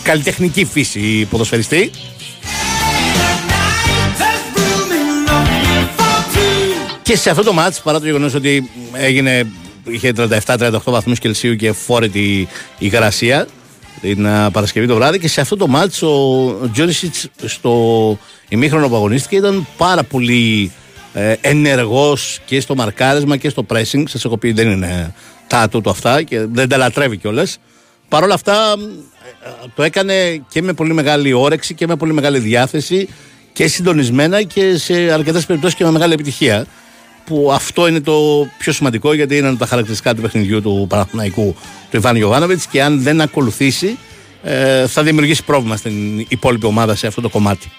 καλλιτεχνική 0.02 0.64
φύση 0.64 1.26
ποδοσφαιριστή. 1.30 1.90
Και 7.02 7.16
σε 7.16 7.30
αυτό 7.30 7.42
το 7.42 7.52
μάτς 7.52 7.80
παρά 7.80 7.98
το 7.98 8.04
γεγονός 8.04 8.34
ότι 8.34 8.70
έγινε 8.92 9.46
είχε 9.93 10.12
37-38 10.16 10.78
βαθμούς 10.84 11.18
Κελσίου 11.18 11.57
και 11.57 11.72
φόρετη 11.72 12.49
η 12.78 12.88
γρασία 12.88 13.47
την 14.01 14.26
Παρασκευή 14.53 14.86
το 14.86 14.95
βράδυ. 14.95 15.18
Και 15.18 15.28
σε 15.28 15.41
αυτό 15.41 15.57
το 15.57 15.66
μάτσο 15.66 16.09
ο 16.47 16.70
Τζόρισιτς 16.72 17.28
στο 17.45 18.18
ημίχρονο 18.49 18.88
που 18.88 18.95
αγωνίστηκε 18.95 19.36
ήταν 19.36 19.66
πάρα 19.76 20.03
πολύ 20.03 20.72
ε, 21.12 21.34
ενεργός 21.41 22.41
και 22.45 22.61
στο 22.61 22.74
μαρκάρισμα 22.74 23.36
και 23.36 23.49
στο 23.49 23.66
pressing. 23.68 24.03
Σας 24.07 24.24
έχω 24.24 24.38
πει 24.38 24.53
δεν 24.53 24.70
είναι 24.70 25.14
τα 25.47 25.68
του 25.68 25.91
αυτά 25.91 26.22
και 26.22 26.47
δεν 26.53 26.68
τα 26.68 26.76
λατρεύει 26.76 27.16
κιόλας. 27.16 27.59
Παρ' 28.09 28.22
όλα 28.22 28.34
αυτά 28.34 28.76
το 29.74 29.82
έκανε 29.82 30.43
και 30.49 30.62
με 30.62 30.72
πολύ 30.72 30.93
μεγάλη 30.93 31.32
όρεξη 31.32 31.74
και 31.74 31.86
με 31.86 31.97
πολύ 31.97 32.12
μεγάλη 32.12 32.38
διάθεση 32.38 33.09
και 33.53 33.66
συντονισμένα 33.66 34.43
και 34.43 34.76
σε 34.76 34.95
αρκετές 34.95 35.47
περιπτώσεις 35.47 35.76
και 35.76 35.84
με 35.84 35.91
μεγάλη 35.91 36.12
επιτυχία 36.12 36.66
που 37.30 37.52
αυτό 37.52 37.86
είναι 37.86 38.00
το 38.00 38.46
πιο 38.58 38.72
σημαντικό 38.72 39.14
γιατί 39.14 39.36
είναι 39.36 39.56
τα 39.56 39.66
χαρακτηριστικά 39.66 40.14
του 40.14 40.20
παιχνιδιού 40.20 40.62
του 40.62 40.86
Παναθηναϊκού 40.88 41.54
του 41.90 41.96
Ιβάν 41.96 42.16
Γιωβάνοβιτς 42.16 42.66
και 42.66 42.82
αν 42.82 43.02
δεν 43.02 43.20
ακολουθήσει 43.20 43.98
ε, 44.42 44.86
θα 44.86 45.02
δημιουργήσει 45.02 45.44
πρόβλημα 45.44 45.76
στην 45.76 46.26
υπόλοιπη 46.28 46.66
ομάδα 46.66 46.94
σε 46.94 47.06
αυτό 47.06 47.20
το 47.20 47.28
κομμάτι. 47.28 47.70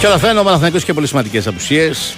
Και 0.00 0.06
όλα 0.06 0.14
αυτά 0.14 0.30
είναι 0.30 0.40
ο 0.40 0.42
Παναθηναϊκός 0.42 0.84
και 0.84 0.94
πολύ 0.94 1.06
σημαντικές 1.06 1.46
απουσίες. 1.46 2.14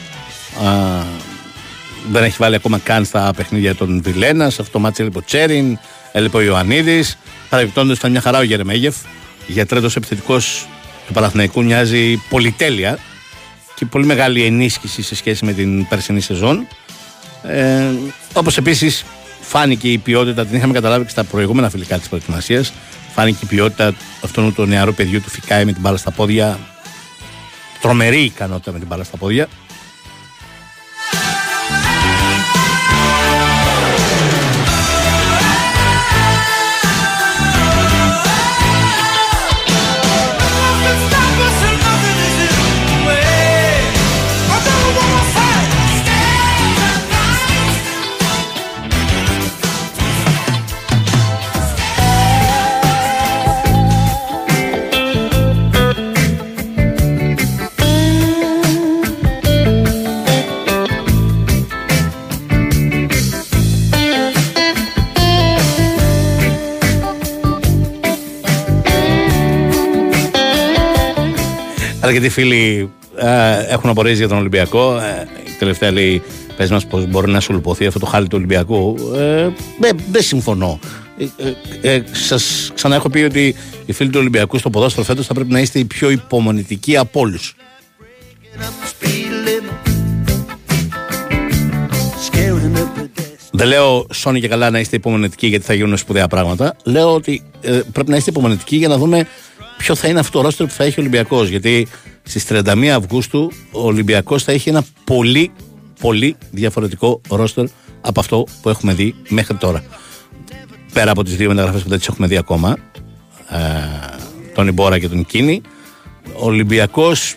Δεν 2.11 2.25
έχει 2.25 2.37
βάλει 2.39 2.55
ακόμα 2.55 2.79
καν 2.79 3.05
στα 3.05 3.33
παιχνίδια 3.37 3.75
των 3.75 4.03
Βιλένας. 4.03 4.55
Σε 4.55 4.61
αυτό 4.61 4.73
το 4.73 4.79
μάτι 4.79 5.03
έλειπε 5.03 5.19
ο 5.19 5.23
Τσέριν, 5.25 5.79
έλειπε 6.13 6.37
ο 6.37 6.41
Ιωαννίδης. 6.41 7.19
Παρεμπιπτόντως 7.49 7.97
ήταν 7.97 8.11
μια 8.11 8.21
χαρά 8.21 8.39
ο 8.39 8.43
Γερεμέγεφ. 8.43 8.97
Για 9.47 9.67
τρίτο 9.67 9.89
επιθετικός 9.97 10.67
του 11.07 11.13
Παναθηναϊκού 11.13 11.65
μοιάζει 11.65 12.17
πολυτέλεια 12.29 12.99
και 13.75 13.85
πολύ 13.85 14.07
μεγάλη 14.07 14.45
ενίσχυση 14.45 15.03
σε 15.03 15.15
σχέση 15.15 15.45
με 15.45 15.53
την 15.53 15.89
περσινή 15.89 16.21
σεζόν. 16.21 16.67
Ε, 17.43 17.85
Όπως 18.33 18.57
επίσης 18.57 19.05
φάνηκε 19.41 19.89
η 19.89 19.99
ποιότητα, 19.99 20.47
την 20.47 20.57
είχαμε 20.57 20.73
καταλάβει 20.73 21.05
και 21.05 21.11
στα 21.11 21.25
προηγούμενα 21.25 21.71
φιλικά 21.71 21.99
της 21.99 22.09
προετοιμασίας. 22.09 22.73
Φάνηκε 23.15 23.39
η 23.43 23.47
ποιότητα 23.47 23.95
αυτού 24.25 24.53
του 24.53 24.67
νεαρού 24.67 24.95
παιδιού 24.95 25.21
του 25.21 25.31
Φικάη 25.31 25.65
με 25.65 25.73
την 25.73 25.81
μπάλα 25.81 25.97
στα 25.97 26.11
πόδια 26.11 26.59
τρομερή 27.83 28.23
ικανότητα 28.23 28.73
με 28.73 28.79
την 28.79 28.87
μπάλα 28.89 29.05
στα 29.05 29.17
πόδια. 29.17 29.49
Αρκετοί 72.13 72.33
φίλοι 72.33 72.91
ε, 73.17 73.65
έχουν 73.69 73.91
απορρίσει 73.91 74.17
για 74.17 74.29
τον 74.29 74.39
Ολυμπιακό. 74.39 74.99
Ε, 74.99 75.29
η 75.47 75.57
τελευταία 75.59 75.91
λέει 75.91 76.23
Πες 76.57 76.71
μας 76.71 76.87
πώς 76.87 77.07
μπορεί 77.07 77.31
να 77.31 77.41
σου 77.41 77.53
λουποθεί 77.53 77.87
αυτό 77.87 77.99
το 77.99 78.07
χάλι 78.07 78.29
του 78.29 78.37
Ολυμπιακού. 78.37 78.97
Ε, 79.15 79.49
δεν 79.81 79.97
δεν 80.11 80.23
συμφωνώ. 80.23 80.79
Ε, 81.19 81.25
ε, 81.83 81.95
ε, 81.95 82.03
σας 82.13 82.71
ξανά 82.75 82.95
έχω 82.95 83.09
πει 83.09 83.21
ότι 83.21 83.55
οι 83.87 83.93
φίλοι 83.93 84.11
του 84.11 84.19
Ολυμπιακού 84.21 84.59
στο 84.59 84.71
ποδόσφαιρο 84.71 85.05
φέτος 85.05 85.27
θα 85.27 85.35
πρέπει 85.35 85.53
να 85.53 85.61
είστε 85.61 85.79
οι 85.79 85.85
πιο 85.85 86.11
υπομονητικοί 86.11 86.97
από 86.97 87.21
όλους. 87.21 87.57
Δεν 93.51 93.67
λέω 93.67 94.07
Σόνι 94.13 94.41
και 94.41 94.49
καλά 94.49 94.71
να 94.71 94.79
είστε 94.79 94.97
υπομονετικοί 94.97 95.47
γιατί 95.47 95.65
θα 95.65 95.75
γίνουν 95.75 95.97
σπουδαία 95.97 96.29
πράγματα. 96.29 96.77
Λέω 96.85 97.15
ότι 97.15 97.43
ε, 97.61 97.81
πρέπει 97.93 98.11
να 98.11 98.17
είστε 98.17 98.31
υπομονετικοί 98.31 98.77
για 98.77 98.89
να 98.89 98.97
δούμε 98.97 99.27
ποιο 99.83 99.95
θα 99.95 100.09
είναι 100.09 100.19
αυτό 100.21 100.39
το 100.39 100.45
ρόστερ 100.45 100.67
που 100.67 100.73
θα 100.73 100.85
έχει 100.85 100.99
ο 100.99 101.03
Ολυμπιακός. 101.03 101.49
Γιατί 101.49 101.89
στις 102.23 102.47
31 102.49 102.87
Αυγούστου 102.87 103.53
ο 103.73 103.87
Ολυμπιακός 103.87 104.43
θα 104.43 104.53
έχει 104.53 104.69
ένα 104.69 104.85
πολύ, 105.05 105.51
πολύ 106.01 106.37
διαφορετικό 106.51 107.21
ρόστερ 107.29 107.65
από 108.01 108.21
αυτό 108.21 108.47
που 108.63 108.69
έχουμε 108.69 108.95
δει 108.95 109.15
μέχρι 109.29 109.57
τώρα. 109.57 109.85
Πέρα 110.93 111.11
από 111.11 111.25
τις 111.25 111.37
δύο 111.37 111.49
μεταγραφές 111.49 111.83
που 111.83 111.89
δεν 111.89 111.99
τις 111.99 112.09
έχουμε 112.09 112.27
δει 112.27 112.37
ακόμα, 112.37 112.77
ε, 113.51 113.59
τον 114.55 114.67
Ιμπόρα 114.67 114.99
και 114.99 115.09
τον 115.09 115.27
Κίνη, 115.27 115.61
ο 116.39 116.47
Ολυμπιακός, 116.47 117.37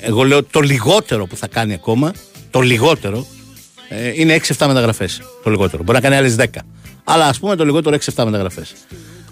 εγώ 0.00 0.22
λέω 0.22 0.44
το 0.44 0.60
λιγότερο 0.60 1.26
που 1.26 1.36
θα 1.36 1.46
κάνει 1.46 1.72
ακόμα, 1.72 2.12
το 2.50 2.60
λιγότερο, 2.60 3.26
ε, 3.88 4.12
είναι 4.14 4.34
6-7 4.34 4.66
μεταγραφές. 4.66 5.22
Το 5.42 5.50
λιγότερο. 5.50 5.82
Μπορεί 5.82 5.98
να 5.98 6.04
κάνει 6.04 6.16
άλλες 6.16 6.36
10. 6.36 6.62
Αλλά 7.04 7.26
ας 7.26 7.38
πούμε 7.38 7.56
το 7.56 7.64
λιγότερο 7.64 7.94
6-7 7.94 8.24
μεταγραφές. 8.24 8.72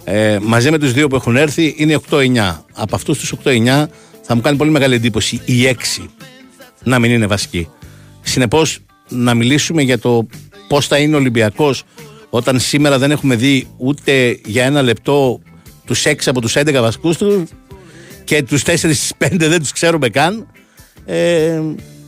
Ε, 0.05 0.39
μαζί 0.43 0.71
με 0.71 0.79
τους 0.79 0.93
δύο 0.93 1.09
που 1.09 1.17
έχουν 1.17 1.37
έρθει 1.37 1.75
είναι 1.77 1.99
8-9. 2.11 2.65
Από 2.73 2.95
αυτούς 2.95 3.19
τους 3.19 3.33
8-9 3.45 3.87
θα 4.23 4.35
μου 4.35 4.41
κάνει 4.41 4.57
πολύ 4.57 4.71
μεγάλη 4.71 4.95
εντύπωση 4.95 5.41
οι 5.45 5.67
6 5.99 6.05
να 6.83 6.99
μην 6.99 7.11
είναι 7.11 7.27
βασικοί. 7.27 7.69
Συνεπώς, 8.23 8.79
να 9.09 9.35
μιλήσουμε 9.35 9.83
για 9.83 9.99
το 9.99 10.27
πώς 10.69 10.87
θα 10.87 10.99
είναι 10.99 11.15
ο 11.15 11.19
Ολυμπιακός 11.19 11.83
όταν 12.31 12.61
σήμερα 12.61 12.99
δεν 12.99 13.11
έχουμε 13.11 13.35
δει 13.37 13.67
ούτε 13.77 14.39
για 14.45 14.65
ένα 14.65 14.83
λεπτό 14.83 15.41
τους 15.85 16.03
6 16.07 16.15
από 16.27 16.41
τους 16.41 16.57
11 16.57 16.73
βασικούς 16.81 17.17
τους 17.17 17.43
και 18.25 18.43
τους 18.43 18.63
4 18.63 18.75
στι 18.77 19.15
5 19.19 19.29
δεν 19.49 19.59
τους 19.59 19.73
ξέρουμε 19.73 20.09
καν. 20.09 20.47
Ε, 21.07 21.61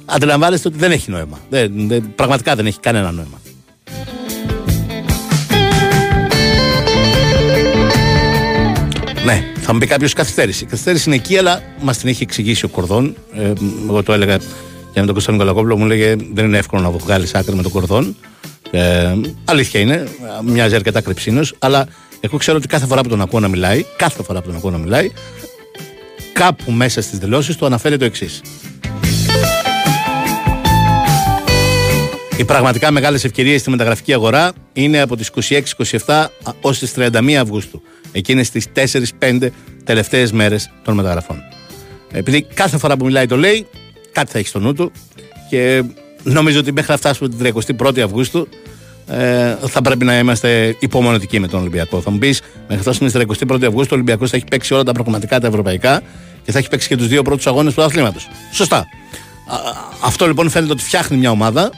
αντιλαμβάνεστε 0.04 0.68
ότι 0.68 0.78
δεν 0.78 0.90
έχει 0.90 1.10
νόημα. 1.10 1.40
Δεν, 1.50 1.88
δεν- 1.88 2.14
πραγματικά 2.14 2.54
δεν 2.54 2.66
έχει 2.66 2.80
κανένα 2.80 3.10
νόημα. 3.12 3.40
Ναι, 9.26 9.44
θα 9.60 9.72
μου 9.72 9.78
πει 9.78 9.86
κάποιος 9.86 10.12
καθυστέρηση. 10.12 10.64
Η 10.64 10.66
καθυστέρηση 10.66 11.04
είναι 11.08 11.16
εκεί, 11.16 11.38
αλλά 11.38 11.62
μας 11.80 11.98
την 11.98 12.08
έχει 12.08 12.22
εξηγήσει 12.22 12.64
ο 12.64 12.68
Κορδόν. 12.68 13.16
Ε, 13.34 13.52
εγώ 13.88 14.02
το 14.02 14.12
έλεγα 14.12 14.36
και 14.36 15.00
με 15.00 15.04
τον 15.04 15.12
Κωνσταντίνο 15.12 15.44
Καλακόπουλο, 15.44 15.76
μου 15.76 15.86
λέγε 15.86 16.16
δεν 16.32 16.44
είναι 16.44 16.58
εύκολο 16.58 16.82
να 16.82 16.90
βγάλεις 16.90 17.34
άκρη 17.34 17.54
με 17.54 17.62
τον 17.62 17.72
Κορδόν. 17.72 18.16
Ε, 18.70 19.14
αλήθεια 19.44 19.80
είναι, 19.80 20.08
μοιάζει 20.44 20.74
αρκετά 20.74 21.00
κρυψίνος, 21.00 21.54
αλλά 21.58 21.86
εγώ 22.20 22.36
ξέρω 22.36 22.56
ότι 22.56 22.66
κάθε 22.66 22.86
φορά 22.86 23.00
που 23.00 23.08
τον 23.08 23.20
ακούω 23.20 23.40
να 23.40 23.48
μιλάει, 23.48 23.84
κάθε 23.96 24.22
φορά 24.22 24.40
που 24.40 24.46
τον 24.46 24.56
ακούω 24.56 24.70
να 24.70 24.78
μιλάει, 24.78 25.10
κάπου 26.32 26.72
μέσα 26.72 27.02
στις 27.02 27.18
δηλώσεις 27.18 27.56
του 27.56 27.66
αναφέρει 27.66 27.96
το 27.96 28.04
εξής. 28.04 28.40
Οι 32.36 32.44
πραγματικά 32.44 32.90
μεγάλες 32.90 33.24
ευκαιρίες 33.24 33.60
στη 33.60 33.70
μεταγραφική 33.70 34.12
αγορά 34.12 34.52
είναι 34.72 35.00
από 35.00 35.16
τις 35.16 35.30
26-27 36.06 36.26
ως 36.60 36.78
τις 36.78 36.92
31 36.96 37.32
Αυγούστου. 37.32 37.82
Εκείνες 38.12 38.50
τις 38.50 38.66
4-5 39.20 39.48
τελευταίες 39.84 40.32
μέρες 40.32 40.70
των 40.84 40.94
μεταγραφών. 40.94 41.42
Επειδή 42.12 42.42
κάθε 42.42 42.78
φορά 42.78 42.96
που 42.96 43.04
μιλάει 43.04 43.26
το 43.26 43.36
λέει, 43.36 43.66
κάτι 44.12 44.30
θα 44.30 44.38
έχει 44.38 44.48
στο 44.48 44.58
νου 44.58 44.72
του 44.72 44.92
και 45.50 45.82
νομίζω 46.22 46.58
ότι 46.58 46.72
μέχρι 46.72 46.90
να 46.90 46.96
φτάσουμε 46.96 47.28
την 47.28 47.54
31η 47.78 48.00
Αυγούστου 48.00 48.48
ε, 49.06 49.56
θα 49.66 49.82
πρέπει 49.82 50.04
να 50.04 50.18
είμαστε 50.18 50.76
υπομονετικοί 50.78 51.40
με 51.40 51.48
τον 51.48 51.60
Ολυμπιακό. 51.60 52.00
Θα 52.00 52.10
μου 52.10 52.18
πεις, 52.18 52.40
μέχρι 52.68 52.74
να 52.74 52.80
φτάσουμε 52.92 53.10
την 53.10 53.48
31η 53.50 53.64
Αυγούστου, 53.64 53.88
ο 53.92 53.94
Ολυμπιακός 53.94 54.30
θα 54.30 54.36
έχει 54.36 54.44
παίξει 54.50 54.74
όλα 54.74 54.82
τα 54.82 54.92
προγραμματικά 54.92 55.40
τα 55.40 55.46
ευρωπαϊκά 55.46 56.02
και 56.42 56.52
θα 56.52 56.58
έχει 56.58 56.68
παίξει 56.68 56.88
και 56.88 56.96
τους 56.96 57.08
δύο 57.08 57.22
πρώτους 57.22 57.46
αγώνες 57.46 57.74
του 57.74 57.82
αθλήματος. 57.82 58.28
Σωστά. 58.52 58.76
Α, 58.76 58.84
αυτό 60.02 60.26
λοιπόν 60.26 60.50
φαίνεται 60.50 60.72
ότι 60.72 60.82
φτιάχνει 60.82 61.16
μια 61.16 61.30
ομάδα 61.30 61.70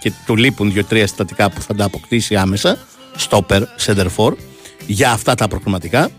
και 0.00 0.12
του 0.26 0.36
λείπουν 0.36 0.72
δύο-τρία 0.72 1.06
συστατικά 1.06 1.50
που 1.50 1.60
θα 1.60 1.74
τα 1.74 1.84
αποκτήσει 1.84 2.36
άμεσα, 2.36 2.78
στόπερ, 3.16 3.62
center 3.86 4.06
for, 4.16 4.32
για 4.90 5.10
αυτά 5.10 5.34
τα 5.34 5.48
προκριματικά. 5.48 6.10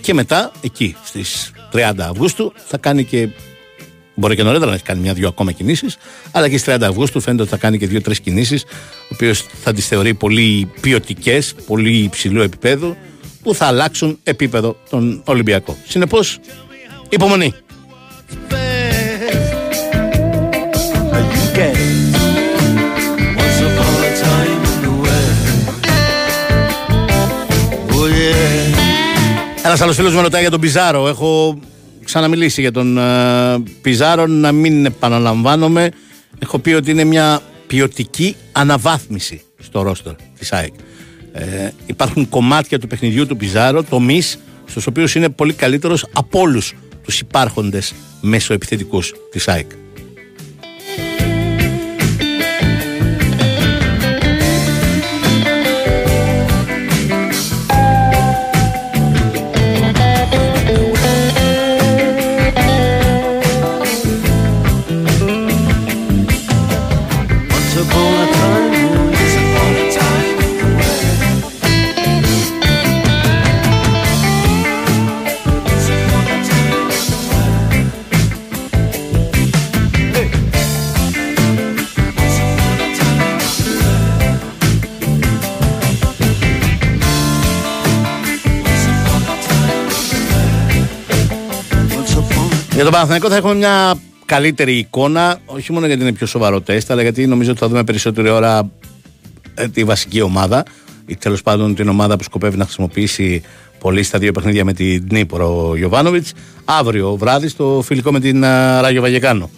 Και 0.00 0.14
μετά, 0.14 0.52
εκεί 0.60 0.96
στις 1.04 1.52
30 1.72 1.92
Αυγούστου, 1.98 2.52
θα 2.66 2.78
κάνει 2.78 3.04
και. 3.04 3.28
Μπορεί 4.14 4.36
και 4.36 4.42
νωρίτερα 4.42 4.70
να 4.70 4.74
έχει 4.74 4.84
κάνει 4.84 5.00
μια-δυο 5.00 5.28
ακόμα 5.28 5.52
κινήσεις, 5.52 5.96
αλλά 6.30 6.48
και 6.48 6.58
στις 6.58 6.74
30 6.74 6.82
Αυγούστου 6.82 7.20
φαίνεται 7.20 7.42
ότι 7.42 7.50
θα 7.50 7.56
κάνει 7.56 7.78
και 7.78 7.86
δύο-τρεις 7.86 8.20
κινήσεις, 8.20 8.62
ο 8.62 9.12
οποίος 9.12 9.46
θα 9.62 9.72
τις 9.72 9.86
θεωρεί 9.86 10.14
πολύ 10.14 10.70
ποιοτικές, 10.80 11.54
πολύ 11.66 11.96
υψηλού 11.96 12.40
επίπεδου, 12.40 12.96
που 13.42 13.54
θα 13.54 13.66
αλλάξουν 13.66 14.18
επίπεδο 14.22 14.76
τον 14.90 15.22
Ολυμπιακό. 15.24 15.76
Συνεπώς, 15.86 16.38
υπομονή. 17.08 17.54
Ένας 29.70 29.82
άλλος 29.82 29.96
φίλος 29.96 30.14
με 30.14 30.20
ρωτάει 30.20 30.40
για 30.40 30.50
τον 30.50 30.60
Πιζάρο. 30.60 31.08
Έχω 31.08 31.58
ξαναμιλήσει 32.04 32.60
για 32.60 32.72
τον 32.72 32.98
ε, 32.98 33.62
Πιζάρο, 33.82 34.26
να 34.26 34.52
μην 34.52 34.84
επαναλαμβάνομαι. 34.86 35.90
Έχω 36.38 36.58
πει 36.58 36.72
ότι 36.72 36.90
είναι 36.90 37.04
μια 37.04 37.40
ποιοτική 37.66 38.36
αναβάθμιση 38.52 39.42
στο 39.58 39.82
ρόστερ 39.82 40.12
της 40.38 40.52
ΑΕΚ. 40.52 40.72
Ε, 41.32 41.70
υπάρχουν 41.86 42.28
κομμάτια 42.28 42.78
του 42.78 42.86
παιχνιδιού 42.86 43.26
του 43.26 43.36
Πιζάρο, 43.36 43.82
τομείς 43.82 44.38
στους 44.64 44.86
οποίους 44.86 45.14
είναι 45.14 45.28
πολύ 45.28 45.52
καλύτερος 45.52 46.06
από 46.12 46.40
όλους 46.40 46.74
τους 47.04 47.20
υπάρχοντες 47.20 47.94
μεσοεπιθετικούς 48.20 49.14
της 49.30 49.48
ΑΕΚ. 49.48 49.70
Τον 92.90 92.98
Παναθηναϊκό 92.98 93.28
θα 93.28 93.36
έχουμε 93.36 93.54
μια 93.54 93.94
καλύτερη 94.24 94.76
εικόνα, 94.76 95.38
όχι 95.46 95.72
μόνο 95.72 95.86
γιατί 95.86 96.02
είναι 96.02 96.12
πιο 96.12 96.26
σοβαρό 96.26 96.60
τεστ, 96.60 96.90
αλλά 96.90 97.02
γιατί 97.02 97.26
νομίζω 97.26 97.50
ότι 97.50 97.60
θα 97.60 97.68
δούμε 97.68 97.84
περισσότερη 97.84 98.28
ώρα 98.28 98.70
ε, 99.54 99.68
τη 99.68 99.84
βασική 99.84 100.20
ομάδα 100.20 100.62
ή 101.06 101.16
τέλος 101.16 101.42
πάντων 101.42 101.74
την 101.74 101.88
ομάδα 101.88 102.16
που 102.16 102.22
σκοπεύει 102.22 102.56
να 102.56 102.64
χρησιμοποιήσει 102.64 103.42
πολύ 103.78 104.02
στα 104.02 104.18
δύο 104.18 104.32
παιχνίδια 104.32 104.64
με 104.64 104.72
την 104.72 105.06
Νίπρο 105.10 105.68
ο 105.68 105.76
Γιωβάνοβιτς 105.76 106.32
αύριο 106.64 107.16
βράδυ 107.16 107.48
στο 107.48 107.82
φιλικό 107.84 108.12
με 108.12 108.20
την 108.20 108.44
α, 108.44 108.80
Ράγιο 108.80 109.00
Βαγεκάνο. 109.00 109.50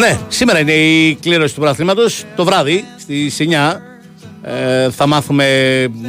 Ναι, 0.00 0.18
σήμερα 0.28 0.58
είναι 0.58 0.72
η 0.72 1.14
κλήρωση 1.14 1.54
του 1.54 1.60
πρωταθλήματος. 1.60 2.24
Το 2.36 2.44
βράδυ 2.44 2.84
στις 2.98 3.36
9 3.38 3.80
ε, 4.42 4.90
θα 4.90 5.06
μάθουμε 5.06 5.44
μ, 5.92 6.04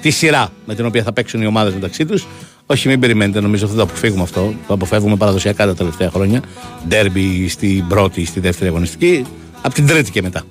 τη 0.00 0.10
σειρά 0.10 0.52
με 0.66 0.74
την 0.74 0.86
οποία 0.86 1.02
θα 1.02 1.12
παίξουν 1.12 1.42
οι 1.42 1.46
ομάδες 1.46 1.74
μεταξύ 1.74 2.06
τους. 2.06 2.26
Όχι, 2.66 2.88
μην 2.88 3.00
περιμένετε, 3.00 3.40
νομίζω 3.40 3.64
ότι 3.64 3.72
θα 3.72 3.78
το 3.78 3.84
αποφύγουμε 3.84 4.22
αυτό. 4.22 4.54
Το 4.66 4.74
αποφεύγουμε 4.74 5.16
παραδοσιακά 5.16 5.66
τα 5.66 5.74
τελευταία 5.74 6.10
χρόνια. 6.10 6.42
Ντέρμπι 6.88 7.48
στην 7.48 7.86
πρώτη 7.86 8.20
ή 8.20 8.24
στη 8.24 8.40
δεύτερη 8.40 8.70
αγωνιστική. 8.70 9.24
Από 9.62 9.74
την 9.74 9.86
τρίτη 9.86 10.10
και 10.10 10.22
μετά. 10.22 10.42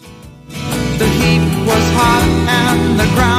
The 1.00 1.04
heat 1.04 1.68
was 1.70 1.86
hot 1.98 2.24
and 2.48 3.00
the 3.00 3.37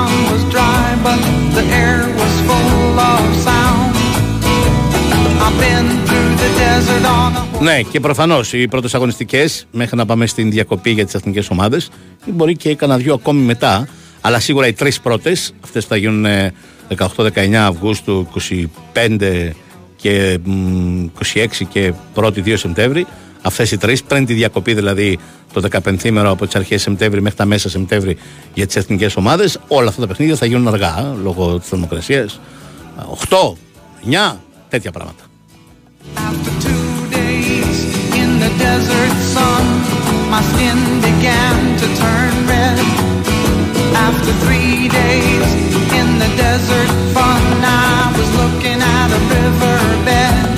Ναι, 7.61 7.83
και 7.83 8.01
προφανώς 8.01 8.53
οι 8.53 8.69
πρώτες 8.69 8.95
αγωνιστικές, 8.95 9.67
μέχρι 9.73 9.97
να 9.97 10.07
πάμε 10.07 10.27
στην 10.27 10.51
διακοπή 10.51 10.91
για 10.91 11.05
τις 11.05 11.15
εθνικές 11.15 11.51
ομάδες, 11.51 11.91
ή 12.25 12.31
μπορεί 12.31 12.57
και 12.57 12.75
κανένα 12.75 12.99
δυο 12.99 13.15
ακόμη 13.15 13.41
μετά. 13.41 13.89
Αλλά 14.21 14.41
σίγουρα 14.41 14.67
οι 14.67 14.73
τρεις 14.73 15.01
πρώτες, 15.01 15.53
αυτές 15.65 15.83
που 15.83 15.89
θα 15.89 15.97
γίνουν 15.97 16.25
ε, 16.25 16.53
18-19 16.97 17.55
Αυγούστου, 17.55 18.29
25 18.93 19.51
και 19.97 20.39
μ, 20.45 21.07
26 21.35 21.47
και 21.69 21.93
1η 22.15 22.43
2 22.45 22.53
Σεπτέμβρη. 22.57 23.07
Αυτές 23.43 23.71
οι 23.71 23.77
τρεις, 23.77 24.03
πριν 24.03 24.27
τη 24.27 24.35
διακοπή 24.35 24.75
δηλαδή 24.75 25.19
το 25.53 25.69
15 25.85 26.11
μέρο 26.11 26.31
από 26.31 26.47
τις 26.47 26.55
αρχές 26.55 26.83
Σεπτέμβρη 26.83 27.21
μέχρι 27.23 27.39
τα 27.39 27.45
μέσα 27.45 27.69
Σεπτέμβρη 27.69 28.17
για 28.55 28.67
τις 28.67 28.77
εθνικές 28.77 29.17
ομάδες, 29.17 29.59
όλα 29.69 29.89
αυτά 29.89 30.01
τα 30.01 30.07
παιχνίδια 30.07 30.37
θα 30.37 30.47
γίνουν 30.47 30.69
αργά 30.69 30.99
ε, 30.99 31.23
λόγω 31.23 31.59
της 31.59 31.69
θερμοκρασίας. 31.69 32.41
8, 33.29 33.37
9, 34.33 34.37
τέτοια 34.69 34.91
πράγματα. 34.91 35.23
In 38.59 38.65
the 38.65 38.71
desert 38.75 39.17
sun, 39.35 39.65
my 40.35 40.43
skin 40.51 40.79
began 41.09 41.57
to 41.81 41.87
turn 42.03 42.35
red. 42.53 42.79
After 44.07 44.33
three 44.45 44.89
days 45.01 45.49
in 45.99 46.09
the 46.23 46.31
desert 46.43 46.91
fun, 47.15 47.43
I 47.63 48.11
was 48.19 48.29
looking 48.41 48.81
at 48.97 49.09
a 49.19 49.21
riverbed. 49.35 50.57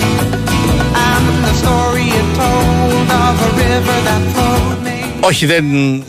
And 1.08 1.26
the 1.46 1.52
story 1.62 2.06
it 2.20 2.28
told 2.40 3.08
of 3.24 3.34
a 3.48 3.50
river 3.64 3.96
that 4.08 4.22
flowed 4.32 4.78
me. 4.86 5.20
Όχι, 5.20 5.46
δεν, 5.46 5.64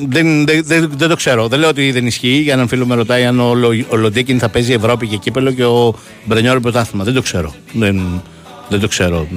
δεν, 0.07 0.45
δεν, 0.45 0.61
δεν, 0.65 0.91
δεν 0.97 1.09
το 1.09 1.15
ξέρω. 1.15 1.47
Δεν 1.47 1.59
λέω 1.59 1.69
ότι 1.69 1.91
δεν 1.91 2.05
ισχύει. 2.07 2.39
Για 2.43 2.53
έναν 2.53 2.67
φίλο 2.67 2.85
με 2.85 2.95
ρωτάει 2.95 3.25
αν 3.25 3.39
ο, 3.39 3.53
Λο- 3.55 3.85
ο 3.89 3.95
Λοντίκιν 3.95 4.39
θα 4.39 4.49
παίζει 4.49 4.73
Ευρώπη 4.73 5.07
και 5.07 5.17
κύπελο 5.17 5.51
και 5.51 5.63
ο 5.65 5.93
Μπρενιόλ 6.25 6.59
πρωτάθλημα. 6.59 7.03
Δεν 7.03 7.13
το 7.13 7.21
ξέρω. 7.21 7.53
Δεν, 7.73 8.21
δεν 8.69 8.79
το 8.79 8.87
ξέρω. 8.87 9.27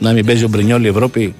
Μ, 0.00 0.04
Να 0.04 0.12
μην 0.12 0.26
παίζει 0.26 0.44
ο 0.44 0.48
Μπρενιόλ 0.48 0.84
η 0.84 0.88
Ευρώπη 0.88 1.34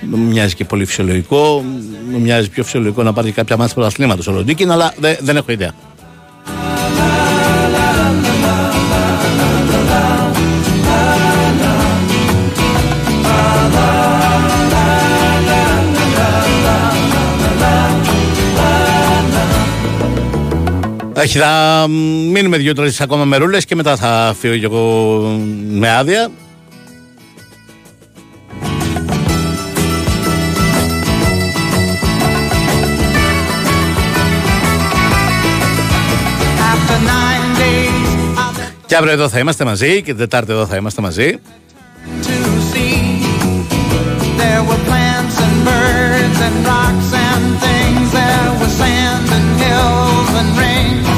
μου 0.00 0.16
μοιάζει 0.16 0.54
και 0.54 0.64
πολύ 0.64 0.84
φυσιολογικό. 0.84 1.64
Μου 2.10 2.20
μοιάζει 2.20 2.50
πιο 2.50 2.64
φυσιολογικό 2.64 3.02
να 3.02 3.12
πάρει 3.12 3.30
κάποια 3.30 3.56
μάτια 3.56 3.74
πρωταθλήματο 3.74 4.30
ο 4.30 4.34
Λοντίκιν, 4.34 4.70
αλλά 4.70 4.94
δεν, 4.98 5.16
δεν 5.20 5.36
έχω 5.36 5.52
ιδέα. 5.52 5.72
Όχι, 21.16 21.38
θα 21.38 21.86
μείνουμε 22.30 22.56
δύο-τρει 22.56 22.90
ακόμα 23.00 23.24
μερούλες 23.24 23.64
και 23.64 23.74
μετά 23.74 23.96
θα 23.96 24.34
φύγω 24.38 24.56
κι 24.56 24.64
εγώ 24.64 25.20
με 25.70 25.96
άδεια. 25.96 26.30
Και 38.94 39.00
αύριο 39.00 39.14
εδώ 39.14 39.28
θα 39.28 39.38
είμαστε 39.38 39.64
μαζί 39.64 39.94
και 39.96 40.02
την 40.02 40.16
Τετάρτη 40.16 40.52
εδώ 40.52 40.66
θα 40.66 40.76
είμαστε 40.76 41.02
μαζί. 41.02 41.38
to 42.26 42.36
see, 42.72 42.96
there 44.42 44.62
were 44.68 44.82
plants 44.90 45.36
and 45.44 45.56
birds 45.68 46.38
and 46.46 46.56
rocks 46.72 47.10
and 47.28 47.44
things. 47.66 48.06
There 48.20 48.50
was 48.60 48.72
sand 48.80 49.26
and 49.38 49.48
hills 49.64 50.30
and 50.40 50.50
rings. 50.64 51.08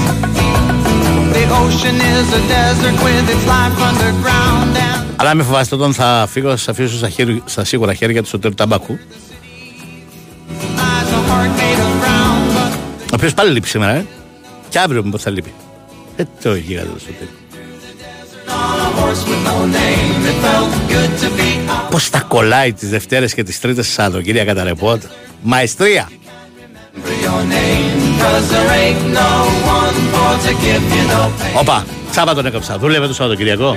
The 1.37 1.45
ocean 1.63 1.97
is 2.15 2.27
a 2.41 2.43
desert 2.55 2.97
with 3.07 3.27
its 3.35 3.45
life 3.55 3.79
underground 3.89 4.73
and 4.89 5.15
Αλλά 5.17 5.35
μην 5.35 5.45
φοβάστε 5.45 5.75
όταν 5.75 5.95
θα 5.95 6.27
φύγω, 6.31 6.51
θα 6.51 6.57
σας 6.57 6.69
αφήσω 6.69 6.97
στα, 6.97 7.09
χέρι, 7.09 7.43
στα 7.45 7.65
σίγουρα 7.65 7.95
χέρια 7.95 8.23
του 8.23 8.29
Σωτήρου 8.29 8.55
Ταμπάκου. 8.55 8.99
lies 10.77 11.11
a 11.19 11.21
heart 11.31 11.53
made 11.61 11.81
of 11.87 11.93
brown. 12.03 12.39
But 12.57 12.73
Ο 13.03 13.15
οποίος 13.15 13.35
πάλι 13.35 13.51
λείπει 13.51 13.69
σήμερα, 13.69 13.93
ε. 13.93 14.07
Και 14.69 14.79
αύριο 14.79 15.05
μήπω 15.05 15.19
θα 15.19 15.31
λείπει. 15.31 15.53
Ε, 16.17 16.23
το 16.43 16.55
γίγαντο 16.55 16.91
του 16.91 17.01
Σωτήρου. 17.01 17.46
Πώς 21.91 22.11
τα 22.11 22.21
κολλάει 22.21 22.73
τις 22.73 22.89
Δευτέρες 22.89 23.35
και 23.35 23.43
τις 23.43 23.61
Τρίτες 23.61 23.89
Σάββατο, 23.89 24.23
κυρία 24.23 24.45
Καταρεπότ; 24.45 25.03
Μαεστρία. 25.43 26.09
Your 27.25 27.43
name, 27.57 28.01
cause 28.23 28.47
there 28.53 28.71
ain't 28.81 29.03
no 29.21 29.31
one 29.79 29.99
for 30.13 30.33
to 30.45 30.53
give 30.65 30.85
you 30.97 31.05
no 31.13 31.23
pain. 31.41 31.55
Όπα, 31.61 31.85
Σάββατο 32.11 32.43
έκοψα. 32.47 32.79
Δούλευε 32.79 33.07
το 33.07 33.15
Σαββατοκυριακό. 33.15 33.69
Α, 33.69 33.77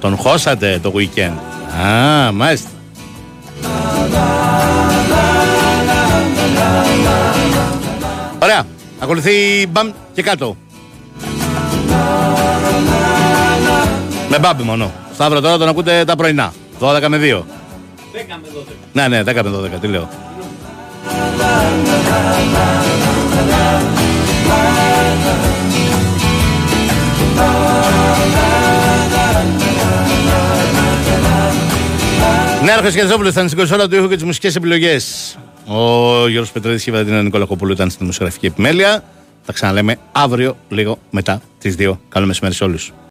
τον 0.00 0.16
χώσατε 0.16 0.78
το 0.82 0.92
weekend. 0.96 1.32
Α, 1.86 2.32
μάλιστα. 2.32 2.68
Ωραία. 8.38 8.62
Ακολουθεί 8.98 9.66
μπαμ 9.70 9.90
και 10.14 10.22
κάτω. 10.22 10.56
Με 14.28 14.38
μπάμπι 14.38 14.62
μόνο. 14.62 14.92
Σταύρο 15.14 15.40
τώρα 15.40 15.58
τον 15.58 15.68
ακούτε 15.68 16.04
τα 16.04 16.16
πρωινά. 16.16 16.52
12 16.80 17.08
με 17.08 17.18
2. 17.18 17.20
10 17.20 17.44
με 18.28 18.48
12. 18.54 18.72
Ναι, 18.92 19.08
ναι, 19.08 19.22
10 19.22 19.24
με 19.24 19.50
12, 19.76 19.80
τι 19.80 19.86
λέω. 19.86 20.08
Νέαρχο 32.64 32.90
Κεζόπουλο 32.90 33.28
ήταν 33.28 33.46
στην 33.46 33.58
κονσόλα 33.58 33.88
του 33.88 33.96
ήχου 33.96 34.08
και 34.08 34.14
τις 34.14 34.24
μουσικές 34.24 34.56
επιλογές. 34.56 35.36
Ο 35.66 35.78
Γιώργος 36.28 36.52
Πετρέδη 36.52 36.82
και 36.82 36.90
η 36.90 36.92
Βαδίνα 36.92 37.22
Νικολακοπούλου 37.22 37.72
ήταν 37.72 37.90
στην 37.90 38.06
μουσικογραφική 38.06 38.46
επιμέλεια. 38.46 39.02
Θα 39.46 39.52
ξαναλέμε 39.52 39.96
αύριο 40.12 40.56
λίγο 40.68 40.98
μετά 41.10 41.42
τις 41.58 41.76
2. 41.78 41.98
Καλό 42.08 42.26
μεσημέρι 42.26 42.54
σε 42.54 42.64
όλους. 42.64 42.94